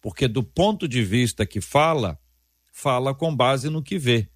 Porque, 0.01 0.27
do 0.27 0.41
ponto 0.41 0.87
de 0.87 1.03
vista 1.03 1.45
que 1.45 1.61
fala, 1.61 2.17
fala 2.85 3.15
com 3.15 3.35
base 3.35 3.67
no 3.67 3.81
que 3.81 3.97
vê. 3.97 4.29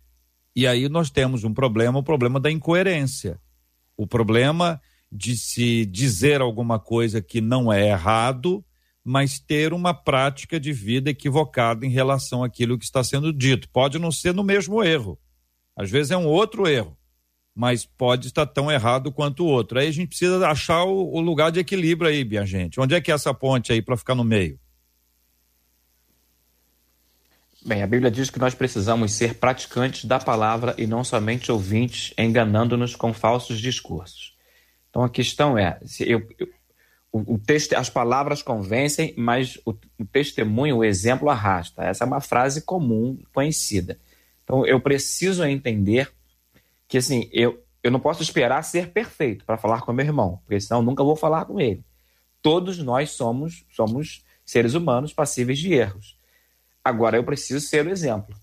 E 0.55 0.65
aí 0.65 0.89
nós 0.89 1.11
temos 1.11 1.43
um 1.43 1.53
problema, 1.53 1.99
o 1.99 2.03
problema 2.03 2.39
da 2.39 2.49
incoerência. 2.49 3.39
O 3.95 4.07
problema 4.07 4.81
de 5.11 5.37
se 5.37 5.85
dizer 5.85 6.41
alguma 6.41 6.79
coisa 6.79 7.21
que 7.21 7.41
não 7.41 7.71
é 7.71 7.89
errado, 7.89 8.65
mas 9.03 9.39
ter 9.39 9.71
uma 9.71 9.93
prática 9.93 10.59
de 10.59 10.73
vida 10.73 11.11
equivocada 11.11 11.85
em 11.85 11.91
relação 11.91 12.43
àquilo 12.43 12.75
que 12.75 12.85
está 12.85 13.03
sendo 13.03 13.31
dito. 13.31 13.69
Pode 13.69 13.99
não 13.99 14.11
ser 14.11 14.33
no 14.33 14.43
mesmo 14.43 14.83
erro. 14.83 15.19
Às 15.77 15.91
vezes 15.91 16.09
é 16.09 16.17
um 16.17 16.25
outro 16.25 16.67
erro, 16.67 16.97
mas 17.53 17.85
pode 17.85 18.29
estar 18.29 18.47
tão 18.47 18.71
errado 18.71 19.11
quanto 19.11 19.43
o 19.43 19.47
outro. 19.47 19.77
Aí 19.77 19.87
a 19.87 19.91
gente 19.91 20.09
precisa 20.09 20.47
achar 20.47 20.85
o, 20.85 21.13
o 21.13 21.21
lugar 21.21 21.51
de 21.51 21.59
equilíbrio 21.59 22.09
aí, 22.09 22.25
minha 22.25 22.47
gente. 22.47 22.79
Onde 22.79 22.95
é 22.95 23.01
que 23.01 23.11
é 23.11 23.13
essa 23.13 23.31
ponte 23.31 23.71
aí 23.71 23.79
para 23.79 23.95
ficar 23.95 24.15
no 24.15 24.23
meio? 24.23 24.59
Bem, 27.65 27.83
a 27.83 27.87
Bíblia 27.87 28.09
diz 28.09 28.29
que 28.29 28.39
nós 28.39 28.55
precisamos 28.55 29.11
ser 29.11 29.35
praticantes 29.35 30.05
da 30.05 30.17
palavra 30.17 30.73
e 30.77 30.87
não 30.87 31.03
somente 31.03 31.51
ouvintes, 31.51 32.13
enganando-nos 32.17 32.95
com 32.95 33.13
falsos 33.13 33.59
discursos. 33.59 34.33
Então 34.89 35.03
a 35.03 35.09
questão 35.09 35.57
é, 35.57 35.77
se 35.85 36.09
eu, 36.09 36.25
eu 36.39 36.47
o, 37.11 37.35
o 37.35 37.39
texto, 37.39 37.73
as 37.73 37.89
palavras 37.89 38.41
convencem, 38.41 39.13
mas 39.17 39.57
o, 39.65 39.71
o 39.97 40.05
testemunho, 40.05 40.77
o 40.77 40.83
exemplo 40.83 41.29
arrasta. 41.29 41.83
Essa 41.83 42.03
é 42.03 42.07
uma 42.07 42.21
frase 42.21 42.61
comum, 42.61 43.17
conhecida. 43.33 43.99
Então 44.43 44.65
eu 44.65 44.79
preciso 44.79 45.43
entender 45.43 46.11
que 46.87 46.97
assim, 46.97 47.29
eu, 47.33 47.63
eu 47.83 47.91
não 47.91 47.99
posso 47.99 48.23
esperar 48.23 48.63
ser 48.63 48.91
perfeito 48.91 49.43
para 49.43 49.57
falar 49.57 49.81
com 49.81 49.91
meu 49.91 50.05
irmão, 50.05 50.39
porque 50.45 50.59
senão 50.61 50.79
eu 50.79 50.85
nunca 50.85 51.03
vou 51.03 51.15
falar 51.15 51.45
com 51.45 51.59
ele. 51.59 51.83
Todos 52.41 52.77
nós 52.77 53.11
somos, 53.11 53.65
somos 53.69 54.23
seres 54.45 54.75
humanos 54.75 55.11
passíveis 55.11 55.59
de 55.59 55.73
erros. 55.73 56.18
Agora 56.89 57.17
eu 57.17 57.23
preciso 57.23 57.65
ser 57.65 57.85
o 57.85 57.91
exemplo. 57.91 58.35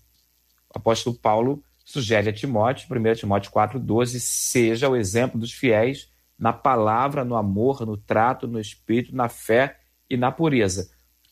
O 0.73 0.77
apóstolo 0.77 1.17
Paulo 1.17 1.61
sugere 1.83 2.29
a 2.29 2.33
Timóteo, 2.33 2.87
1 2.89 3.15
Timóteo 3.15 3.51
4,12, 3.51 4.19
seja 4.19 4.89
o 4.89 4.95
exemplo 4.95 5.37
dos 5.37 5.51
fiéis 5.51 6.09
na 6.39 6.53
palavra, 6.53 7.25
no 7.25 7.35
amor, 7.35 7.85
no 7.85 7.97
trato, 7.97 8.47
no 8.47 8.57
espírito, 8.57 9.13
na 9.13 9.27
fé 9.27 9.77
e 10.09 10.15
na 10.15 10.31
pureza. 10.31 10.89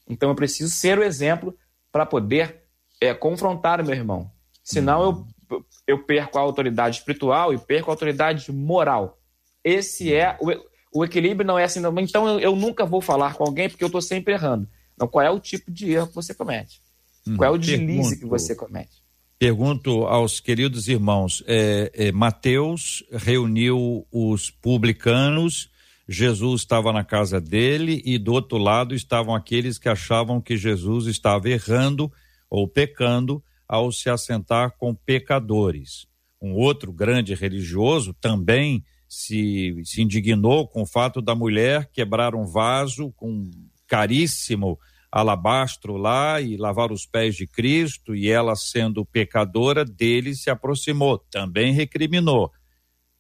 Então 0.10 0.30
eu 0.30 0.36
preciso 0.36 0.74
ser 0.74 1.00
o 1.00 1.04
exemplo 1.04 1.56
para 1.90 2.06
poder 2.06 2.64
é, 3.00 3.14
confrontar 3.14 3.80
o 3.80 3.86
meu 3.86 3.96
irmão. 3.96 4.30
Senão 4.62 5.26
eu, 5.50 5.66
eu 5.88 6.04
perco 6.04 6.38
a 6.38 6.42
autoridade 6.42 6.98
espiritual 6.98 7.54
e 7.54 7.58
perco 7.58 7.90
a 7.90 7.94
autoridade 7.94 8.52
moral. 8.52 9.20
Esse 9.64 10.14
é 10.14 10.38
o, 10.42 10.52
o 11.00 11.06
equilíbrio, 11.06 11.48
não 11.48 11.58
é 11.58 11.64
assim, 11.64 11.80
não, 11.80 11.98
então 11.98 12.28
eu, 12.28 12.40
eu 12.40 12.56
nunca 12.58 12.86
vou 12.86 13.00
falar 13.00 13.36
com 13.36 13.46
alguém 13.46 13.70
porque 13.70 13.84
eu 13.84 13.88
estou 13.88 14.02
sempre 14.02 14.34
errando. 14.34 14.68
Então, 14.94 15.08
qual 15.08 15.26
é 15.26 15.30
o 15.30 15.40
tipo 15.40 15.72
de 15.72 15.92
erro 15.92 16.08
que 16.08 16.16
você 16.16 16.34
comete? 16.34 16.85
Hum, 17.28 17.38
Qual 17.38 17.52
é 17.52 17.54
o 17.54 17.58
deslize 17.58 17.88
pergunto, 17.88 18.20
que 18.20 18.26
você 18.26 18.56
comete? 18.56 19.04
Pergunto 19.38 20.06
aos 20.06 20.40
queridos 20.40 20.88
irmãos: 20.88 21.44
é, 21.48 21.92
é, 21.94 22.12
Mateus 22.12 23.04
reuniu 23.12 24.06
os 24.12 24.50
publicanos, 24.50 25.70
Jesus 26.08 26.62
estava 26.62 26.94
na 26.94 27.04
casa 27.04 27.42
dele 27.42 28.02
e 28.06 28.18
do 28.18 28.34
outro 28.34 28.58
lado 28.58 28.94
estavam 28.94 29.34
aqueles 29.34 29.78
que 29.78 29.90
achavam 29.90 30.40
que 30.40 30.56
Jesus 30.56 31.08
estava 31.08 31.50
errando 31.50 32.12
ou 32.50 32.68
pecando 32.68 33.44
ao 33.68 33.92
se 33.92 34.10
assentar 34.10 34.76
com 34.78 34.94
pecadores. 34.94 36.08
Um 36.40 36.54
outro 36.54 36.94
grande 36.94 37.34
religioso 37.34 38.14
também 38.14 38.84
se, 39.10 39.82
se 39.84 40.02
indignou 40.02 40.68
com 40.68 40.84
o 40.84 40.86
fato 40.86 41.22
da 41.22 41.34
mulher 41.34 41.90
quebrar 41.92 42.36
um 42.36 42.46
vaso 42.46 43.12
com 43.14 43.50
caríssimo 43.88 44.80
alabastro 45.16 45.96
lá 45.96 46.42
e 46.42 46.58
lavar 46.58 46.92
os 46.92 47.06
pés 47.06 47.38
de 47.38 47.48
Cristo, 47.48 48.14
e 48.14 48.30
ela, 48.30 48.54
sendo 48.54 49.06
pecadora, 49.06 49.86
dele 49.86 50.36
se 50.36 50.50
aproximou, 50.50 51.18
também 51.18 51.72
recriminou. 51.72 52.52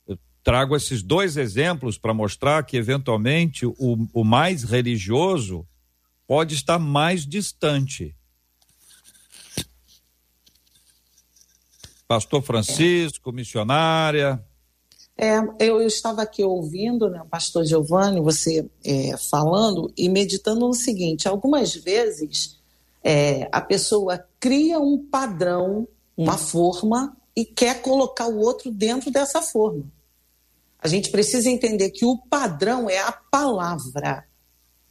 Eu 0.05 0.19
trago 0.43 0.75
esses 0.75 1.01
dois 1.01 1.37
exemplos 1.37 1.97
para 1.97 2.13
mostrar 2.13 2.65
que, 2.65 2.75
eventualmente, 2.75 3.65
o, 3.65 4.07
o 4.13 4.25
mais 4.25 4.63
religioso 4.63 5.65
pode 6.27 6.53
estar 6.53 6.77
mais 6.77 7.25
distante. 7.25 8.13
Pastor 12.05 12.41
Francisco, 12.41 13.31
missionária. 13.31 14.43
É, 15.17 15.37
eu, 15.59 15.81
eu, 15.81 15.87
estava 15.87 16.21
aqui 16.21 16.43
ouvindo 16.43 17.09
né, 17.09 17.23
pastor 17.29 17.63
Giovanni, 17.63 18.19
você 18.19 18.69
é, 18.83 19.15
falando 19.17 19.91
e 19.95 20.09
meditando 20.09 20.67
no 20.67 20.73
seguinte: 20.73 21.27
algumas 21.27 21.73
vezes 21.73 22.59
é, 23.01 23.47
a 23.49 23.61
pessoa 23.61 24.25
cria 24.39 24.77
um 24.77 24.97
padrão, 24.97 25.87
uma 26.17 26.37
forma, 26.37 27.15
e 27.33 27.45
quer 27.45 27.81
colocar 27.81 28.27
o 28.27 28.39
outro 28.39 28.69
dentro 28.69 29.09
dessa 29.09 29.41
forma. 29.41 29.85
A 30.79 30.87
gente 30.89 31.09
precisa 31.09 31.49
entender 31.49 31.91
que 31.91 32.05
o 32.05 32.17
padrão 32.17 32.89
é 32.89 32.99
a 32.99 33.11
palavra, 33.13 34.25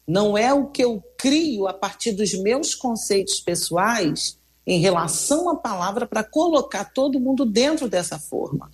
não 0.07 0.39
é 0.39 0.55
o 0.55 0.69
que 0.69 0.83
eu 0.83 1.03
crio 1.19 1.69
a 1.69 1.75
partir 1.75 2.13
dos 2.13 2.33
meus 2.33 2.75
conceitos 2.75 3.41
pessoais 3.41 4.39
em 4.67 4.81
relação 4.81 5.51
à 5.51 5.57
palavra 5.57 6.07
para 6.07 6.25
colocar 6.25 6.87
todo 6.87 7.21
mundo 7.21 7.45
dentro 7.45 7.91
dessa 7.91 8.19
forma 8.19 8.71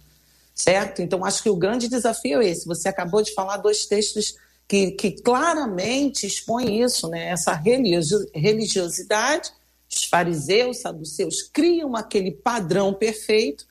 certo? 0.63 1.03
Então, 1.03 1.25
acho 1.25 1.43
que 1.43 1.51
o 1.51 1.57
grande 1.57 1.89
desafio 1.89 2.41
é 2.43 2.49
esse. 2.49 2.67
Você 2.67 2.89
acabou 2.89 3.23
de 3.23 3.33
falar 3.35 3.57
dois 3.57 3.87
textos 3.87 4.35
que, 4.67 4.93
que 4.93 5.13
claramente 5.13 6.27
expõem 6.27 6.83
isso, 6.83 7.09
né? 7.09 7.29
essa 7.29 7.53
religiosidade. 7.55 9.53
Os 9.91 10.05
fariseus, 10.05 10.81
saduceus 10.81 11.43
criam 11.43 11.97
aquele 11.97 12.31
padrão 12.31 12.95
perfeito 12.95 13.67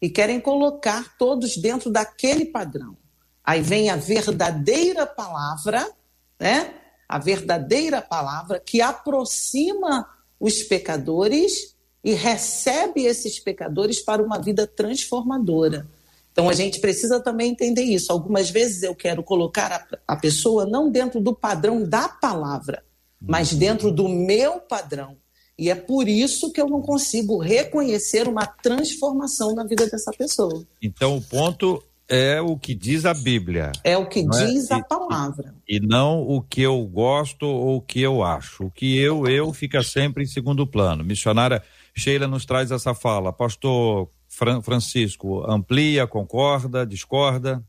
e 0.00 0.08
querem 0.08 0.40
colocar 0.40 1.16
todos 1.18 1.56
dentro 1.56 1.90
daquele 1.90 2.44
padrão. 2.44 2.96
Aí 3.42 3.60
vem 3.60 3.90
a 3.90 3.96
verdadeira 3.96 5.06
palavra 5.06 5.92
né? 6.38 6.74
A 7.08 7.18
verdadeira 7.18 8.02
palavra 8.02 8.60
que 8.60 8.80
aproxima 8.80 10.08
os 10.40 10.62
pecadores 10.62 11.74
e 12.02 12.12
recebe 12.12 13.04
esses 13.04 13.38
pecadores 13.38 14.00
para 14.00 14.22
uma 14.22 14.38
vida 14.38 14.66
transformadora. 14.66 15.86
Então 16.34 16.48
a 16.48 16.52
gente 16.52 16.80
precisa 16.80 17.20
também 17.20 17.52
entender 17.52 17.84
isso. 17.84 18.10
Algumas 18.10 18.50
vezes 18.50 18.82
eu 18.82 18.92
quero 18.92 19.22
colocar 19.22 19.70
a, 19.70 20.14
a 20.14 20.16
pessoa 20.16 20.66
não 20.66 20.90
dentro 20.90 21.20
do 21.20 21.32
padrão 21.32 21.88
da 21.88 22.08
palavra, 22.08 22.82
mas 23.20 23.54
dentro 23.54 23.92
do 23.92 24.08
meu 24.08 24.58
padrão. 24.58 25.16
E 25.56 25.70
é 25.70 25.76
por 25.76 26.08
isso 26.08 26.52
que 26.52 26.60
eu 26.60 26.68
não 26.68 26.82
consigo 26.82 27.38
reconhecer 27.38 28.26
uma 28.26 28.44
transformação 28.44 29.54
na 29.54 29.62
vida 29.62 29.86
dessa 29.86 30.10
pessoa. 30.10 30.66
Então 30.82 31.16
o 31.16 31.22
ponto 31.22 31.80
é 32.08 32.40
o 32.40 32.58
que 32.58 32.74
diz 32.74 33.06
a 33.06 33.14
Bíblia. 33.14 33.70
É 33.84 33.96
o 33.96 34.08
que 34.08 34.18
é? 34.18 34.24
diz 34.24 34.72
é? 34.72 34.74
a 34.74 34.82
palavra. 34.82 35.54
E, 35.68 35.76
e, 35.76 35.80
não 35.80 36.20
o 36.20 36.42
que 36.42 36.62
eu 36.62 36.84
gosto 36.84 37.46
ou 37.46 37.76
o 37.76 37.80
que 37.80 38.00
eu 38.00 38.24
acho. 38.24 38.64
O 38.64 38.70
que 38.72 38.98
eu, 38.98 39.28
eu 39.28 39.52
fica 39.52 39.84
sempre 39.84 40.24
em 40.24 40.26
segundo 40.26 40.66
plano. 40.66 41.04
Missionária 41.04 41.62
Sheila 41.94 42.26
nos 42.26 42.44
traz 42.44 42.72
essa 42.72 42.92
fala. 42.92 43.32
Pastor 43.32 44.08
Fran 44.34 44.60
Francisco, 44.60 45.48
amplia, 45.48 46.06
concorda, 46.06 46.84
discorda? 46.84 47.62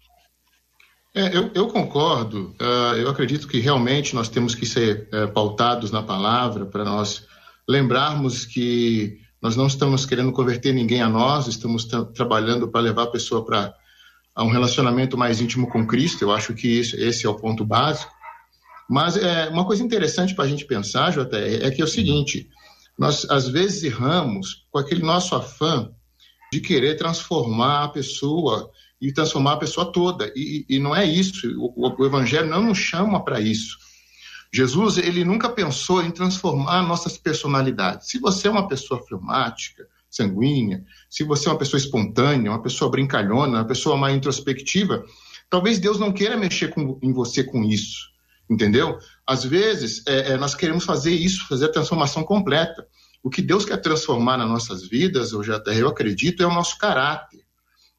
É, 1.14 1.38
eu, 1.38 1.52
eu, 1.54 1.68
concordo. 1.68 2.56
Uh, 2.60 2.96
eu 2.98 3.10
acredito 3.10 3.48
que 3.48 3.60
realmente 3.60 4.16
nós 4.16 4.28
temos 4.28 4.56
que 4.56 4.66
ser 4.66 5.08
uh, 5.14 5.32
pautados 5.32 5.92
na 5.92 6.02
palavra 6.02 6.66
para 6.66 6.84
nós 6.84 7.26
lembrarmos 7.70 8.46
que 8.46 9.20
nós 9.42 9.56
não 9.56 9.68
estamos 9.68 10.06
querendo 10.06 10.32
converter 10.32 10.74
ninguém 10.74 11.02
a 11.02 11.08
nós, 11.08 11.48
estamos 11.48 11.88
trabalhando 12.16 12.68
para 12.68 12.82
levar 12.82 13.04
a 13.04 13.12
pessoa 13.12 13.46
para 13.46 13.74
um 14.40 14.50
relacionamento 14.50 15.16
mais 15.16 15.40
íntimo 15.40 15.70
com 15.70 15.86
Cristo. 15.86 16.24
Eu 16.24 16.32
acho 16.32 16.54
que 16.54 16.68
isso, 16.68 16.96
esse 16.98 17.26
é 17.26 17.30
o 17.30 17.36
ponto 17.36 17.64
básico. 17.64 18.12
Mas 18.90 19.16
é, 19.18 19.50
uma 19.50 19.66
coisa 19.66 19.84
interessante 19.84 20.34
para 20.34 20.46
a 20.46 20.48
gente 20.48 20.66
pensar, 20.66 21.12
JR, 21.12 21.62
é 21.62 21.70
que 21.70 21.82
é 21.82 21.86
o 21.86 21.88
seguinte: 21.88 22.50
nós 22.98 23.26
às 23.30 23.48
vezes 23.48 23.84
erramos 23.84 24.66
com 24.72 24.80
aquele 24.80 25.04
nosso 25.04 25.36
afã 25.36 25.92
de 26.56 26.62
querer 26.62 26.96
transformar 26.96 27.84
a 27.84 27.90
pessoa 27.90 28.72
e 29.02 29.12
transformar 29.12 29.54
a 29.54 29.58
pessoa 29.58 29.92
toda. 29.92 30.32
E, 30.34 30.66
e 30.70 30.80
não 30.80 30.96
é 30.96 31.04
isso. 31.06 31.48
O, 31.60 32.02
o 32.02 32.06
Evangelho 32.06 32.48
não 32.48 32.64
nos 32.64 32.78
chama 32.78 33.22
para 33.22 33.42
isso. 33.42 33.78
Jesus, 34.54 34.98
ele 34.98 35.26
nunca 35.26 35.50
pensou 35.50 36.02
em 36.02 36.12
transformar 36.12 36.82
nossas 36.84 37.18
personalidades. 37.18 38.08
Se 38.08 38.20
você 38.20 38.48
é 38.48 38.52
uma 38.52 38.70
pessoa 38.70 39.06
fleumática, 39.06 39.86
sanguínea, 40.10 40.82
se 41.10 41.26
você 41.26 41.50
é 41.50 41.52
uma 41.52 41.58
pessoa 41.58 41.78
espontânea, 41.78 42.52
uma 42.52 42.62
pessoa 42.62 42.90
brincalhona, 42.90 43.58
uma 43.58 43.68
pessoa 43.68 43.98
mais 43.98 44.16
introspectiva, 44.16 45.04
talvez 45.50 45.78
Deus 45.78 46.00
não 46.00 46.14
queira 46.14 46.38
mexer 46.38 46.70
com, 46.70 46.98
em 47.04 47.12
você 47.12 47.44
com 47.44 47.66
isso, 47.66 48.12
entendeu? 48.50 48.98
Às 49.28 49.44
vezes, 49.44 50.04
é, 50.08 50.32
é, 50.32 50.38
nós 50.38 50.56
queremos 50.56 50.86
fazer 50.86 51.12
isso, 51.12 51.50
fazer 51.50 51.66
a 51.66 51.72
transformação 51.74 52.24
completa. 52.24 52.88
O 53.26 53.30
que 53.32 53.42
Deus 53.42 53.66
quer 53.66 53.78
transformar 53.78 54.38
nas 54.38 54.48
nossas 54.48 54.88
vidas, 54.88 55.32
eu 55.32 55.44
já 55.44 55.60
eu 55.66 55.88
acredito, 55.88 56.44
é 56.44 56.46
o 56.46 56.54
nosso 56.54 56.78
caráter. 56.78 57.40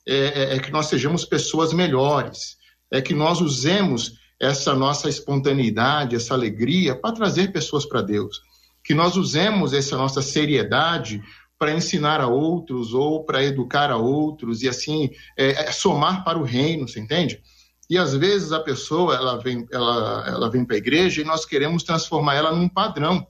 É, 0.06 0.14
é, 0.14 0.54
é 0.54 0.58
que 0.60 0.70
nós 0.70 0.86
sejamos 0.86 1.24
pessoas 1.24 1.72
melhores. 1.72 2.56
É 2.92 3.02
que 3.02 3.12
nós 3.12 3.40
usemos 3.40 4.12
essa 4.38 4.72
nossa 4.72 5.08
espontaneidade, 5.08 6.14
essa 6.14 6.32
alegria 6.32 6.94
para 6.94 7.12
trazer 7.12 7.52
pessoas 7.52 7.84
para 7.84 8.02
Deus. 8.02 8.40
Que 8.84 8.94
nós 8.94 9.16
usemos 9.16 9.72
essa 9.72 9.96
nossa 9.96 10.22
seriedade 10.22 11.20
para 11.58 11.74
ensinar 11.74 12.20
a 12.20 12.28
outros 12.28 12.94
ou 12.94 13.24
para 13.24 13.42
educar 13.42 13.90
a 13.90 13.96
outros 13.96 14.62
e 14.62 14.68
assim 14.68 15.10
é, 15.36 15.64
é, 15.64 15.72
somar 15.72 16.22
para 16.22 16.38
o 16.38 16.44
reino, 16.44 16.86
você 16.86 17.00
entende? 17.00 17.42
E 17.90 17.98
às 17.98 18.14
vezes 18.14 18.52
a 18.52 18.60
pessoa 18.60 19.16
ela 19.16 19.42
vem, 19.42 19.66
ela, 19.72 20.24
ela 20.28 20.48
vem 20.48 20.64
para 20.64 20.76
a 20.76 20.78
igreja 20.78 21.20
e 21.20 21.24
nós 21.24 21.44
queremos 21.44 21.82
transformar 21.82 22.36
ela 22.36 22.54
num 22.54 22.68
padrão. 22.68 23.26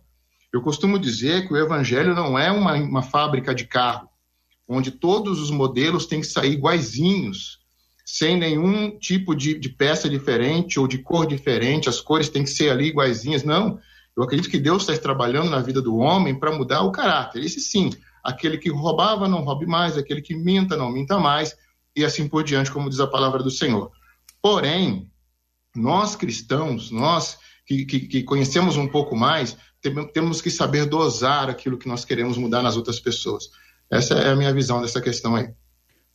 Eu 0.57 0.62
costumo 0.62 0.98
dizer 0.98 1.46
que 1.46 1.52
o 1.52 1.57
evangelho 1.59 2.14
não 2.14 2.38
é 2.38 2.50
uma, 2.50 2.72
uma 2.76 3.02
fábrica 3.02 3.54
de 3.54 3.66
carro, 3.66 4.09
onde 4.66 4.90
todos 4.90 5.38
os 5.38 5.50
modelos 5.50 6.07
têm 6.07 6.22
que 6.22 6.26
sair 6.26 6.54
iguaizinhos, 6.54 7.61
sem 8.07 8.38
nenhum 8.38 8.98
tipo 8.98 9.34
de, 9.34 9.59
de 9.59 9.68
peça 9.68 10.09
diferente 10.09 10.80
ou 10.80 10.88
de 10.88 10.96
cor 10.96 11.26
diferente, 11.26 11.90
as 11.90 12.00
cores 12.00 12.30
têm 12.30 12.42
que 12.42 12.48
ser 12.48 12.70
ali 12.70 12.86
iguaizinhas. 12.86 13.44
Não. 13.44 13.78
Eu 14.16 14.22
acredito 14.22 14.48
que 14.48 14.59
Deus 14.59 14.88
está 14.88 14.96
trabalhando 14.96 15.50
na 15.50 15.61
vida 15.61 15.82
do 15.82 15.96
homem 15.96 16.34
para 16.34 16.57
mudar 16.57 16.80
o 16.84 16.90
caráter. 16.90 17.44
Esse 17.44 17.61
sim, 17.61 17.90
aquele 18.24 18.57
que 18.57 18.70
roubava 18.70 19.28
não 19.28 19.44
roube 19.44 19.66
mais, 19.66 19.98
aquele 19.98 20.22
que 20.22 20.34
minta 20.34 20.74
não 20.74 20.90
minta 20.90 21.18
mais, 21.18 21.54
e 21.94 22.02
assim 22.02 22.26
por 22.26 22.42
diante, 22.42 22.70
como 22.70 22.88
diz 22.88 22.98
a 22.98 23.07
palavra 23.07 23.42
do 23.42 23.50
Senhor. 23.50 23.92
Porém, 24.40 25.11
nós 25.74 26.16
cristãos, 26.16 26.90
nós 26.90 27.38
que, 27.66 27.84
que, 27.84 28.00
que 28.00 28.22
conhecemos 28.22 28.78
um 28.78 28.86
pouco 28.86 29.14
mais, 29.14 29.54
temos 30.12 30.41
que 30.41 30.51
saber 30.51 30.87
dosar 30.87 31.49
aquilo 31.49 31.78
que 31.78 31.89
nós 31.89 32.05
queremos 32.05 32.37
mudar 32.37 32.62
nas 32.62 32.76
outras 32.76 33.01
pessoas. 33.01 33.51
Essa 33.91 34.14
é 34.14 34.30
a 34.30 34.37
minha 34.37 34.53
visão 34.53 34.80
dessa 34.80 35.01
questão 35.01 35.37
aí. 35.37 35.49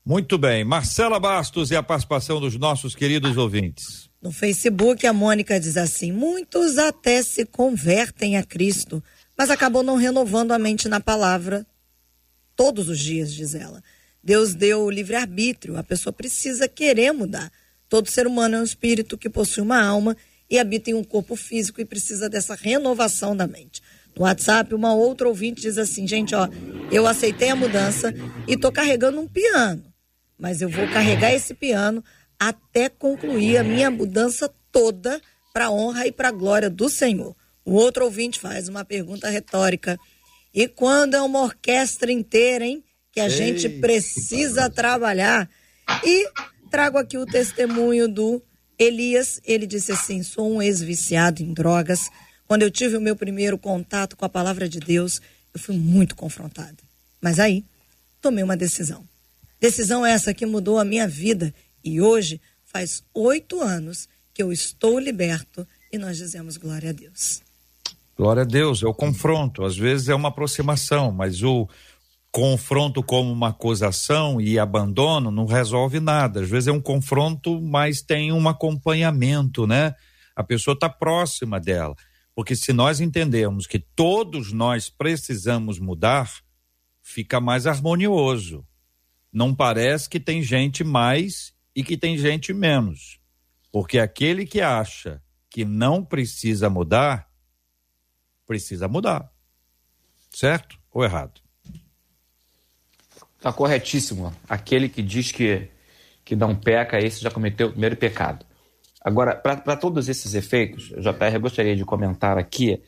Muito 0.06 0.38
bem. 0.38 0.64
Marcela 0.64 1.20
Bastos 1.20 1.70
e 1.70 1.76
a 1.76 1.84
participação 1.84 2.40
dos 2.40 2.58
nossos 2.58 2.96
queridos 2.96 3.38
ouvintes. 3.38 4.10
No 4.22 4.32
Facebook, 4.32 5.06
a 5.06 5.14
Mônica 5.14 5.60
diz 5.60 5.78
assim: 5.78 6.12
muitos 6.12 6.78
até 6.78 7.22
se 7.22 7.46
convertem 7.46 8.38
a 8.38 8.44
Cristo, 8.44 9.04
mas 9.38 9.50
acabam 9.50 9.84
não 9.84 9.96
renovando 9.96 10.52
a 10.52 10.60
mente 10.60 10.90
na 10.90 11.00
palavra 11.00 11.66
todos 12.56 12.90
os 12.90 13.00
dias, 13.00 13.34
diz 13.34 13.56
ela. 13.56 13.82
Deus 14.24 14.54
deu 14.54 14.82
o 14.82 14.92
livre-arbítrio, 14.92 15.78
a 15.78 15.84
pessoa 15.84 16.14
precisa 16.14 16.68
querer 16.68 17.12
mudar. 17.12 17.52
Todo 17.90 18.10
ser 18.10 18.28
humano 18.28 18.56
é 18.56 18.60
um 18.60 18.64
espírito 18.64 19.18
que 19.18 19.30
possui 19.30 19.64
uma 19.64 19.84
alma 19.84 20.16
e 20.52 20.60
habita 20.60 20.92
em 20.92 20.94
um 20.94 21.04
corpo 21.04 21.38
físico 21.38 21.80
e 21.80 21.86
precisa 21.86 22.30
dessa 22.30 22.54
renovação 22.54 23.34
da 23.34 23.48
mente. 23.48 23.82
No 24.14 24.24
WhatsApp, 24.24 24.76
uma 24.76 24.94
outra 24.94 25.30
ouvinte 25.30 25.62
diz 25.62 25.78
assim: 25.78 26.06
gente, 26.06 26.36
ó, 26.36 26.50
eu 26.92 27.08
aceitei 27.08 27.50
a 27.50 27.56
mudança 27.56 28.14
e 28.46 28.58
tô 28.58 28.70
carregando 28.70 29.22
um 29.22 29.28
piano, 29.28 29.82
mas 30.38 30.62
eu 30.62 30.68
vou 30.68 30.86
carregar 30.90 31.34
esse 31.34 31.54
piano 31.54 32.04
até 32.38 32.90
concluir 32.90 33.58
a 33.58 33.64
minha 33.64 33.90
mudança 33.90 34.54
toda 34.70 35.22
para 35.54 35.68
a 35.68 35.72
honra 35.72 36.06
e 36.08 36.12
para 36.12 36.28
a 36.28 36.34
glória 36.34 36.70
do 36.70 36.90
Senhor. 36.90 37.34
O 37.64 37.74
outro 37.74 38.04
ouvinte 38.04 38.38
faz 38.38 38.68
uma 38.68 38.84
pergunta 38.84 39.30
retórica: 39.30 39.98
e 40.54 40.68
quando 40.68 41.16
é 41.16 41.22
uma 41.22 41.44
orquestra 41.44 42.12
inteira, 42.12 42.66
hein? 42.66 42.84
Que 43.14 43.22
a 43.22 43.26
Ei. 43.26 43.30
gente 43.30 43.70
precisa 43.70 44.70
trabalhar. 44.70 45.50
E 46.04 46.30
trago 46.70 46.98
aqui 46.98 47.18
o 47.18 47.26
testemunho 47.26 48.08
do 48.08 48.42
Elias, 48.82 49.40
ele 49.46 49.68
disse 49.68 49.92
assim: 49.92 50.24
sou 50.24 50.52
um 50.52 50.62
ex-viciado 50.62 51.44
em 51.44 51.54
drogas. 51.54 52.10
Quando 52.48 52.64
eu 52.64 52.72
tive 52.72 52.98
o 52.98 53.02
meu 53.02 53.16
primeiro 53.16 53.58
contato 53.58 54.18
com 54.18 54.26
a 54.26 54.30
palavra 54.30 54.68
de 54.68 54.80
Deus, 54.80 55.22
eu 55.54 55.60
fui 55.60 55.78
muito 55.78 56.16
confrontado. 56.16 56.78
Mas 57.22 57.40
aí, 57.40 57.64
tomei 58.20 58.44
uma 58.44 58.58
decisão. 58.58 59.08
Decisão 59.60 60.04
essa 60.04 60.34
que 60.34 60.48
mudou 60.48 60.80
a 60.80 60.84
minha 60.84 61.08
vida. 61.08 61.54
E 61.84 62.02
hoje, 62.02 62.42
faz 62.66 63.04
oito 63.14 63.62
anos 63.62 64.10
que 64.34 64.42
eu 64.42 64.52
estou 64.52 64.98
liberto 64.98 65.68
e 65.92 66.00
nós 66.00 66.18
dizemos 66.18 66.58
glória 66.58 66.90
a 66.90 66.94
Deus. 66.94 67.42
Glória 68.18 68.42
a 68.42 68.46
Deus, 68.46 68.82
é 68.82 68.88
o 68.88 68.94
confronto. 68.94 69.64
Às 69.64 69.78
vezes 69.78 70.10
é 70.10 70.16
uma 70.16 70.30
aproximação, 70.30 71.12
mas 71.12 71.44
o, 71.44 71.70
confronto 72.32 73.04
como 73.04 73.32
uma 73.32 73.50
acusação 73.50 74.40
e 74.40 74.58
abandono 74.58 75.30
não 75.30 75.46
resolve 75.46 76.00
nada. 76.00 76.42
Às 76.42 76.50
vezes 76.50 76.68
é 76.68 76.72
um 76.72 76.82
confronto, 76.82 77.62
mas 77.62 78.02
tem 78.02 78.32
um 78.32 78.48
acompanhamento, 78.48 79.68
né? 79.68 79.94
A 80.36 80.44
pessoa 80.44 80.74
está 80.74 80.88
próxima 80.88 81.60
dela. 81.60 81.96
Porque 82.34 82.56
se 82.56 82.72
nós 82.72 83.02
entendermos 83.02 83.68
que 83.68 83.78
todos 83.78 84.54
nós 84.54 84.90
precisamos 84.90 85.78
mudar, 85.78 86.32
fica 87.02 87.42
mais 87.42 87.68
harmonioso. 87.68 88.66
Não 89.32 89.54
parece 89.54 90.10
que 90.10 90.20
tem 90.20 90.42
gente 90.42 90.84
mais 90.84 91.54
e 91.76 91.84
que 91.84 91.98
tem 91.98 92.18
gente 92.18 92.54
menos. 92.54 93.20
Porque 93.72 94.00
aquele 94.00 94.46
que 94.46 94.62
acha 94.62 95.22
que 95.50 95.66
não 95.66 96.04
precisa 96.04 96.70
mudar, 96.70 97.30
precisa 98.46 98.88
mudar. 98.88 99.30
Certo 100.30 100.80
ou 100.92 101.04
errado? 101.04 101.41
Está 103.42 103.52
corretíssimo. 103.52 104.32
Aquele 104.48 104.88
que 104.88 105.02
diz 105.02 105.32
que, 105.32 105.68
que 106.24 106.36
não 106.36 106.56
peca, 106.56 107.00
esse 107.00 107.20
já 107.20 107.32
cometeu 107.32 107.70
o 107.70 107.72
primeiro 107.72 107.98
pecado. 107.98 108.46
Agora, 109.04 109.36
para 109.36 109.76
todos 109.76 110.08
esses 110.08 110.36
efeitos, 110.36 110.90
JR, 110.90 111.34
eu 111.34 111.42
gostaria 111.42 111.76
de 111.76 111.84
comentar 111.84 112.38
aqui 112.38 112.84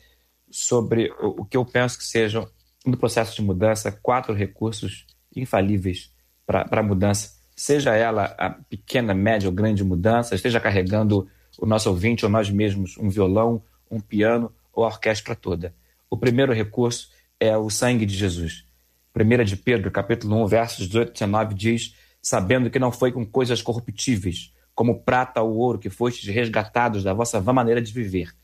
sobre 0.48 1.10
o, 1.20 1.42
o 1.42 1.44
que 1.44 1.56
eu 1.56 1.64
penso 1.64 1.98
que 1.98 2.04
sejam, 2.04 2.48
no 2.86 2.96
processo 2.96 3.34
de 3.34 3.42
mudança, 3.42 3.90
quatro 3.90 4.32
recursos 4.32 5.04
infalíveis 5.34 6.12
para 6.46 6.68
a 6.70 6.82
mudança, 6.84 7.32
seja 7.56 7.96
ela 7.96 8.32
a 8.38 8.50
pequena, 8.50 9.12
média 9.12 9.48
ou 9.48 9.52
grande 9.52 9.82
mudança, 9.82 10.36
esteja 10.36 10.60
carregando 10.60 11.28
o 11.58 11.66
nosso 11.66 11.90
ouvinte 11.90 12.24
ou 12.24 12.30
nós 12.30 12.48
mesmos 12.48 12.96
um 12.96 13.08
violão, 13.08 13.60
um 13.90 13.98
piano 13.98 14.52
ou 14.72 14.84
a 14.84 14.86
orquestra 14.86 15.34
toda. 15.34 15.74
O 16.08 16.16
primeiro 16.16 16.52
recurso 16.52 17.10
é 17.40 17.58
o 17.58 17.68
sangue 17.68 18.06
de 18.06 18.14
Jesus. 18.14 18.64
1 19.16 19.44
de 19.44 19.56
Pedro, 19.56 19.92
capítulo 19.92 20.42
1, 20.42 20.46
versos 20.46 20.86
18 20.88 21.10
e 21.10 21.12
19, 21.12 21.54
diz: 21.54 21.94
Sabendo 22.20 22.68
que 22.68 22.80
não 22.80 22.90
foi 22.90 23.12
com 23.12 23.24
coisas 23.24 23.62
corruptíveis, 23.62 24.52
como 24.74 25.02
prata 25.02 25.40
ou 25.40 25.54
ouro, 25.56 25.78
que 25.78 25.88
fostes 25.88 26.28
resgatados 26.28 27.04
da 27.04 27.14
vossa 27.14 27.40
vã 27.40 27.52
maneira 27.52 27.80
de 27.80 27.92
viver, 27.92 28.34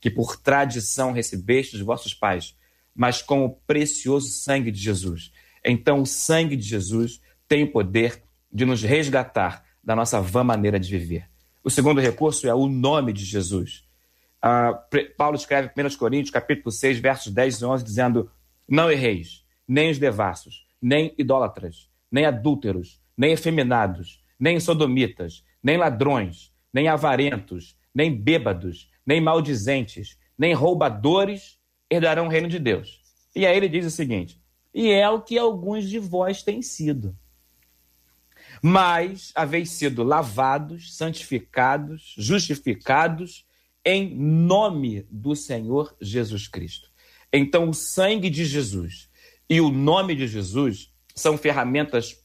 que 0.00 0.10
por 0.10 0.36
tradição 0.36 1.12
recebestes 1.12 1.78
dos 1.78 1.86
vossos 1.86 2.14
pais, 2.14 2.56
mas 2.94 3.20
com 3.20 3.44
o 3.44 3.50
precioso 3.50 4.28
sangue 4.28 4.70
de 4.70 4.80
Jesus. 4.80 5.30
Então, 5.62 6.00
o 6.00 6.06
sangue 6.06 6.56
de 6.56 6.66
Jesus 6.66 7.20
tem 7.46 7.64
o 7.64 7.70
poder 7.70 8.22
de 8.50 8.64
nos 8.64 8.82
resgatar 8.82 9.64
da 9.84 9.94
nossa 9.94 10.18
vã 10.20 10.42
maneira 10.42 10.80
de 10.80 10.90
viver. 10.90 11.28
O 11.62 11.68
segundo 11.68 12.00
recurso 12.00 12.48
é 12.48 12.54
o 12.54 12.66
nome 12.66 13.12
de 13.12 13.24
Jesus. 13.24 13.84
Uh, 14.42 15.14
Paulo 15.16 15.36
escreve 15.36 15.70
em 15.76 15.86
1 15.86 15.96
Coríntios, 15.98 16.30
capítulo 16.30 16.72
6, 16.72 17.00
versos 17.00 17.32
10 17.32 17.60
e 17.60 17.64
11, 17.66 17.84
dizendo: 17.84 18.30
Não 18.66 18.90
erreis, 18.90 19.44
nem 19.66 19.90
os 19.90 19.98
devassos, 19.98 20.66
nem 20.80 21.14
idólatras, 21.18 21.90
nem 22.10 22.24
adúlteros, 22.24 23.00
nem 23.16 23.32
efeminados, 23.32 24.22
nem 24.38 24.60
sodomitas, 24.60 25.44
nem 25.62 25.76
ladrões, 25.76 26.52
nem 26.72 26.88
avarentos, 26.88 27.76
nem 27.94 28.14
bêbados, 28.14 28.90
nem 29.04 29.20
maldizentes, 29.20 30.18
nem 30.38 30.52
roubadores 30.52 31.58
herdarão 31.90 32.26
o 32.26 32.30
reino 32.30 32.48
de 32.48 32.58
Deus. 32.58 33.00
E 33.34 33.46
aí 33.46 33.56
ele 33.56 33.68
diz 33.68 33.86
o 33.86 33.90
seguinte: 33.90 34.40
E 34.74 34.90
é 34.90 35.08
o 35.08 35.22
que 35.22 35.38
alguns 35.38 35.88
de 35.88 35.98
vós 35.98 36.42
têm 36.42 36.62
sido. 36.62 37.16
Mas 38.62 39.32
haveis 39.34 39.70
sido 39.70 40.02
lavados, 40.02 40.96
santificados, 40.96 42.14
justificados 42.16 43.46
em 43.84 44.14
nome 44.16 45.06
do 45.10 45.36
Senhor 45.36 45.94
Jesus 46.00 46.48
Cristo. 46.48 46.90
Então, 47.32 47.68
o 47.68 47.74
sangue 47.74 48.30
de 48.30 48.44
Jesus 48.44 49.08
e 49.48 49.60
o 49.60 49.70
nome 49.70 50.14
de 50.14 50.26
Jesus 50.26 50.92
são 51.14 51.38
ferramentas 51.38 52.22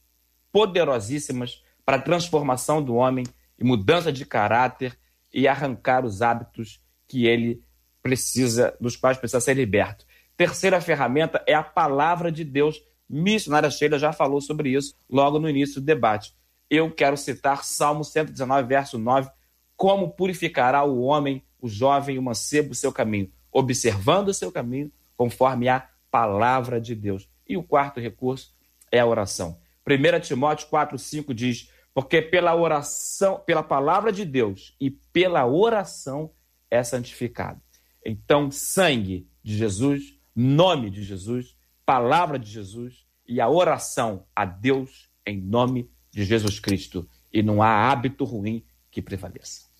poderosíssimas 0.52 1.62
para 1.84 1.96
a 1.96 2.02
transformação 2.02 2.82
do 2.82 2.94
homem 2.94 3.24
e 3.58 3.64
mudança 3.64 4.12
de 4.12 4.26
caráter 4.26 4.98
e 5.32 5.48
arrancar 5.48 6.04
os 6.04 6.20
hábitos 6.20 6.80
que 7.08 7.26
ele 7.26 7.62
precisa, 8.02 8.76
dos 8.80 8.96
quais 8.96 9.16
precisa 9.16 9.40
ser 9.40 9.54
liberto. 9.54 10.04
Terceira 10.36 10.80
ferramenta 10.80 11.42
é 11.46 11.54
a 11.54 11.62
palavra 11.62 12.30
de 12.32 12.44
Deus. 12.44 12.82
Missionária 13.08 13.70
Sheila 13.70 13.98
já 13.98 14.12
falou 14.12 14.40
sobre 14.40 14.70
isso 14.70 14.94
logo 15.08 15.38
no 15.38 15.48
início 15.48 15.80
do 15.80 15.84
debate. 15.84 16.34
Eu 16.68 16.90
quero 16.90 17.16
citar 17.16 17.64
Salmo 17.64 18.04
119, 18.04 18.66
verso 18.66 18.98
9. 18.98 19.30
Como 19.76 20.10
purificará 20.10 20.82
o 20.84 21.02
homem, 21.02 21.42
o 21.60 21.68
jovem, 21.68 22.18
o 22.18 22.22
mancebo, 22.22 22.72
o 22.72 22.74
seu 22.74 22.92
caminho? 22.92 23.30
Observando 23.50 24.28
o 24.28 24.34
seu 24.34 24.50
caminho, 24.50 24.90
conforme 25.16 25.68
a 25.68 25.86
palavra 26.12 26.78
de 26.78 26.94
Deus. 26.94 27.28
E 27.48 27.56
o 27.56 27.62
quarto 27.62 27.98
recurso 27.98 28.54
é 28.92 29.00
a 29.00 29.06
oração. 29.06 29.58
1 29.84 30.20
Timóteo 30.20 30.68
4,5 30.68 31.34
diz: 31.34 31.72
Porque 31.92 32.22
pela 32.22 32.54
oração, 32.54 33.42
pela 33.44 33.62
palavra 33.62 34.12
de 34.12 34.24
Deus 34.24 34.76
e 34.78 34.90
pela 34.90 35.44
oração 35.46 36.30
é 36.70 36.84
santificado. 36.84 37.60
Então, 38.04 38.50
sangue 38.50 39.26
de 39.42 39.56
Jesus, 39.56 40.14
nome 40.36 40.90
de 40.90 41.02
Jesus, 41.02 41.56
palavra 41.84 42.38
de 42.38 42.50
Jesus 42.50 43.06
e 43.26 43.40
a 43.40 43.48
oração 43.48 44.26
a 44.36 44.44
Deus 44.44 45.10
em 45.26 45.40
nome 45.40 45.90
de 46.10 46.24
Jesus 46.24 46.60
Cristo. 46.60 47.08
E 47.32 47.42
não 47.42 47.62
há 47.62 47.90
hábito 47.90 48.24
ruim 48.24 48.64
que 48.90 49.00
prevaleça. 49.00 49.72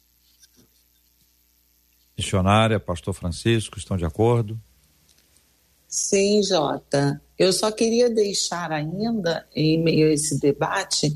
Missionária, 2.16 2.78
pastor 2.78 3.12
Francisco, 3.14 3.78
estão 3.78 3.96
de 3.96 4.04
acordo? 4.04 4.60
Sim, 5.92 6.42
Jota. 6.42 7.20
Eu 7.38 7.52
só 7.52 7.70
queria 7.70 8.08
deixar 8.08 8.72
ainda, 8.72 9.46
em 9.54 9.78
meio 9.78 10.08
a 10.08 10.14
esse 10.14 10.40
debate, 10.40 11.14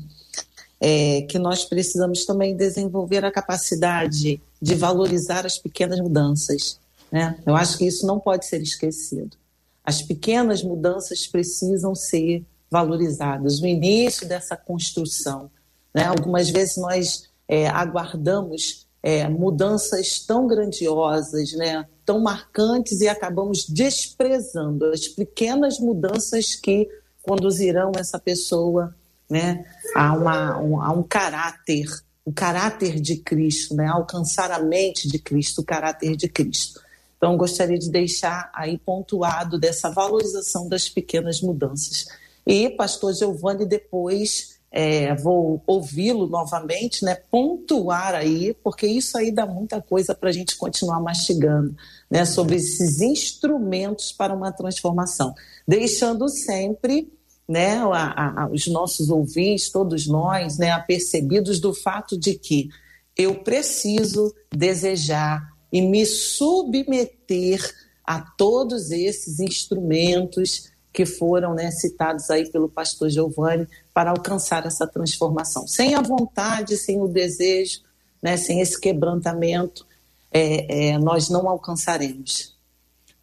é, 0.79 1.23
que 1.23 1.39
nós 1.39 1.65
precisamos 1.65 2.25
também 2.25 2.55
desenvolver 2.55 3.25
a 3.25 3.31
capacidade 3.31 4.39
de 4.61 4.75
valorizar 4.75 5.47
as 5.47 5.57
pequenas 5.57 5.99
mudanças. 5.99 6.79
Né? 7.11 7.39
Eu 7.43 7.55
acho 7.55 7.75
que 7.75 7.87
isso 7.87 8.05
não 8.05 8.19
pode 8.19 8.45
ser 8.45 8.61
esquecido. 8.61 9.35
As 9.83 10.03
pequenas 10.03 10.61
mudanças 10.61 11.25
precisam 11.25 11.95
ser 11.95 12.45
valorizadas. 12.69 13.59
O 13.59 13.65
início 13.65 14.27
dessa 14.27 14.55
construção. 14.55 15.49
Né? 15.91 16.03
Algumas 16.03 16.51
vezes 16.51 16.77
nós 16.77 17.27
é, 17.47 17.67
aguardamos 17.67 18.85
é, 19.01 19.27
mudanças 19.27 20.19
tão 20.19 20.45
grandiosas, 20.45 21.53
né? 21.53 21.87
Tão 22.07 22.21
marcantes 22.21 23.01
e 23.01 23.09
acabamos 23.09 23.67
desprezando 23.67 24.85
as 24.85 25.09
pequenas 25.09 25.77
mudanças 25.77 26.55
que 26.55 26.87
conduzirão 27.21 27.91
essa 27.99 28.17
pessoa 28.17 28.95
né, 29.29 29.65
a, 29.93 30.13
uma, 30.13 30.57
um, 30.57 30.81
a 30.81 30.93
um 30.93 31.03
caráter, 31.03 31.85
o 32.23 32.31
caráter 32.31 33.01
de 33.01 33.17
Cristo, 33.17 33.75
né, 33.75 33.87
alcançar 33.87 34.51
a 34.51 34.59
mente 34.59 35.05
de 35.09 35.19
Cristo, 35.19 35.59
o 35.59 35.65
caráter 35.65 36.15
de 36.15 36.29
Cristo. 36.29 36.81
Então, 37.17 37.35
gostaria 37.35 37.77
de 37.77 37.91
deixar 37.91 38.49
aí 38.55 38.77
pontuado 38.77 39.59
dessa 39.59 39.89
valorização 39.89 40.69
das 40.69 40.87
pequenas 40.87 41.41
mudanças. 41.41 42.07
E, 42.45 42.69
pastor 42.69 43.13
Giovanni, 43.13 43.65
depois 43.65 44.56
é, 44.79 45.15
vou 45.15 45.59
ouvi-lo 45.65 46.27
novamente, 46.27 47.03
né, 47.03 47.15
pontuar 47.31 48.13
aí, 48.13 48.55
porque 48.63 48.85
isso 48.85 49.17
aí 49.17 49.31
dá 49.31 49.43
muita 49.43 49.81
coisa 49.81 50.13
para 50.13 50.29
a 50.29 50.31
gente 50.31 50.55
continuar 50.55 50.99
mastigando, 51.01 51.75
né, 52.11 52.23
sobre 52.25 52.57
esses 52.57 53.01
instrumentos 53.01 54.11
para 54.11 54.31
uma 54.31 54.51
transformação, 54.51 55.33
deixando 55.67 56.29
sempre, 56.29 57.11
né, 57.49 57.77
a, 57.91 58.43
a, 58.43 58.49
os 58.51 58.67
nossos 58.67 59.09
ouvintes, 59.09 59.71
todos 59.71 60.05
nós, 60.05 60.59
né, 60.59 60.69
apercebidos 60.69 61.59
do 61.59 61.73
fato 61.73 62.15
de 62.15 62.35
que 62.35 62.69
eu 63.17 63.33
preciso 63.43 64.31
desejar 64.55 65.41
e 65.73 65.81
me 65.81 66.05
submeter 66.05 67.59
a 68.05 68.21
todos 68.21 68.91
esses 68.91 69.39
instrumentos 69.39 70.71
que 70.97 71.05
foram 71.05 71.53
né, 71.53 71.69
citados 71.69 72.29
aí 72.31 72.49
pelo 72.49 72.67
pastor 72.67 73.07
Giovanni 73.09 73.67
para 73.97 74.11
alcançar 74.11 74.63
essa 74.67 74.85
transformação. 74.85 75.65
Sem 75.65 75.95
a 75.95 76.01
vontade, 76.01 76.77
sem 76.77 77.01
o 77.01 77.07
desejo, 77.07 77.79
né, 78.21 78.37
sem 78.37 78.61
esse 78.61 78.79
quebrantamento, 78.79 79.87
é, 80.31 80.89
é, 80.89 80.97
nós 80.99 81.29
não 81.29 81.49
alcançaremos. 81.49 82.55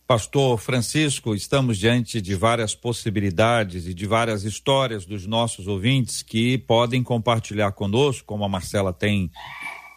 Pastor 0.05 0.59
Francisco, 0.59 1.33
estamos 1.33 1.79
diante 1.79 2.20
de 2.20 2.35
várias 2.35 2.75
possibilidades 2.75 3.87
e 3.87 3.95
de 3.95 4.05
várias 4.05 4.43
histórias 4.43 5.07
dos 5.07 5.29
nossos 5.29 5.68
ouvintes 5.68 6.25
que 6.25 6.59
podem 6.59 7.05
compartilhar 7.05 7.70
conosco, 7.70 8.27
como 8.27 8.45
a 8.45 8.49
Marcela 8.49 8.93
tem, 8.93 9.31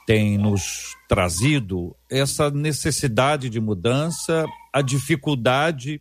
tem 0.06 0.38
nos 0.38 0.96
trazido, 1.10 1.96
essa 2.08 2.52
necessidade 2.52 3.50
de 3.50 3.60
mudança, 3.60 4.46
a 4.72 4.84
dificuldade 4.84 6.00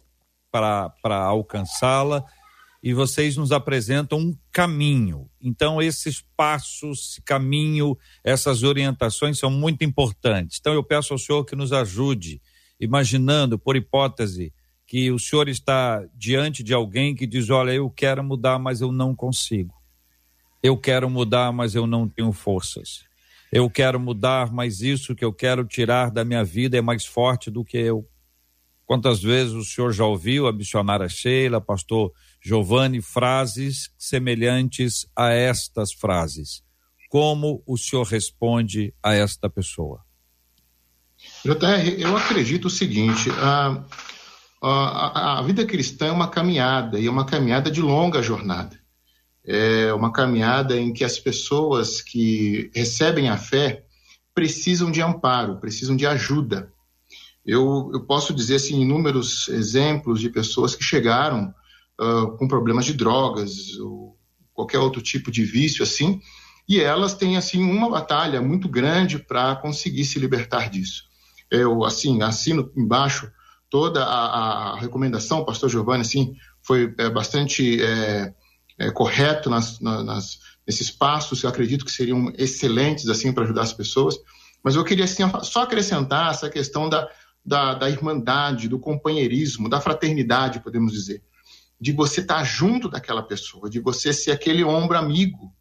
para 0.53 1.17
alcançá-la 1.25 2.23
e 2.87 2.95
vocês 2.95 3.37
nos 3.37 3.51
apresentam 3.51 4.17
um 4.17 4.39
caminho. 4.53 5.29
Então, 5.43 5.83
esses 5.83 6.25
passos, 6.37 7.21
caminho, 7.25 7.99
essas 8.23 8.63
orientações 8.63 9.41
são 9.41 9.51
muito 9.51 9.83
importantes. 9.83 10.59
Então, 10.61 10.73
eu 10.73 10.85
peço 10.85 11.13
ao 11.13 11.19
senhor 11.19 11.45
que 11.45 11.57
nos 11.57 11.73
ajude, 11.73 12.41
imaginando, 12.79 13.59
por 13.59 13.75
hipótese, 13.75 14.55
que 14.87 15.11
o 15.11 15.19
senhor 15.19 15.49
está 15.49 16.07
diante 16.15 16.63
de 16.63 16.73
alguém 16.73 17.13
que 17.13 17.27
diz: 17.27 17.51
Olha, 17.51 17.73
eu 17.73 17.91
quero 17.91 18.23
mudar, 18.23 18.57
mas 18.57 18.81
eu 18.81 18.93
não 18.93 19.17
consigo. 19.17 19.75
Eu 20.63 20.77
quero 20.77 21.11
mudar, 21.11 21.51
mas 21.51 21.75
eu 21.75 21.89
não 21.89 22.09
tenho 22.09 22.31
forças. 22.31 23.03
Eu 23.51 23.69
quero 23.69 23.99
mudar, 23.99 24.53
mas 24.53 24.81
isso 24.81 25.13
que 25.13 25.25
eu 25.25 25.33
quero 25.33 25.65
tirar 25.65 26.09
da 26.09 26.25
minha 26.25 26.45
vida 26.45 26.79
é 26.79 26.81
mais 26.81 27.05
forte 27.05 27.51
do 27.51 27.65
que 27.65 27.79
eu. 27.79 28.09
Quantas 28.85 29.21
vezes 29.21 29.55
o 29.55 29.65
senhor 29.65 29.93
já 29.93 30.05
ouviu 30.05 30.47
a 30.47 30.53
missionária 30.53 31.09
Sheila, 31.09 31.61
pastor 31.61 32.13
Giovanni, 32.47 33.03
frases 33.03 33.91
semelhantes 33.99 35.05
a 35.17 35.31
estas 35.31 35.93
frases? 35.93 36.63
Como 37.11 37.61
o 37.67 37.77
senhor 37.77 38.05
responde 38.07 38.95
a 39.03 39.15
esta 39.15 39.51
pessoa? 39.51 40.05
JR, 41.45 41.99
eu 41.99 42.17
acredito 42.17 42.67
o 42.67 42.71
seguinte: 42.71 43.31
a, 43.31 43.85
a, 44.63 45.39
a 45.41 45.43
vida 45.43 45.67
cristã 45.67 46.07
é 46.07 46.13
uma 46.13 46.29
caminhada, 46.29 47.01
e 47.01 47.09
é 47.09 47.11
uma 47.11 47.27
caminhada 47.27 47.69
de 47.69 47.81
longa 47.81 48.23
jornada. 48.23 48.79
É 49.45 49.93
uma 49.93 50.13
caminhada 50.13 50.79
em 50.79 50.93
que 50.93 51.03
as 51.03 51.19
pessoas 51.19 52.01
que 52.01 52.71
recebem 52.73 53.29
a 53.29 53.37
fé 53.37 53.85
precisam 54.33 54.93
de 54.93 55.03
amparo, 55.03 55.59
precisam 55.59 55.97
de 55.97 56.07
ajuda. 56.07 56.73
Eu, 57.45 57.91
eu 57.93 58.05
posso 58.05 58.33
dizer 58.33 58.57
assim, 58.57 58.83
inúmeros 58.83 59.49
exemplos 59.49 60.21
de 60.21 60.31
pessoas 60.31 60.77
que 60.77 60.85
chegaram 60.85 61.53
uh, 62.01 62.37
com 62.37 62.49
problemas 62.49 62.85
de 62.85 62.95
drogas 62.95 63.77
ou 63.79 64.17
qualquer 64.53 64.79
outro 64.79 65.03
tipo 65.03 65.31
de 65.31 65.45
vício 65.45 65.83
assim, 65.83 66.21
e 66.69 66.81
elas 66.81 67.15
têm 67.15 67.37
assim 67.37 67.63
uma 67.63 67.89
batalha 67.89 68.41
muito 68.41 68.69
grande 68.69 69.19
para 69.19 69.55
conseguir 69.57 70.05
se 70.05 70.19
libertar 70.19 70.69
disso. 70.71 71.05
Eu 71.51 71.85
assim 71.85 72.23
assino 72.23 72.73
embaixo 72.77 73.31
toda 73.71 74.05
a, 74.05 74.73
a 74.73 74.79
recomendação, 74.79 75.45
Pastor 75.45 75.69
Giovanni, 75.69 76.03
assim, 76.03 76.37
foi 76.63 76.95
é, 76.99 77.11
bastante 77.11 77.83
é, 77.83 78.35
é, 78.79 78.91
correto 78.91 79.51
nas, 79.51 79.81
nas, 79.81 80.39
nesses 80.67 80.91
passos, 80.91 81.43
eu 81.43 81.51
acredito 81.51 81.85
que 81.85 81.93
seriam 81.93 82.33
excelentes 82.37 83.09
assim 83.09 83.33
para 83.33 83.45
ajudar 83.45 83.63
as 83.63 83.73
pessoas. 83.73 84.17
Mas 84.63 84.75
eu 84.75 84.85
queria 84.85 85.05
assim, 85.05 85.23
só 85.43 85.63
acrescentar 85.63 86.33
essa 86.33 86.51
questão 86.51 86.89
da, 86.89 87.09
da, 87.45 87.75
da 87.75 87.89
irmandade, 87.89 88.69
do 88.69 88.81
companheirismo, 88.81 89.69
da 89.69 89.81
fraternidade, 89.81 90.61
podemos 90.61 90.93
dizer. 90.93 91.23
De 91.81 91.93
você 91.93 92.21
estar 92.21 92.43
junto 92.45 92.89
daquela 92.89 93.23
pessoa, 93.23 93.69
de 93.69 93.81
você 93.81 94.13
ser 94.13 94.33
aquele 94.33 94.65
ombro 94.65 94.97
amigo 94.97 95.53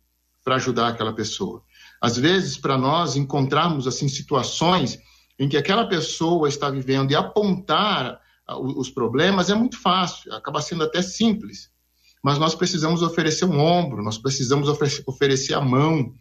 para 0.43 0.55
ajudar 0.55 0.89
aquela 0.89 1.13
pessoa. 1.13 1.63
Às 2.01 2.17
vezes, 2.17 2.57
para 2.57 2.77
nós 2.77 3.15
encontrarmos 3.15 3.87
assim 3.87 4.07
situações 4.07 4.99
em 5.39 5.49
que 5.49 5.57
aquela 5.57 5.87
pessoa 5.87 6.47
está 6.47 6.69
vivendo 6.69 7.11
e 7.11 7.15
apontar 7.15 8.19
ah, 8.47 8.57
os 8.59 8.89
problemas 8.89 9.49
é 9.49 9.55
muito 9.55 9.79
fácil, 9.79 10.33
acaba 10.33 10.61
sendo 10.61 10.83
até 10.83 11.01
simples. 11.01 11.69
Mas 12.23 12.37
nós 12.39 12.55
precisamos 12.55 13.01
oferecer 13.01 13.45
um 13.45 13.59
ombro, 13.59 14.03
nós 14.03 14.17
precisamos 14.17 14.67
oferecer 15.05 15.53
a 15.53 15.61
mão, 15.61 16.13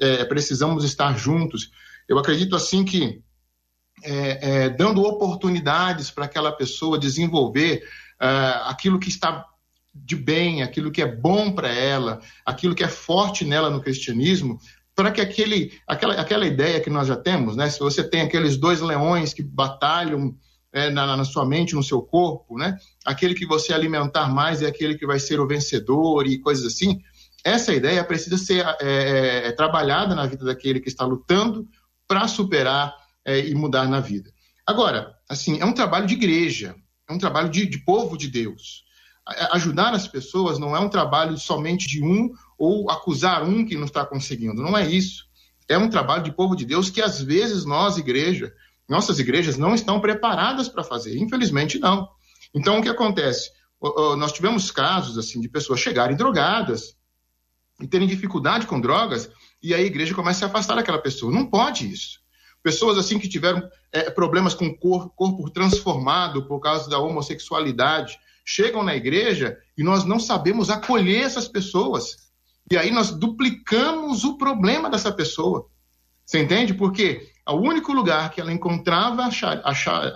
é, 0.00 0.24
precisamos 0.24 0.84
estar 0.84 1.16
juntos. 1.18 1.70
Eu 2.08 2.18
acredito 2.18 2.54
assim 2.56 2.84
que 2.84 3.22
é, 4.02 4.64
é, 4.64 4.68
dando 4.70 5.02
oportunidades 5.02 6.10
para 6.10 6.24
aquela 6.24 6.52
pessoa 6.52 6.98
desenvolver 6.98 7.82
é, 8.20 8.26
aquilo 8.66 8.98
que 8.98 9.08
está 9.08 9.46
de 9.94 10.16
bem, 10.16 10.62
aquilo 10.62 10.90
que 10.90 11.02
é 11.02 11.06
bom 11.06 11.52
para 11.52 11.68
ela, 11.68 12.20
aquilo 12.44 12.74
que 12.74 12.82
é 12.82 12.88
forte 12.88 13.44
nela 13.44 13.70
no 13.70 13.80
cristianismo, 13.80 14.58
para 14.94 15.10
que 15.10 15.20
aquele, 15.20 15.72
aquela, 15.86 16.14
aquela 16.14 16.46
ideia 16.46 16.80
que 16.80 16.90
nós 16.90 17.08
já 17.08 17.16
temos, 17.16 17.56
né? 17.56 17.68
Se 17.68 17.78
você 17.78 18.02
tem 18.02 18.22
aqueles 18.22 18.56
dois 18.56 18.80
leões 18.80 19.32
que 19.32 19.42
batalham 19.42 20.36
é, 20.72 20.90
na, 20.90 21.16
na, 21.16 21.24
sua 21.24 21.44
mente, 21.44 21.74
no 21.74 21.82
seu 21.82 22.02
corpo, 22.02 22.58
né? 22.58 22.76
Aquele 23.04 23.34
que 23.34 23.46
você 23.46 23.72
alimentar 23.72 24.28
mais 24.28 24.62
é 24.62 24.66
aquele 24.66 24.96
que 24.96 25.06
vai 25.06 25.18
ser 25.18 25.40
o 25.40 25.46
vencedor 25.46 26.26
e 26.26 26.38
coisas 26.38 26.66
assim. 26.66 27.00
Essa 27.44 27.74
ideia 27.74 28.02
precisa 28.04 28.38
ser 28.38 28.64
é, 28.80 28.86
é, 28.88 29.48
é 29.48 29.52
trabalhada 29.52 30.14
na 30.14 30.26
vida 30.26 30.44
daquele 30.44 30.80
que 30.80 30.88
está 30.88 31.04
lutando 31.04 31.68
para 32.06 32.26
superar 32.28 32.94
é, 33.24 33.38
e 33.40 33.54
mudar 33.54 33.88
na 33.88 34.00
vida. 34.00 34.30
Agora, 34.66 35.14
assim, 35.28 35.60
é 35.60 35.64
um 35.64 35.74
trabalho 35.74 36.06
de 36.06 36.14
igreja, 36.14 36.74
é 37.08 37.12
um 37.12 37.18
trabalho 37.18 37.48
de, 37.48 37.66
de 37.66 37.78
povo 37.78 38.16
de 38.16 38.28
Deus 38.28 38.84
ajudar 39.52 39.94
as 39.94 40.06
pessoas 40.06 40.58
não 40.58 40.76
é 40.76 40.80
um 40.80 40.88
trabalho 40.88 41.36
somente 41.38 41.88
de 41.88 42.02
um 42.02 42.32
ou 42.58 42.90
acusar 42.90 43.42
um 43.42 43.64
que 43.64 43.76
não 43.76 43.84
está 43.84 44.04
conseguindo. 44.04 44.62
Não 44.62 44.76
é 44.76 44.86
isso. 44.86 45.26
É 45.68 45.78
um 45.78 45.88
trabalho 45.88 46.22
de 46.22 46.32
povo 46.32 46.54
de 46.54 46.64
Deus 46.64 46.90
que 46.90 47.00
às 47.00 47.20
vezes 47.20 47.64
nós, 47.64 47.96
igreja, 47.96 48.52
nossas 48.88 49.18
igrejas 49.18 49.56
não 49.56 49.74
estão 49.74 49.98
preparadas 49.98 50.68
para 50.68 50.84
fazer. 50.84 51.16
Infelizmente, 51.16 51.78
não. 51.78 52.08
Então, 52.54 52.78
o 52.78 52.82
que 52.82 52.88
acontece? 52.88 53.50
Nós 54.18 54.32
tivemos 54.32 54.70
casos 54.70 55.16
assim 55.16 55.40
de 55.40 55.48
pessoas 55.48 55.80
chegarem 55.80 56.16
drogadas 56.16 56.94
e 57.80 57.86
terem 57.86 58.06
dificuldade 58.06 58.66
com 58.66 58.80
drogas 58.80 59.30
e 59.62 59.74
a 59.74 59.80
igreja 59.80 60.14
começa 60.14 60.44
a 60.44 60.48
afastar 60.48 60.78
aquela 60.78 60.98
pessoa. 60.98 61.32
Não 61.32 61.46
pode 61.46 61.90
isso. 61.90 62.20
Pessoas 62.64 62.96
assim 62.96 63.18
que 63.18 63.28
tiveram 63.28 63.68
é, 63.92 64.08
problemas 64.08 64.54
com 64.54 64.64
o 64.64 64.74
corpo, 64.74 65.50
transformado 65.50 66.48
por 66.48 66.60
causa 66.60 66.88
da 66.88 66.98
homossexualidade, 66.98 68.18
chegam 68.42 68.82
na 68.82 68.96
igreja 68.96 69.58
e 69.76 69.82
nós 69.82 70.06
não 70.06 70.18
sabemos 70.18 70.70
acolher 70.70 71.24
essas 71.24 71.46
pessoas. 71.46 72.30
E 72.70 72.78
aí 72.78 72.90
nós 72.90 73.10
duplicamos 73.10 74.24
o 74.24 74.38
problema 74.38 74.88
dessa 74.88 75.12
pessoa. 75.12 75.68
Você 76.24 76.42
entende? 76.42 76.72
Porque 76.72 77.28
o 77.46 77.56
único 77.56 77.92
lugar 77.92 78.30
que 78.30 78.40
ela 78.40 78.50
encontrava, 78.50 79.24
achava, 79.24 79.62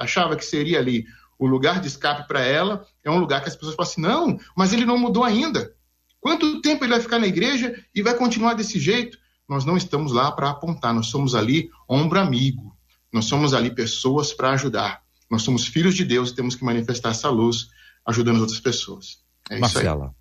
achava 0.00 0.34
que 0.34 0.44
seria 0.44 0.78
ali 0.78 1.04
o 1.38 1.46
lugar 1.46 1.82
de 1.82 1.88
escape 1.88 2.26
para 2.26 2.40
ela, 2.40 2.82
é 3.04 3.10
um 3.10 3.18
lugar 3.18 3.42
que 3.42 3.50
as 3.50 3.56
pessoas 3.56 3.76
falam 3.76 3.90
assim: 3.90 4.00
não, 4.00 4.40
mas 4.56 4.72
ele 4.72 4.86
não 4.86 4.96
mudou 4.96 5.22
ainda. 5.22 5.70
Quanto 6.18 6.62
tempo 6.62 6.82
ele 6.82 6.92
vai 6.92 7.00
ficar 7.02 7.18
na 7.18 7.26
igreja 7.26 7.78
e 7.94 8.00
vai 8.00 8.14
continuar 8.14 8.54
desse 8.54 8.80
jeito? 8.80 9.18
Nós 9.48 9.64
não 9.64 9.76
estamos 9.76 10.12
lá 10.12 10.30
para 10.30 10.50
apontar, 10.50 10.92
nós 10.92 11.06
somos 11.06 11.34
ali 11.34 11.70
ombro 11.88 12.20
amigo, 12.20 12.76
nós 13.12 13.24
somos 13.24 13.54
ali 13.54 13.70
pessoas 13.70 14.32
para 14.32 14.50
ajudar. 14.50 15.02
Nós 15.30 15.42
somos 15.42 15.66
filhos 15.66 15.94
de 15.94 16.04
Deus 16.04 16.30
e 16.30 16.34
temos 16.34 16.54
que 16.54 16.64
manifestar 16.64 17.10
essa 17.10 17.30
luz 17.30 17.68
ajudando 18.04 18.36
as 18.36 18.42
outras 18.42 18.60
pessoas. 18.60 19.18
É 19.50 19.58
Marcela. 19.58 20.14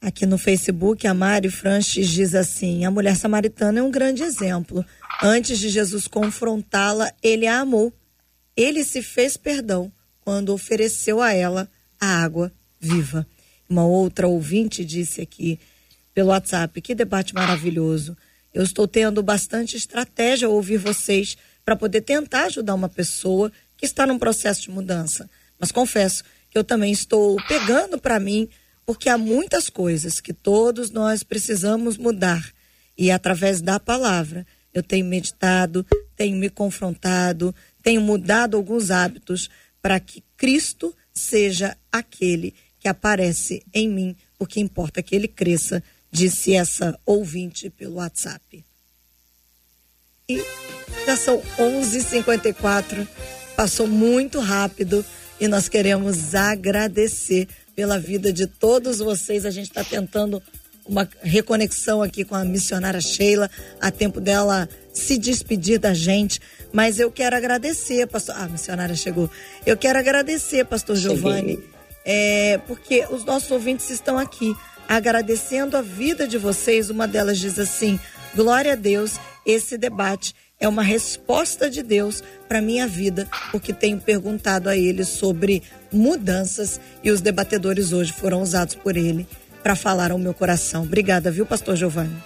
Aqui 0.00 0.26
no 0.26 0.38
Facebook, 0.38 1.06
a 1.06 1.14
Mari 1.14 1.50
Francis 1.50 2.08
diz 2.08 2.34
assim: 2.34 2.84
a 2.84 2.90
mulher 2.90 3.16
samaritana 3.16 3.80
é 3.80 3.82
um 3.82 3.90
grande 3.90 4.22
exemplo. 4.22 4.84
Antes 5.22 5.58
de 5.58 5.68
Jesus 5.68 6.06
confrontá-la, 6.06 7.10
ele 7.22 7.46
a 7.46 7.60
amou. 7.60 7.92
Ele 8.56 8.84
se 8.84 9.02
fez 9.02 9.36
perdão 9.36 9.92
quando 10.20 10.52
ofereceu 10.52 11.20
a 11.20 11.32
ela 11.32 11.68
a 12.00 12.22
água 12.22 12.52
viva. 12.78 13.26
Uma 13.68 13.84
outra 13.84 14.28
ouvinte 14.28 14.84
disse 14.84 15.20
aqui 15.20 15.58
pelo 16.16 16.30
WhatsApp: 16.30 16.80
que 16.80 16.94
debate 16.94 17.34
maravilhoso. 17.34 18.16
Eu 18.54 18.62
estou 18.62 18.88
tendo 18.88 19.22
bastante 19.22 19.76
estratégia 19.76 20.48
ao 20.48 20.54
ouvir 20.54 20.78
vocês 20.78 21.36
para 21.62 21.76
poder 21.76 22.00
tentar 22.00 22.46
ajudar 22.46 22.74
uma 22.74 22.88
pessoa 22.88 23.52
que 23.76 23.84
está 23.84 24.06
num 24.06 24.18
processo 24.18 24.62
de 24.62 24.70
mudança. 24.70 25.28
Mas 25.58 25.70
confesso 25.70 26.24
eu 26.54 26.64
também 26.64 26.90
estou 26.90 27.36
pegando 27.46 27.98
para 27.98 28.18
mim, 28.18 28.48
porque 28.86 29.10
há 29.10 29.18
muitas 29.18 29.68
coisas 29.68 30.20
que 30.22 30.32
todos 30.32 30.90
nós 30.90 31.22
precisamos 31.22 31.98
mudar. 31.98 32.50
E 32.96 33.10
através 33.10 33.60
da 33.60 33.78
palavra, 33.78 34.46
eu 34.72 34.82
tenho 34.82 35.04
meditado, 35.04 35.84
tenho 36.16 36.34
me 36.34 36.48
confrontado, 36.48 37.54
tenho 37.82 38.00
mudado 38.00 38.56
alguns 38.56 38.90
hábitos 38.90 39.50
para 39.82 40.00
que 40.00 40.24
Cristo 40.34 40.96
seja 41.12 41.76
aquele 41.92 42.54
que 42.78 42.88
aparece 42.88 43.62
em 43.74 43.86
mim. 43.86 44.16
O 44.38 44.46
que 44.46 44.60
importa 44.60 45.00
é 45.00 45.02
que 45.02 45.14
ele 45.14 45.28
cresça, 45.28 45.82
disse 46.16 46.54
essa 46.54 46.98
ouvinte 47.04 47.68
pelo 47.68 47.96
WhatsApp. 47.96 48.64
E 50.28 50.42
já 51.04 51.14
são 51.14 51.42
11h54, 51.58 53.06
passou 53.54 53.86
muito 53.86 54.40
rápido 54.40 55.04
e 55.38 55.46
nós 55.46 55.68
queremos 55.68 56.34
agradecer 56.34 57.46
pela 57.76 57.98
vida 57.98 58.32
de 58.32 58.46
todos 58.46 58.98
vocês. 58.98 59.44
A 59.44 59.50
gente 59.50 59.68
está 59.68 59.84
tentando 59.84 60.42
uma 60.86 61.06
reconexão 61.22 62.02
aqui 62.02 62.24
com 62.24 62.34
a 62.34 62.44
missionária 62.44 63.00
Sheila, 63.00 63.50
a 63.78 63.90
tempo 63.90 64.18
dela 64.18 64.66
se 64.94 65.18
despedir 65.18 65.78
da 65.78 65.92
gente. 65.92 66.40
Mas 66.72 66.98
eu 66.98 67.12
quero 67.12 67.36
agradecer, 67.36 68.06
pastor. 68.06 68.36
Ah, 68.38 68.44
a 68.44 68.48
missionária 68.48 68.96
chegou. 68.96 69.30
Eu 69.66 69.76
quero 69.76 69.98
agradecer, 69.98 70.64
pastor 70.64 70.96
Giovanni, 70.96 71.62
é, 72.06 72.58
porque 72.66 73.06
os 73.10 73.22
nossos 73.22 73.50
ouvintes 73.50 73.90
estão 73.90 74.16
aqui 74.16 74.56
agradecendo 74.88 75.76
a 75.76 75.82
vida 75.82 76.26
de 76.26 76.38
vocês. 76.38 76.90
Uma 76.90 77.06
delas 77.06 77.38
diz 77.38 77.58
assim: 77.58 77.98
glória 78.34 78.72
a 78.72 78.76
Deus, 78.76 79.18
esse 79.44 79.76
debate 79.76 80.34
é 80.58 80.66
uma 80.66 80.82
resposta 80.82 81.68
de 81.68 81.82
Deus 81.82 82.22
para 82.48 82.62
minha 82.62 82.86
vida, 82.86 83.28
porque 83.52 83.72
tenho 83.72 84.00
perguntado 84.00 84.68
a 84.68 84.76
ele 84.76 85.04
sobre 85.04 85.62
mudanças 85.92 86.80
e 87.04 87.10
os 87.10 87.20
debatedores 87.20 87.92
hoje 87.92 88.12
foram 88.12 88.40
usados 88.40 88.74
por 88.74 88.96
ele 88.96 89.26
para 89.62 89.76
falar 89.76 90.12
ao 90.12 90.18
meu 90.18 90.32
coração. 90.32 90.84
Obrigada, 90.84 91.30
viu, 91.30 91.44
pastor 91.44 91.76
Giovanni? 91.76 92.16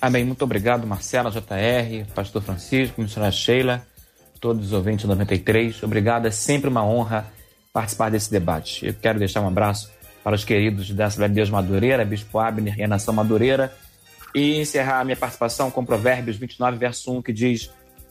Amém. 0.00 0.24
Muito 0.24 0.42
obrigado, 0.42 0.86
Marcela, 0.86 1.30
JR, 1.30 2.06
pastor 2.14 2.42
Francisco, 2.42 3.00
missionária 3.00 3.32
Sheila, 3.32 3.86
todos 4.40 4.66
os 4.66 4.72
ouvintes 4.72 5.06
93. 5.06 5.82
Obrigado, 5.82 6.26
é 6.26 6.30
sempre 6.30 6.68
uma 6.68 6.84
honra 6.84 7.26
participar 7.72 8.10
desse 8.10 8.30
debate. 8.30 8.86
Eu 8.86 8.94
quero 8.94 9.18
deixar 9.18 9.40
um 9.40 9.48
abraço 9.48 9.90
para 10.26 10.34
os 10.34 10.44
queridos 10.44 10.90
da 10.90 11.06
Assembleia 11.06 11.28
de 11.28 11.36
Deus 11.36 11.50
Madureira, 11.50 12.04
Bispo 12.04 12.40
Abner 12.40 12.76
e 12.76 12.82
a 12.82 12.88
Nação 12.88 13.14
Madureira, 13.14 13.72
e 14.34 14.56
encerrar 14.56 14.98
a 14.98 15.04
minha 15.04 15.16
participação 15.16 15.70
com 15.70 15.84
Provérbios 15.84 16.36
29, 16.36 16.76
verso 16.78 17.16
1, 17.16 17.22
que 17.22 17.32
diz: 17.32 17.70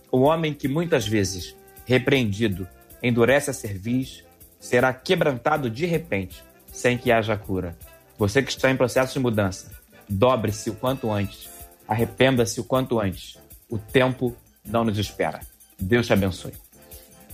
O 0.09 0.21
homem 0.21 0.53
que 0.53 0.69
muitas 0.69 1.05
vezes, 1.05 1.53
repreendido, 1.85 2.65
endurece 3.03 3.49
a 3.49 3.53
cerviz, 3.53 4.23
será 4.61 4.93
quebrantado 4.93 5.69
de 5.69 5.85
repente, 5.85 6.41
sem 6.71 6.97
que 6.97 7.11
haja 7.11 7.35
cura. 7.35 7.77
Você 8.17 8.41
que 8.41 8.49
está 8.49 8.71
em 8.71 8.77
processo 8.77 9.11
de 9.11 9.19
mudança, 9.19 9.69
dobre-se 10.07 10.69
o 10.69 10.75
quanto 10.75 11.11
antes, 11.11 11.49
arrependa-se 11.85 12.61
o 12.61 12.63
quanto 12.63 12.97
antes. 12.97 13.37
O 13.69 13.77
tempo 13.77 14.33
não 14.65 14.85
nos 14.85 14.97
espera. 14.97 15.41
Deus 15.77 16.07
te 16.07 16.13
abençoe. 16.13 16.53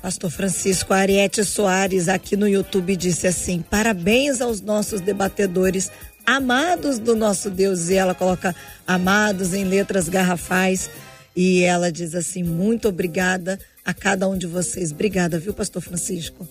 Pastor 0.01 0.31
Francisco 0.31 0.93
Ariete 0.93 1.45
Soares, 1.45 2.09
aqui 2.09 2.35
no 2.35 2.47
YouTube, 2.47 2.95
disse 2.95 3.27
assim: 3.27 3.61
parabéns 3.61 4.41
aos 4.41 4.59
nossos 4.59 4.99
debatedores 4.99 5.91
amados 6.25 6.97
do 6.97 7.15
nosso 7.15 7.51
Deus. 7.51 7.89
E 7.89 7.95
ela 7.95 8.15
coloca 8.15 8.55
amados 8.87 9.53
em 9.53 9.63
letras 9.63 10.09
garrafais. 10.09 10.89
E 11.35 11.61
ela 11.61 11.91
diz 11.91 12.15
assim: 12.15 12.41
muito 12.41 12.87
obrigada 12.87 13.59
a 13.85 13.93
cada 13.93 14.27
um 14.27 14.35
de 14.35 14.47
vocês. 14.47 14.91
Obrigada, 14.91 15.37
viu, 15.37 15.53
Pastor 15.53 15.83
Francisco? 15.83 16.47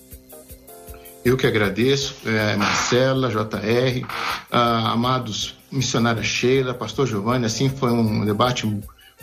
Eu 1.24 1.36
que 1.36 1.46
agradeço, 1.46 2.14
é, 2.24 2.56
Marcela, 2.56 3.28
JR, 3.28 4.06
ah, 4.50 4.92
amados 4.92 5.58
missionária 5.70 6.22
Sheila, 6.22 6.72
Pastor 6.72 7.06
Giovanni. 7.06 7.46
Assim, 7.46 7.68
foi 7.68 7.90
um 7.90 8.24
debate 8.24 8.64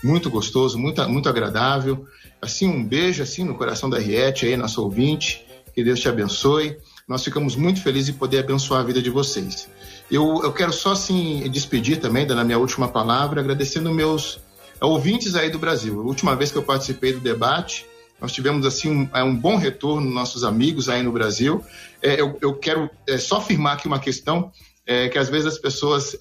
muito 0.04 0.30
gostoso, 0.30 0.78
muito, 0.78 1.08
muito 1.10 1.28
agradável. 1.28 2.06
Assim, 2.42 2.68
um 2.68 2.84
beijo 2.84 3.24
assim 3.24 3.44
no 3.44 3.56
coração 3.56 3.90
da 3.90 3.98
Riete, 3.98 4.46
aí, 4.46 4.56
nosso 4.56 4.82
ouvinte. 4.82 5.46
Que 5.74 5.84
Deus 5.84 6.00
te 6.00 6.10
abençoe. 6.10 6.78
Nós 7.08 7.24
ficamos 7.24 7.56
muito 7.56 7.82
felizes 7.82 8.10
em 8.10 8.18
poder 8.18 8.40
abençoar 8.40 8.82
a 8.82 8.84
vida 8.84 9.02
de 9.02 9.10
vocês. 9.10 9.70
Eu, 10.12 10.42
eu 10.44 10.52
quero 10.52 10.74
só 10.74 10.92
assim 10.92 11.50
despedir 11.50 12.00
também, 12.00 12.26
dando 12.26 12.42
a 12.42 12.44
minha 12.44 12.58
última 12.58 12.88
palavra, 12.88 13.42
agradecendo 13.42 13.94
meus 13.94 14.40
ouvintes 14.82 15.36
aí 15.36 15.50
do 15.50 15.60
Brasil. 15.60 16.00
A 16.00 16.04
última 16.04 16.36
vez 16.36 16.52
que 16.52 16.58
eu 16.58 16.64
participei 16.64 17.14
do 17.14 17.20
debate, 17.20 17.86
nós 18.20 18.32
tivemos 18.32 18.66
assim 18.66 18.90
um, 18.90 19.10
é, 19.14 19.24
um 19.24 19.36
bom 19.36 19.58
retorno, 19.58 20.10
nossos 20.10 20.44
amigos 20.44 20.90
aí 20.90 21.04
no 21.04 21.12
Brasil. 21.12 21.64
É, 22.02 22.20
eu, 22.20 22.38
eu, 22.42 22.54
quero 22.56 22.90
é, 23.08 23.18
só 23.18 23.38
afirmar 23.38 23.74
aqui 23.74 23.88
uma 23.88 24.00
questão 24.00 24.52
é, 24.86 25.10
que 25.10 25.18
às 25.18 25.30
vezes 25.30 25.48
as 25.48 25.58
pessoas 25.58 26.18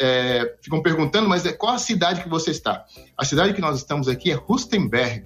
ficam 0.60 0.82
perguntando, 0.82 1.28
mas 1.28 1.46
é, 1.46 1.52
qual 1.52 1.74
a 1.74 1.78
cidade 1.78 2.22
que 2.22 2.28
você 2.28 2.50
está? 2.50 2.84
A 3.16 3.24
cidade 3.24 3.54
que 3.54 3.60
nós 3.60 3.76
estamos 3.76 4.08
aqui 4.08 4.30
é 4.30 4.34
Rustenberg, 4.34 5.24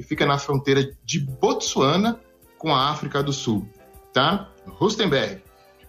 que 0.00 0.08
fica 0.08 0.24
na 0.24 0.38
fronteira 0.38 0.90
de 1.04 1.20
Botsuana 1.20 2.18
com 2.56 2.74
a 2.74 2.90
África 2.90 3.22
do 3.22 3.32
Sul, 3.32 3.68
tá? 4.14 4.48
Rustenberg. 4.66 5.42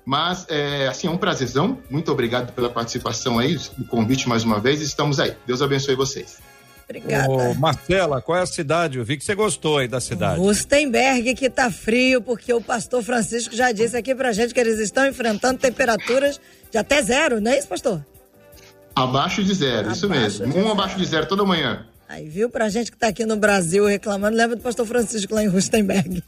Mas, 0.05 0.45
é, 0.49 0.88
assim, 0.88 1.07
é 1.07 1.09
um 1.09 1.18
prazerzão. 1.18 1.78
Muito 1.89 2.12
obrigado 2.12 2.51
pela 2.53 2.70
participação 2.70 3.39
aí, 3.39 3.55
o 3.80 3.86
convite 3.86 4.28
mais 4.28 4.43
uma 4.43 4.59
vez. 4.59 4.82
Estamos 4.82 5.20
aí. 5.20 5.36
Deus 5.45 5.62
abençoe 5.62 5.95
vocês. 5.95 6.39
Obrigada. 6.89 7.30
Ô, 7.30 7.53
Marcela, 7.53 8.22
qual 8.22 8.38
é 8.38 8.41
a 8.41 8.45
cidade? 8.45 8.97
Eu 8.97 9.05
vi 9.05 9.16
que 9.16 9.24
você 9.24 9.34
gostou 9.34 9.78
aí 9.78 9.88
da 9.88 10.01
cidade. 10.01 10.39
Rustenberg, 10.41 11.34
que 11.36 11.49
tá 11.49 11.72
frio, 11.72 12.22
porque 12.22 12.51
o 12.53 12.59
pastor 12.59 13.01
Francisco 13.01 13.55
já 13.55 13.72
disse 13.72 13.95
aqui 13.95 14.14
pra 14.14 14.34
gente 14.34 14.53
que 14.53 14.59
eles 14.59 14.78
estão 14.80 15.07
enfrentando 15.07 15.57
temperaturas 15.57 16.41
de 16.70 16.78
até 16.78 17.01
zero, 17.01 17.39
não 17.39 17.51
é 17.51 17.59
isso, 17.59 17.68
pastor? 17.68 18.05
Abaixo 18.93 19.41
de 19.41 19.53
zero, 19.53 19.82
abaixo 19.82 19.97
isso 19.97 20.09
mesmo. 20.09 20.47
Um 20.47 20.51
zero. 20.51 20.72
abaixo 20.72 20.97
de 20.97 21.05
zero 21.05 21.28
toda 21.28 21.45
manhã. 21.45 21.86
Aí, 22.12 22.28
viu? 22.28 22.49
Pra 22.49 22.68
gente 22.68 22.91
que 22.91 22.97
tá 22.97 23.07
aqui 23.07 23.26
no 23.26 23.38
Brasil 23.38 23.86
reclamando, 23.86 24.36
lembra 24.36 24.57
do 24.57 24.62
pastor 24.62 24.86
Francisco 24.86 25.34
lá 25.34 25.45
em 25.45 25.47
Rustenberg. 25.47 26.22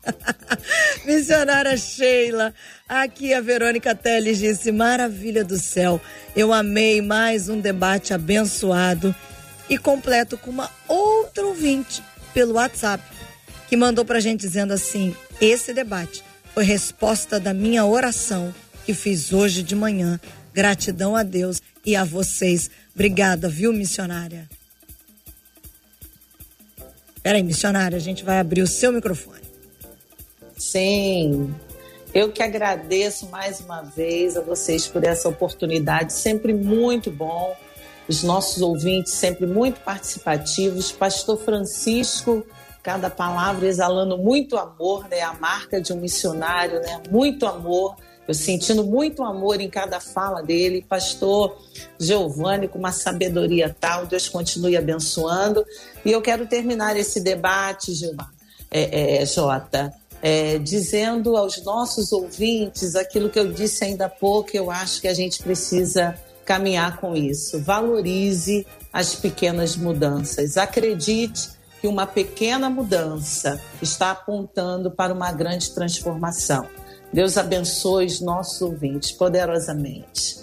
Missionária 1.03 1.75
Sheila, 1.75 2.53
aqui 2.87 3.33
a 3.33 3.41
Verônica 3.41 3.93
Teles 3.93 4.37
disse: 4.37 4.71
Maravilha 4.71 5.43
do 5.43 5.59
céu, 5.59 5.99
eu 6.33 6.53
amei 6.53 7.01
mais 7.01 7.49
um 7.49 7.59
debate 7.59 8.13
abençoado 8.13 9.13
e 9.69 9.77
completo 9.77 10.37
com 10.37 10.51
uma 10.51 10.71
outra 10.87 11.45
ouvinte 11.45 12.01
pelo 12.33 12.53
WhatsApp 12.53 13.03
que 13.67 13.75
mandou 13.75 14.05
pra 14.05 14.21
gente 14.21 14.39
dizendo 14.39 14.71
assim: 14.71 15.13
esse 15.41 15.73
debate 15.73 16.23
foi 16.53 16.63
resposta 16.63 17.41
da 17.41 17.53
minha 17.53 17.83
oração 17.83 18.55
que 18.85 18.93
fiz 18.93 19.33
hoje 19.33 19.61
de 19.61 19.75
manhã. 19.75 20.17
Gratidão 20.53 21.13
a 21.13 21.23
Deus 21.23 21.61
e 21.85 21.93
a 21.93 22.05
vocês. 22.05 22.71
Obrigada, 22.95 23.49
viu, 23.49 23.73
missionária? 23.73 24.47
Peraí, 27.23 27.41
missionária, 27.41 27.95
a 27.95 28.01
gente 28.01 28.21
vai 28.21 28.37
abrir 28.37 28.61
o 28.61 28.67
seu 28.67 28.91
microfone. 28.91 29.41
Sim. 30.57 31.55
Eu 32.13 32.31
que 32.31 32.43
agradeço 32.43 33.27
mais 33.29 33.61
uma 33.61 33.81
vez 33.81 34.35
a 34.35 34.41
vocês 34.41 34.87
por 34.87 35.05
essa 35.05 35.29
oportunidade, 35.29 36.11
sempre 36.11 36.53
muito 36.53 37.09
bom. 37.09 37.55
Os 38.09 38.21
nossos 38.23 38.61
ouvintes 38.61 39.13
sempre 39.13 39.47
muito 39.47 39.79
participativos. 39.79 40.91
Pastor 40.91 41.37
Francisco, 41.37 42.45
cada 42.83 43.09
palavra 43.09 43.65
exalando 43.65 44.17
muito 44.17 44.57
amor, 44.57 45.07
né? 45.07 45.21
A 45.21 45.33
marca 45.33 45.79
de 45.79 45.93
um 45.93 46.01
missionário, 46.01 46.81
né? 46.81 47.01
Muito 47.09 47.45
amor 47.45 47.95
eu 48.27 48.33
sentindo 48.33 48.83
muito 48.83 49.23
amor 49.23 49.59
em 49.59 49.69
cada 49.69 49.99
fala 49.99 50.41
dele. 50.41 50.85
Pastor 50.87 51.57
Giovanni, 51.99 52.67
com 52.67 52.79
uma 52.79 52.91
sabedoria 52.91 53.75
tal, 53.79 54.05
Deus 54.05 54.29
continue 54.29 54.77
abençoando. 54.77 55.65
E 56.05 56.11
eu 56.11 56.21
quero 56.21 56.45
terminar 56.45 56.95
esse 56.95 57.19
debate, 57.19 57.93
Gilmar, 57.93 58.31
é, 58.71 59.21
é, 59.21 59.25
Jota, 59.25 59.93
é, 60.21 60.57
dizendo 60.57 61.35
aos 61.35 61.61
nossos 61.63 62.13
ouvintes 62.13 62.95
aquilo 62.95 63.29
que 63.29 63.39
eu 63.39 63.51
disse 63.51 63.83
ainda 63.83 64.05
há 64.05 64.09
pouco, 64.09 64.51
eu 64.53 64.71
acho 64.71 65.01
que 65.01 65.07
a 65.07 65.13
gente 65.13 65.43
precisa 65.43 66.15
caminhar 66.45 66.97
com 66.97 67.15
isso. 67.15 67.59
Valorize 67.61 68.65
as 68.91 69.15
pequenas 69.15 69.75
mudanças. 69.75 70.55
Acredite 70.55 71.49
que 71.81 71.87
uma 71.87 72.07
pequena 72.07 72.69
mudança 72.69 73.59
está 73.81 74.11
apontando 74.11 74.89
para 74.89 75.13
uma 75.13 75.31
grande 75.33 75.71
transformação. 75.71 76.65
Deus 77.13 77.37
abençoe 77.37 78.07
os 78.07 78.19
nossos 78.19 78.59
ouvintes 78.61 79.11
poderosamente. 79.11 80.41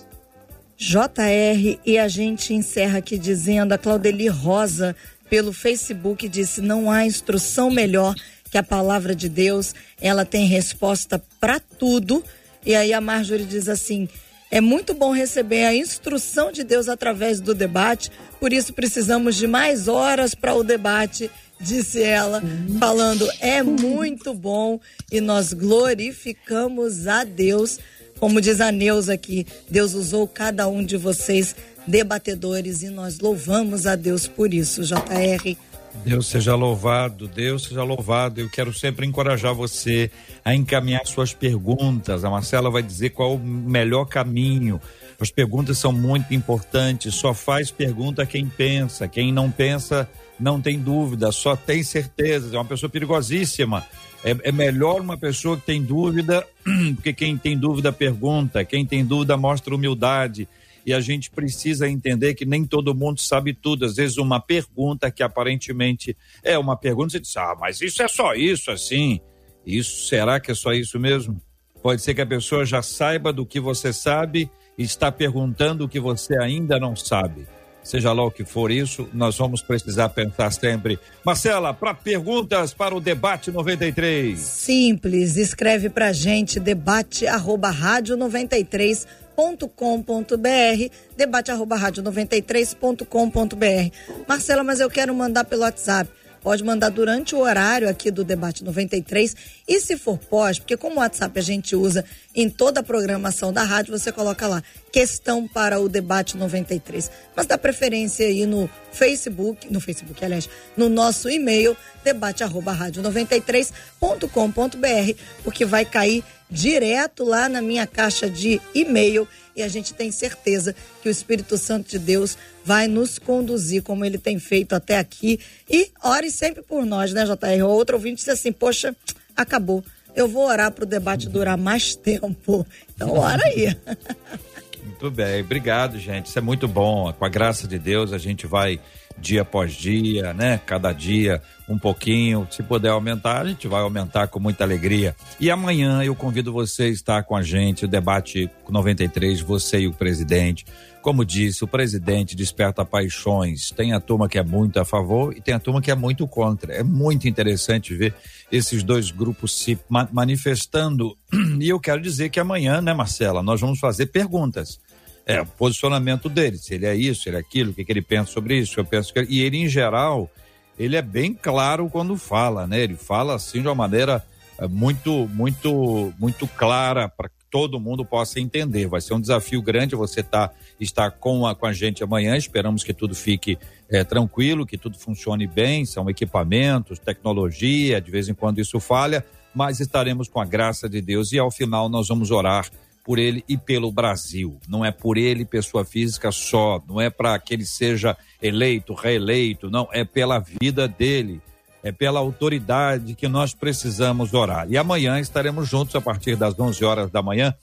JR, 0.77 1.79
e 1.85 1.99
a 1.99 2.07
gente 2.07 2.55
encerra 2.55 2.99
aqui 2.99 3.19
dizendo: 3.19 3.73
a 3.73 3.79
Claudeli 3.79 4.29
Rosa, 4.29 4.95
pelo 5.29 5.53
Facebook, 5.53 6.29
disse: 6.29 6.61
não 6.61 6.91
há 6.91 7.05
instrução 7.05 7.71
melhor 7.71 8.15
que 8.51 8.57
a 8.57 8.63
palavra 8.63 9.15
de 9.15 9.29
Deus, 9.29 9.75
ela 10.01 10.25
tem 10.25 10.47
resposta 10.47 11.21
para 11.41 11.59
tudo. 11.59 12.25
E 12.65 12.75
aí 12.75 12.93
a 12.93 13.01
Marjorie 13.01 13.45
diz 13.45 13.69
assim: 13.69 14.09
é 14.51 14.61
muito 14.61 14.95
bom 14.95 15.13
receber 15.13 15.65
a 15.65 15.75
instrução 15.75 16.51
de 16.51 16.65
Deus 16.65 16.89
através 16.89 17.41
do 17.41 17.55
debate, 17.55 18.11
por 18.39 18.53
isso 18.53 18.73
precisamos 18.73 19.37
de 19.37 19.47
mais 19.47 19.87
horas 19.87 20.35
para 20.35 20.55
o 20.55 20.65
debate 20.65 21.31
disse 21.61 22.03
ela, 22.03 22.43
falando: 22.79 23.29
é 23.41 23.63
muito 23.63 24.35
bom 24.35 24.81
e 25.11 25.21
nós 25.21 25.53
glorificamos 25.53 27.07
a 27.07 27.25
Deus. 27.25 27.79
Como 28.19 28.41
diz 28.41 28.61
a 28.61 28.71
Neuza 28.71 29.15
aqui, 29.15 29.47
Deus 29.69 29.95
usou 29.95 30.27
cada 30.29 30.69
um 30.69 30.85
de 30.85 30.97
vocês 30.97 31.57
debatedores 31.87 32.83
e 32.83 32.91
nós 32.91 33.19
louvamos 33.19 33.87
a 33.87 33.97
Deus 33.97 34.27
por 34.27 34.53
isso, 34.53 34.83
JR. 34.85 35.57
Deus 36.05 36.29
seja 36.29 36.55
louvado, 36.55 37.27
Deus 37.27 37.65
seja 37.65 37.83
louvado. 37.83 38.41
Eu 38.41 38.49
quero 38.49 38.73
sempre 38.73 39.07
encorajar 39.07 39.55
você 39.55 40.11
a 40.45 40.55
encaminhar 40.55 41.07
suas 41.07 41.35
perguntas. 41.35 42.25
A 42.25 42.31
Marcela 42.31 42.71
vai 42.71 42.83
dizer 42.83 43.11
qual 43.11 43.35
o 43.35 43.39
melhor 43.39 44.05
caminho. 44.07 44.81
As 45.19 45.31
perguntas 45.31 45.79
são 45.79 45.93
muito 45.93 46.33
importantes. 46.33 47.15
Só 47.15 47.35
faz 47.35 47.71
pergunta 47.71 48.25
quem 48.25 48.47
pensa. 48.47 49.09
Quem 49.09 49.33
não 49.33 49.51
pensa 49.51 50.09
não 50.41 50.61
tem 50.61 50.79
dúvida, 50.79 51.31
só 51.31 51.55
tem 51.55 51.83
certeza. 51.83 52.55
É 52.55 52.59
uma 52.59 52.65
pessoa 52.65 52.89
perigosíssima. 52.89 53.85
É, 54.25 54.37
é, 54.45 54.53
melhor 54.53 55.01
uma 55.01 55.17
pessoa 55.17 55.57
que 55.57 55.67
tem 55.67 55.83
dúvida, 55.83 56.47
porque 56.97 57.13
quem 57.13 57.37
tem 57.37 57.57
dúvida 57.57 57.93
pergunta, 57.93 58.65
quem 58.65 58.85
tem 58.85 59.05
dúvida 59.05 59.37
mostra 59.37 59.75
humildade. 59.75 60.49
E 60.85 60.95
a 60.95 61.01
gente 61.01 61.31
precisa 61.31 61.89
entender 61.89 62.35
que 62.35 62.47
nem 62.47 62.65
todo 62.65 62.95
mundo 62.95 63.21
sabe 63.21 63.53
tudo. 63.53 63.85
Às 63.85 63.97
vezes, 63.97 64.17
uma 64.17 64.41
pergunta 64.41 65.11
que 65.11 65.23
aparentemente 65.23 66.17
é 66.43 66.59
uma 66.59 66.77
pergunta, 66.77 67.13
você 67.13 67.21
diz, 67.21 67.37
ah, 67.37 67.55
mas 67.59 67.81
isso 67.83 68.03
é 68.03 68.09
só 68.09 68.35
isso 68.35 68.71
assim. 68.71 69.21
Isso 69.65 70.09
será 70.09 70.41
que 70.41 70.51
é 70.51 70.55
só 70.55 70.73
isso 70.73 70.99
mesmo? 70.99 71.41
Pode 71.83 72.01
ser 72.03 72.15
que 72.15 72.21
a 72.21 72.27
pessoa 72.27 72.65
já 72.65 72.83
saiba 72.83 73.33
do 73.33 73.45
que 73.45 73.61
você 73.61 73.93
sabe 73.93 74.51
e 74.77 74.83
está 74.83 75.13
perguntando 75.13 75.85
o 75.85 75.89
que 75.89 76.01
você 76.01 76.39
ainda 76.39 76.79
não 76.79 76.97
sabe 76.97 77.47
seja 77.83 78.13
lá 78.13 78.25
o 78.25 78.31
que 78.31 78.45
for 78.45 78.71
isso, 78.71 79.09
nós 79.13 79.37
vamos 79.39 79.63
precisar 79.63 80.09
pensar 80.11 80.51
sempre. 80.53 80.99
Marcela, 81.25 81.73
para 81.73 81.95
perguntas 81.95 82.73
para 82.73 82.95
o 82.95 83.01
debate 83.01 83.51
93. 83.51 84.39
Simples, 84.39 85.37
escreve 85.37 85.89
para 85.89 86.13
gente 86.13 86.61
debate 86.61 87.27
arroba 87.27 87.71
rádio 87.71 88.17
93 88.17 89.07
93.com.br, 89.41 90.93
debate 91.17 91.51
arroba 91.51 91.77
rádio 91.77 92.03
93.com.br. 92.03 93.95
Marcela, 94.29 94.63
mas 94.63 94.81
eu 94.81 94.91
quero 94.91 95.15
mandar 95.15 95.45
pelo 95.45 95.63
WhatsApp. 95.63 96.11
Pode 96.43 96.65
mandar 96.65 96.89
durante 96.89 97.35
o 97.35 97.41
horário 97.41 97.89
aqui 97.89 98.11
do 98.11 98.25
Debate 98.25 98.65
93. 98.65 99.37
E 99.69 99.81
se 99.81 99.97
for 99.97 100.19
pós, 100.19 100.59
porque 100.59 100.77
como 100.77 100.97
o 100.97 100.99
WhatsApp 100.99 101.39
a 101.39 101.43
gente 101.43 101.77
usa 101.77 102.05
em 102.35 102.49
toda 102.49 102.81
a 102.81 102.83
programação 102.83 103.53
da 103.53 103.63
rádio, 103.63 103.99
você 103.99 104.11
coloca 104.11 104.47
lá, 104.47 104.63
questão 104.91 105.47
para 105.47 105.79
o 105.79 105.89
Debate 105.89 106.37
93. 106.37 107.11
Mas 107.37 107.47
dá 107.47 107.59
preferência 107.59 108.27
aí 108.27 108.47
no 108.47 108.71
Facebook, 108.91 109.73
no 109.73 109.81
Facebook, 109.81 110.25
aliás, 110.25 110.49
no 110.77 110.89
nosso 110.89 111.29
e-mail, 111.29 111.77
debate 112.03 112.43
arroba 112.43 112.73
rádio 112.73 113.03
93.com.br, 113.03 115.21
porque 115.45 115.65
vai 115.65 115.85
cair 115.85 116.25
direto 116.51 117.25
lá 117.25 117.49
na 117.49 117.63
minha 117.63 117.87
caixa 117.87 118.29
de 118.29 118.61
e-mail 118.75 119.27
e 119.55 119.63
a 119.63 119.69
gente 119.69 119.95
tem 119.95 120.11
certeza 120.11 120.75
que 121.03 121.09
o 121.09 121.11
Espírito 121.11 121.57
Santo 121.59 121.91
de 121.91 121.99
Deus 121.99 122.37
vai 122.65 122.87
nos 122.87 123.19
conduzir 123.19 123.83
como 123.83 124.05
ele 124.05 124.19
tem 124.19 124.39
feito 124.39 124.75
até 124.75 124.99
aqui. 124.99 125.41
E 125.69 125.91
ore 126.03 126.31
sempre 126.31 126.63
por 126.63 126.85
nós, 126.85 127.13
né, 127.13 127.25
JR? 127.25 127.65
Outro 127.67 127.97
ouvinte 127.97 128.17
disse 128.17 128.31
assim: 128.31 128.53
Poxa, 128.53 128.95
acabou. 129.37 129.85
Eu 130.15 130.27
vou 130.27 130.47
orar 130.47 130.73
para 130.73 130.85
o 130.85 130.87
debate 130.87 131.29
durar 131.29 131.57
mais 131.57 131.95
tempo. 131.97 132.67
Então, 132.95 133.13
ora 133.13 133.43
aí. 133.45 133.77
Muito 134.85 135.11
bem, 135.11 135.41
obrigado, 135.41 135.99
gente. 135.99 136.27
Isso 136.27 136.39
é 136.39 136.43
muito 136.43 136.69
bom. 136.69 137.11
Com 137.13 137.25
a 137.25 137.29
graça 137.29 137.67
de 137.67 137.79
Deus, 137.79 138.13
a 138.13 138.19
gente 138.19 138.47
vai 138.47 138.79
dia 139.21 139.43
após 139.43 139.73
dia, 139.73 140.33
né? 140.33 140.61
Cada 140.65 140.93
dia 140.93 141.43
um 141.69 141.79
pouquinho. 141.79 142.47
Se 142.51 142.63
puder 142.63 142.91
aumentar, 142.91 143.43
a 143.43 143.49
gente 143.49 143.69
vai 143.69 143.83
aumentar 143.83 144.27
com 144.29 144.41
muita 144.41 144.65
alegria. 144.65 145.15
E 145.39 145.51
amanhã 145.51 146.03
eu 146.03 146.15
convido 146.15 146.53
você 146.53 146.85
a 146.85 146.89
estar 146.89 147.23
com 147.23 147.37
a 147.37 147.43
gente, 147.43 147.85
o 147.85 147.89
debate 147.89 148.51
93, 148.69 149.41
você 149.41 149.81
e 149.81 149.87
o 149.87 149.93
presidente. 149.93 150.67
Como 151.01 151.25
disse, 151.25 151.65
o 151.65 151.69
presidente 151.69 152.37
desperta 152.37 152.85
paixões. 152.85 153.71
Tem 153.71 153.93
a 153.93 154.01
turma 154.01 154.29
que 154.29 154.39
é 154.39 154.43
muito 154.43 154.79
a 154.79 154.85
favor 154.85 155.35
e 155.35 155.41
tem 155.41 155.55
a 155.55 155.59
turma 155.59 155.81
que 155.81 155.91
é 155.91 155.95
muito 155.95 156.27
contra. 156.27 156.75
É 156.75 156.83
muito 156.83 157.27
interessante 157.27 157.95
ver 157.95 158.15
esses 158.53 158.83
dois 158.83 159.11
grupos 159.11 159.59
se 159.59 159.79
manifestando. 160.11 161.17
E 161.61 161.69
eu 161.69 161.79
quero 161.79 162.01
dizer 162.01 162.31
que 162.31 162.41
amanhã, 162.41 162.81
né, 162.81 162.95
Marcela, 162.95 163.43
nós 163.43 163.61
vamos 163.61 163.79
fazer 163.79 164.07
perguntas 164.07 164.81
é 165.27 165.41
o 165.41 165.47
posicionamento 165.47 166.29
dele, 166.29 166.59
se 166.59 166.75
ele 166.75 166.87
é 166.87 166.95
isso, 166.95 167.29
ele 167.29 167.37
é 167.37 167.41
aquilo, 167.41 167.71
o 167.71 167.75
que, 167.75 167.85
que 167.85 167.93
ele 167.93 168.03
pensa 168.03 168.33
sobre 168.33 168.59
isso, 168.59 168.81
eu 168.81 168.85
penso 168.85 169.13
que 169.13 169.23
e 169.29 169.41
ele 169.41 169.59
em 169.59 169.69
geral, 169.69 170.31
ele 170.79 170.97
é 170.97 171.03
bem 171.03 171.35
claro 171.35 171.89
quando 171.89 172.17
fala, 172.17 172.67
né? 172.67 172.81
Ele 172.81 172.97
fala 172.97 173.35
assim 173.35 173.61
de 173.61 173.69
uma 173.69 173.75
maneira 173.75 174.25
é, 174.59 174.67
muito 174.67 175.29
muito 175.33 176.13
muito 176.19 176.47
clara 176.49 177.09
para 177.09 177.29
que 177.29 177.35
todo 177.51 177.81
mundo 177.81 178.05
possa 178.05 178.41
entender. 178.41 178.87
Vai 178.87 179.01
ser 179.01 179.15
um 179.15 179.21
desafio 179.21 179.61
grande 179.61 179.97
você 179.97 180.23
tá 180.23 180.51
estar 180.79 181.11
com 181.11 181.47
a, 181.47 181.55
com 181.55 181.67
a 181.67 181.73
gente 181.73 182.03
amanhã. 182.03 182.37
Esperamos 182.37 182.85
que 182.85 182.95
tudo 182.95 183.15
fique 183.15 183.59
é, 183.91 184.05
tranquilo, 184.05 184.65
que 184.65 184.79
tudo 184.79 184.99
funcione 184.99 185.47
bem. 185.47 185.85
São 185.85 186.09
equipamentos, 186.09 186.99
tecnologia, 186.99 188.01
de 188.01 188.11
vez 188.11 188.29
em 188.29 188.35
quando 188.35 188.61
isso 188.61 188.79
falha, 188.79 189.25
mas 189.55 189.81
estaremos 189.81 190.29
com 190.29 190.41
a 190.41 190.45
graça 190.45 190.89
de 190.89 191.01
Deus 191.01 191.33
e 191.33 191.39
ao 191.39 191.51
final 191.51 191.89
nós 191.89 192.09
vamos 192.09 192.31
orar 192.31 192.71
por 193.05 193.19
ele 193.19 193.45
e 193.49 193.57
pelo 193.57 193.91
Brasil. 193.91 194.59
Não 194.69 194.85
é 194.85 194.91
por 194.91 195.17
ele, 195.17 195.45
pessoa 195.45 195.85
física 195.85 196.31
só, 196.31 196.83
não 196.89 197.01
é 197.01 197.11
para 197.11 197.39
que 197.39 197.55
ele 197.55 197.65
seja 197.65 198.17
eleito, 198.41 198.95
reeleito, 198.95 199.71
não, 199.71 199.89
é 199.93 200.05
pela 200.05 200.39
vida 200.39 200.87
dele, 200.87 201.41
é 201.83 201.91
pela 201.91 202.21
autoridade 202.21 203.15
que 203.15 203.29
nós 203.29 203.55
precisamos 203.55 204.35
orar. 204.35 204.67
E 204.71 204.77
amanhã 204.77 205.19
estaremos 205.19 205.69
juntos 205.69 205.95
a 205.95 206.01
partir 206.01 206.37
das 206.37 206.59
11 206.59 206.85
horas 206.85 207.11
da 207.11 207.23
manhã 207.23 207.55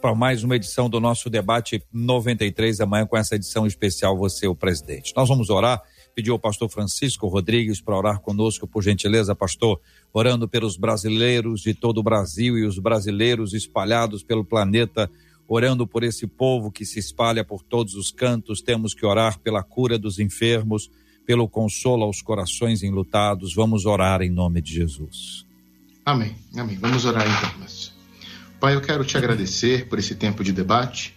para 0.00 0.14
mais 0.16 0.42
uma 0.42 0.56
edição 0.56 0.90
do 0.90 0.98
nosso 0.98 1.30
debate 1.30 1.80
93 1.92 2.78
da 2.78 2.86
manhã 2.86 3.06
com 3.06 3.16
essa 3.16 3.36
edição 3.36 3.66
especial 3.66 4.16
Você 4.18 4.48
o 4.48 4.54
Presidente. 4.54 5.12
Nós 5.14 5.28
vamos 5.28 5.48
orar, 5.48 5.80
pediu 6.14 6.34
ao 6.34 6.38
pastor 6.38 6.68
Francisco 6.68 7.26
Rodrigues 7.26 7.80
para 7.80 7.96
orar 7.96 8.20
conosco, 8.20 8.66
por 8.66 8.82
gentileza, 8.82 9.34
pastor 9.34 9.80
orando 10.12 10.48
pelos 10.48 10.76
brasileiros 10.76 11.60
de 11.60 11.74
todo 11.74 11.98
o 11.98 12.02
Brasil 12.02 12.58
e 12.58 12.66
os 12.66 12.78
brasileiros 12.78 13.54
espalhados 13.54 14.22
pelo 14.22 14.44
planeta, 14.44 15.10
orando 15.48 15.86
por 15.86 16.02
esse 16.02 16.26
povo 16.26 16.70
que 16.70 16.84
se 16.84 16.98
espalha 16.98 17.44
por 17.44 17.62
todos 17.62 17.94
os 17.94 18.10
cantos. 18.10 18.60
Temos 18.60 18.94
que 18.94 19.06
orar 19.06 19.38
pela 19.38 19.62
cura 19.62 19.98
dos 19.98 20.18
enfermos, 20.18 20.90
pelo 21.26 21.48
consolo 21.48 22.04
aos 22.04 22.20
corações 22.20 22.82
enlutados. 22.82 23.54
Vamos 23.54 23.86
orar 23.86 24.22
em 24.22 24.30
nome 24.30 24.60
de 24.60 24.74
Jesus. 24.74 25.46
Amém. 26.04 26.34
Amém. 26.56 26.76
Vamos 26.76 27.04
orar 27.04 27.26
então. 27.26 27.66
Pai, 28.62 28.76
eu 28.76 28.80
quero 28.80 29.04
te 29.04 29.16
agradecer 29.16 29.88
por 29.88 29.98
esse 29.98 30.14
tempo 30.14 30.44
de 30.44 30.52
debate, 30.52 31.16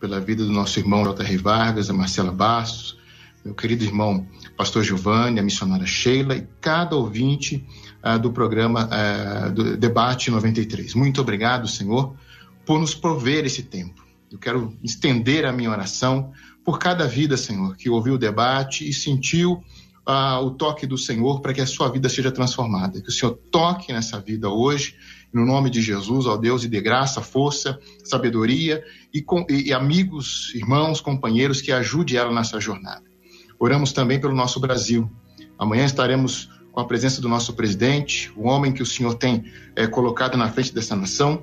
pela 0.00 0.20
vida 0.20 0.44
do 0.44 0.52
nosso 0.52 0.78
irmão 0.78 1.02
J.R. 1.02 1.36
Vargas, 1.38 1.90
a 1.90 1.92
Marcela 1.92 2.30
Bastos, 2.30 2.96
meu 3.44 3.54
querido 3.54 3.84
irmão 3.84 4.26
Pastor 4.56 4.82
Giovanni, 4.82 5.38
a 5.38 5.42
missionária 5.42 5.86
Sheila 5.86 6.34
e 6.34 6.46
cada 6.60 6.96
ouvinte 6.96 7.64
uh, 8.02 8.18
do 8.18 8.32
programa 8.32 8.88
uh, 8.88 9.52
do 9.52 9.76
Debate 9.76 10.30
93. 10.30 10.94
Muito 10.94 11.20
obrigado, 11.20 11.68
Senhor, 11.68 12.16
por 12.64 12.80
nos 12.80 12.94
prover 12.94 13.44
esse 13.44 13.64
tempo. 13.64 14.02
Eu 14.32 14.38
quero 14.38 14.74
estender 14.82 15.44
a 15.44 15.52
minha 15.52 15.70
oração 15.70 16.32
por 16.64 16.78
cada 16.78 17.06
vida, 17.06 17.36
Senhor, 17.36 17.76
que 17.76 17.90
ouviu 17.90 18.14
o 18.14 18.18
debate 18.18 18.88
e 18.88 18.94
sentiu 18.94 19.62
uh, 20.08 20.42
o 20.42 20.50
toque 20.52 20.86
do 20.86 20.96
Senhor 20.96 21.40
para 21.40 21.52
que 21.52 21.60
a 21.60 21.66
sua 21.66 21.90
vida 21.90 22.08
seja 22.08 22.32
transformada. 22.32 23.02
Que 23.02 23.10
o 23.10 23.12
Senhor 23.12 23.38
toque 23.50 23.92
nessa 23.92 24.18
vida 24.18 24.48
hoje, 24.48 24.96
no 25.30 25.44
nome 25.44 25.68
de 25.68 25.82
Jesus, 25.82 26.24
ó 26.26 26.38
Deus, 26.38 26.64
e 26.64 26.68
dê 26.68 26.80
graça, 26.80 27.20
força, 27.20 27.78
sabedoria 28.02 28.82
e, 29.12 29.20
com, 29.20 29.44
e 29.50 29.70
amigos, 29.72 30.54
irmãos, 30.54 31.02
companheiros 31.02 31.60
que 31.60 31.70
ajude 31.70 32.16
ela 32.16 32.32
nessa 32.32 32.58
jornada. 32.58 33.13
Oramos 33.64 33.94
também 33.94 34.20
pelo 34.20 34.34
nosso 34.34 34.60
Brasil. 34.60 35.10
Amanhã 35.58 35.86
estaremos 35.86 36.50
com 36.70 36.80
a 36.80 36.84
presença 36.84 37.22
do 37.22 37.30
nosso 37.30 37.54
presidente, 37.54 38.30
o 38.36 38.46
homem 38.46 38.70
que 38.70 38.82
o 38.82 38.86
Senhor 38.86 39.14
tem 39.14 39.42
é, 39.74 39.86
colocado 39.86 40.36
na 40.36 40.50
frente 40.50 40.74
dessa 40.74 40.94
nação. 40.94 41.42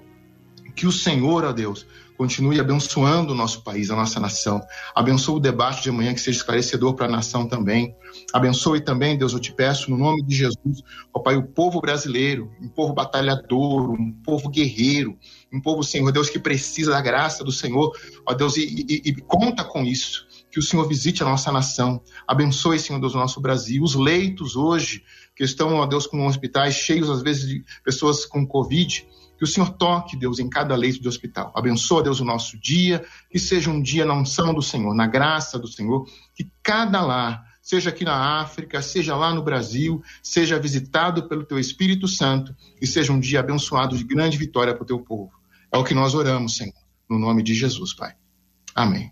Que 0.76 0.86
o 0.86 0.92
Senhor, 0.92 1.44
ó 1.44 1.52
Deus, 1.52 1.88
continue 2.16 2.60
abençoando 2.60 3.34
o 3.34 3.36
nosso 3.36 3.64
país, 3.64 3.90
a 3.90 3.96
nossa 3.96 4.20
nação. 4.20 4.62
Abençoe 4.94 5.38
o 5.38 5.40
debate 5.40 5.82
de 5.82 5.90
amanhã, 5.90 6.14
que 6.14 6.22
seja 6.22 6.38
esclarecedor 6.38 6.94
para 6.94 7.08
a 7.08 7.10
nação 7.10 7.48
também. 7.48 7.96
Abençoe 8.32 8.82
também, 8.82 9.18
Deus, 9.18 9.34
eu 9.34 9.40
te 9.40 9.52
peço, 9.52 9.90
no 9.90 9.98
nome 9.98 10.22
de 10.22 10.36
Jesus, 10.36 10.84
ó 11.12 11.22
Pai, 11.22 11.36
o 11.36 11.48
povo 11.48 11.82
brasileiro, 11.82 12.52
um 12.62 12.68
povo 12.68 12.94
batalhador, 12.94 13.90
um 13.90 14.12
povo 14.24 14.48
guerreiro, 14.48 15.18
um 15.52 15.60
povo, 15.60 15.82
Senhor, 15.84 16.12
Deus, 16.12 16.30
que 16.30 16.38
precisa 16.38 16.92
da 16.92 17.02
graça 17.02 17.44
do 17.44 17.52
Senhor, 17.52 17.92
ó 18.28 18.34
Deus, 18.36 18.58
e, 18.58 18.86
e, 18.88 19.10
e 19.10 19.16
conta 19.22 19.64
com 19.64 19.84
isso 19.84 20.30
que 20.52 20.60
o 20.60 20.62
Senhor 20.62 20.86
visite 20.88 21.24
a 21.24 21.26
nossa 21.26 21.52
nação. 21.52 22.02
Abençoe, 22.28 22.78
Senhor 22.78 23.00
Deus, 23.00 23.16
o 23.16 23.18
nosso 23.18 23.40
Brasil. 23.40 23.82
Os 23.82 23.96
leitos 23.96 24.56
hoje, 24.56 25.04
que 25.36 25.44
estão, 25.44 25.76
ó 25.76 25.86
Deus, 25.86 26.06
com 26.06 26.28
hospitais 26.28 26.76
cheios, 26.76 27.10
às 27.10 27.22
vezes, 27.22 27.48
de 27.48 27.64
pessoas 27.84 28.26
com 28.26 28.46
Covid. 28.46 29.08
Que 29.38 29.46
o 29.46 29.48
Senhor 29.48 29.70
toque, 29.72 30.18
Deus, 30.18 30.38
em 30.40 30.50
cada 30.50 30.76
leito 30.76 31.02
de 31.02 31.08
hospital. 31.08 31.52
Abençoa, 31.56 32.04
Deus, 32.04 32.20
o 32.20 32.26
nosso 32.26 32.60
dia. 32.60 33.04
Que 33.30 33.40
seja 33.40 33.72
um 33.72 33.82
dia 33.82 34.06
na 34.06 34.14
unção 34.14 34.54
do 34.54 34.62
Senhor, 34.62 34.94
na 34.94 35.08
graça 35.08 35.58
do 35.58 35.68
Senhor. 35.68 36.06
Que 36.36 36.52
cada 36.62 37.02
lar, 37.02 37.44
seja 37.62 37.90
aqui 37.90 38.04
na 38.04 38.42
África, 38.42 38.82
seja 38.82 39.16
lá 39.16 39.34
no 39.34 39.42
Brasil, 39.42 40.04
seja 40.22 40.60
visitado 40.60 41.30
pelo 41.30 41.46
Teu 41.46 41.58
Espírito 41.58 42.10
Santo. 42.10 42.54
E 42.82 42.86
seja 42.86 43.14
um 43.14 43.20
dia 43.20 43.40
abençoado 43.40 43.98
de 43.98 44.04
grande 44.04 44.38
vitória 44.38 44.76
para 44.76 44.84
o 44.84 44.88
Teu 44.88 45.00
povo. 45.00 45.32
É 45.72 45.78
o 45.78 45.84
que 45.84 45.94
nós 45.94 46.14
oramos, 46.14 46.58
Senhor. 46.58 46.76
No 47.10 47.18
nome 47.18 47.42
de 47.42 47.54
Jesus, 47.54 47.94
Pai. 47.94 48.14
Amém. 48.76 49.12